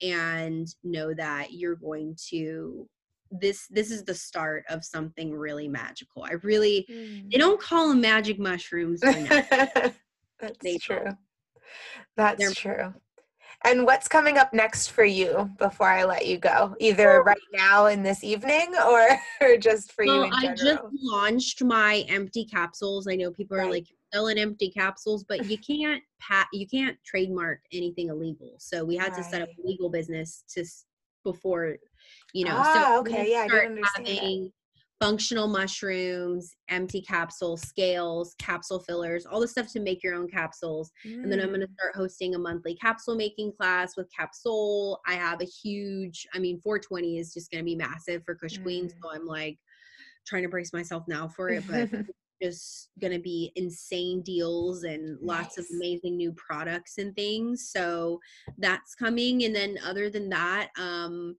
[0.00, 2.88] and know that you're going to
[3.30, 7.30] this this is the start of something really magical i really mm.
[7.30, 11.16] they don't call them magic mushrooms that's they true don't.
[12.16, 12.94] that's They're, true
[13.64, 16.76] and what's coming up next for you before I let you go?
[16.78, 19.08] Either right now in this evening or,
[19.40, 23.06] or just for well, you I just launched my empty capsules.
[23.08, 23.66] I know people right.
[23.66, 28.54] are like selling empty capsules, but you can't pat you can't trademark anything illegal.
[28.58, 29.18] So we had right.
[29.18, 30.64] to set up a legal business to
[31.24, 31.76] before
[32.32, 32.54] you know.
[32.56, 34.52] Ah, so okay, yeah, I didn't understand having
[35.00, 40.90] functional mushrooms, empty capsules, scales, capsule fillers, all the stuff to make your own capsules.
[41.06, 41.22] Mm.
[41.22, 41.74] And then I'm going to mm.
[41.74, 45.00] start hosting a monthly capsule making class with Capsule.
[45.06, 48.58] I have a huge, I mean, 420 is just going to be massive for Kush
[48.58, 48.62] mm.
[48.62, 48.88] Queen.
[48.88, 49.58] So I'm like
[50.26, 51.88] trying to brace myself now for it, but
[52.42, 55.70] just going to be insane deals and lots nice.
[55.70, 57.70] of amazing new products and things.
[57.70, 58.20] So
[58.58, 59.44] that's coming.
[59.44, 61.36] And then other than that, um,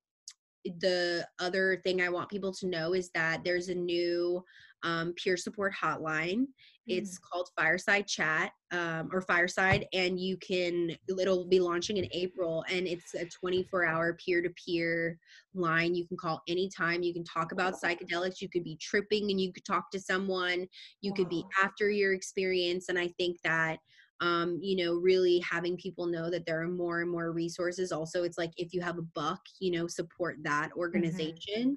[0.65, 4.43] the other thing I want people to know is that there's a new
[4.83, 6.45] um, peer support hotline.
[6.87, 7.21] It's mm.
[7.21, 12.87] called Fireside Chat um, or Fireside, and you can, it'll be launching in April, and
[12.87, 15.17] it's a 24 hour peer to peer
[15.53, 15.95] line.
[15.95, 17.03] You can call anytime.
[17.03, 18.41] You can talk about psychedelics.
[18.41, 20.67] You could be tripping and you could talk to someone.
[21.01, 22.89] You could be after your experience.
[22.89, 23.79] And I think that
[24.21, 27.91] um, you know, really having people know that there are more and more resources.
[27.91, 30.79] Also, it's like if you have a buck, you know, support that mm-hmm.
[30.79, 31.43] organization.
[31.47, 31.73] Mm-hmm.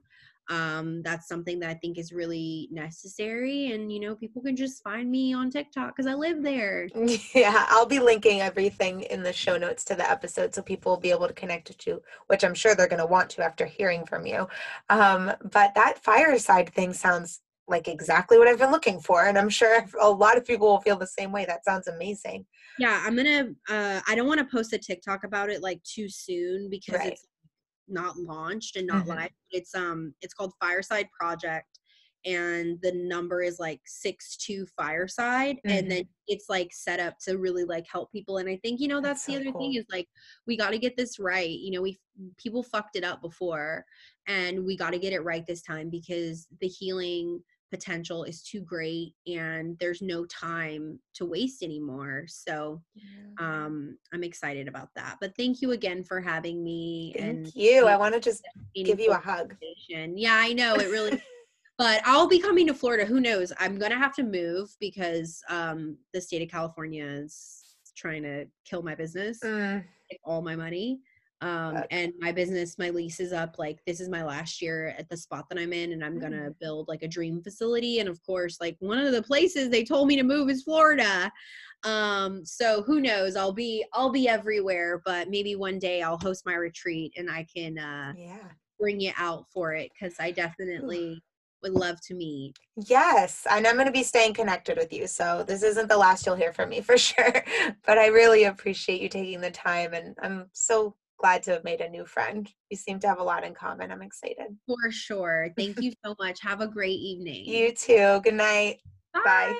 [0.49, 3.71] Um, that's something that I think is really necessary.
[3.73, 6.89] And, you know, people can just find me on TikTok because I live there.
[7.35, 11.01] Yeah, I'll be linking everything in the show notes to the episode so people will
[11.01, 14.05] be able to connect to, which I'm sure they're going to want to after hearing
[14.05, 14.49] from you.
[14.91, 19.27] Um, but that fireside thing sounds like exactly what I've been looking for.
[19.27, 21.45] And I'm sure a lot of people will feel the same way.
[21.45, 22.47] That sounds amazing.
[22.79, 26.09] Yeah, I'm gonna uh I don't want to post a TikTok about it like too
[26.09, 27.13] soon because right.
[27.13, 27.27] it's
[27.89, 29.19] not launched and not mm-hmm.
[29.19, 29.31] live.
[29.51, 31.79] It's um it's called Fireside Project
[32.25, 35.77] and the number is like six two fireside mm-hmm.
[35.77, 38.89] and then it's like set up to really like help people and i think you
[38.89, 39.61] know that's, that's the so other cool.
[39.61, 40.07] thing is like
[40.47, 41.99] we got to get this right you know we
[42.39, 43.85] people fucked it up before
[44.29, 47.41] and we got to get it right this time because the healing
[47.73, 52.25] potential is too great and there's no time to waste anymore.
[52.29, 53.03] So yeah.
[53.41, 55.17] um i'm excited about that.
[55.21, 57.87] But thank you again for having me thank and you.
[57.87, 58.43] I want to just
[58.75, 59.57] give you a hug.
[60.19, 61.21] yeah i know it really
[61.79, 63.53] but i'll be coming to florida who knows?
[63.59, 68.83] I'm gonna have to move because um the state of california is trying to kill
[68.83, 69.83] my business mm.
[70.25, 71.01] all my money
[71.43, 75.09] um, and my business my lease is up like this is my last year at
[75.09, 76.59] the spot that i'm in and i'm gonna mm.
[76.61, 80.07] build like a dream facility and of course like one of the places they told
[80.07, 81.31] me to move is florida
[81.85, 86.47] um so who knows i'll be i'll be everywhere but maybe one day i'll host
[86.47, 88.49] my retreat and i can uh yeah
[88.79, 91.21] bring you out for it because i definitely
[91.63, 92.55] would love to meet.
[92.89, 95.07] Yes, and I'm going to be staying connected with you.
[95.07, 97.45] So this isn't the last you'll hear from me for sure.
[97.87, 101.81] But I really appreciate you taking the time and I'm so glad to have made
[101.81, 102.51] a new friend.
[102.69, 103.93] We seem to have a lot in common.
[103.93, 104.57] I'm excited.
[104.67, 105.51] For sure.
[105.57, 106.41] Thank you so much.
[106.43, 107.47] Have a great evening.
[107.47, 108.21] You too.
[108.25, 108.81] Good night.
[109.15, 109.23] Bye.
[109.25, 109.59] Bye.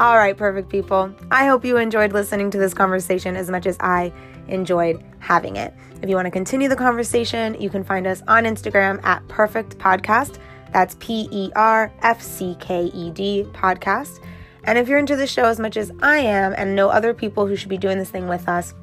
[0.00, 1.14] All right, perfect people.
[1.30, 4.12] I hope you enjoyed listening to this conversation as much as I
[4.48, 5.72] enjoyed having it.
[6.02, 9.78] If you want to continue the conversation, you can find us on Instagram at Perfcked
[9.78, 10.38] Podcast.
[10.72, 14.20] That's P E R F C K E D podcast.
[14.64, 17.46] And if you're into the show as much as I am and know other people
[17.46, 18.74] who should be doing this thing with us,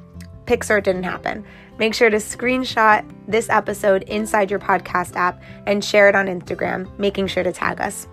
[0.46, 1.44] Pixar didn't happen.
[1.78, 6.90] Make sure to screenshot this episode inside your podcast app and share it on Instagram,
[6.98, 8.08] making sure to tag us.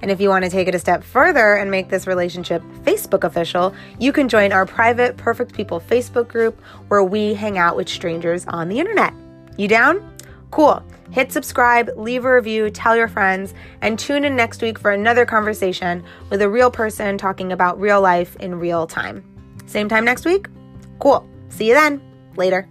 [0.00, 3.24] And if you want to take it a step further and make this relationship Facebook
[3.24, 7.88] official, you can join our private Perfect People Facebook group where we hang out with
[7.88, 9.12] strangers on the internet.
[9.56, 10.17] You down?
[10.50, 10.82] Cool.
[11.10, 15.24] Hit subscribe, leave a review, tell your friends, and tune in next week for another
[15.24, 19.24] conversation with a real person talking about real life in real time.
[19.66, 20.46] Same time next week?
[20.98, 21.28] Cool.
[21.48, 22.02] See you then.
[22.36, 22.68] Later.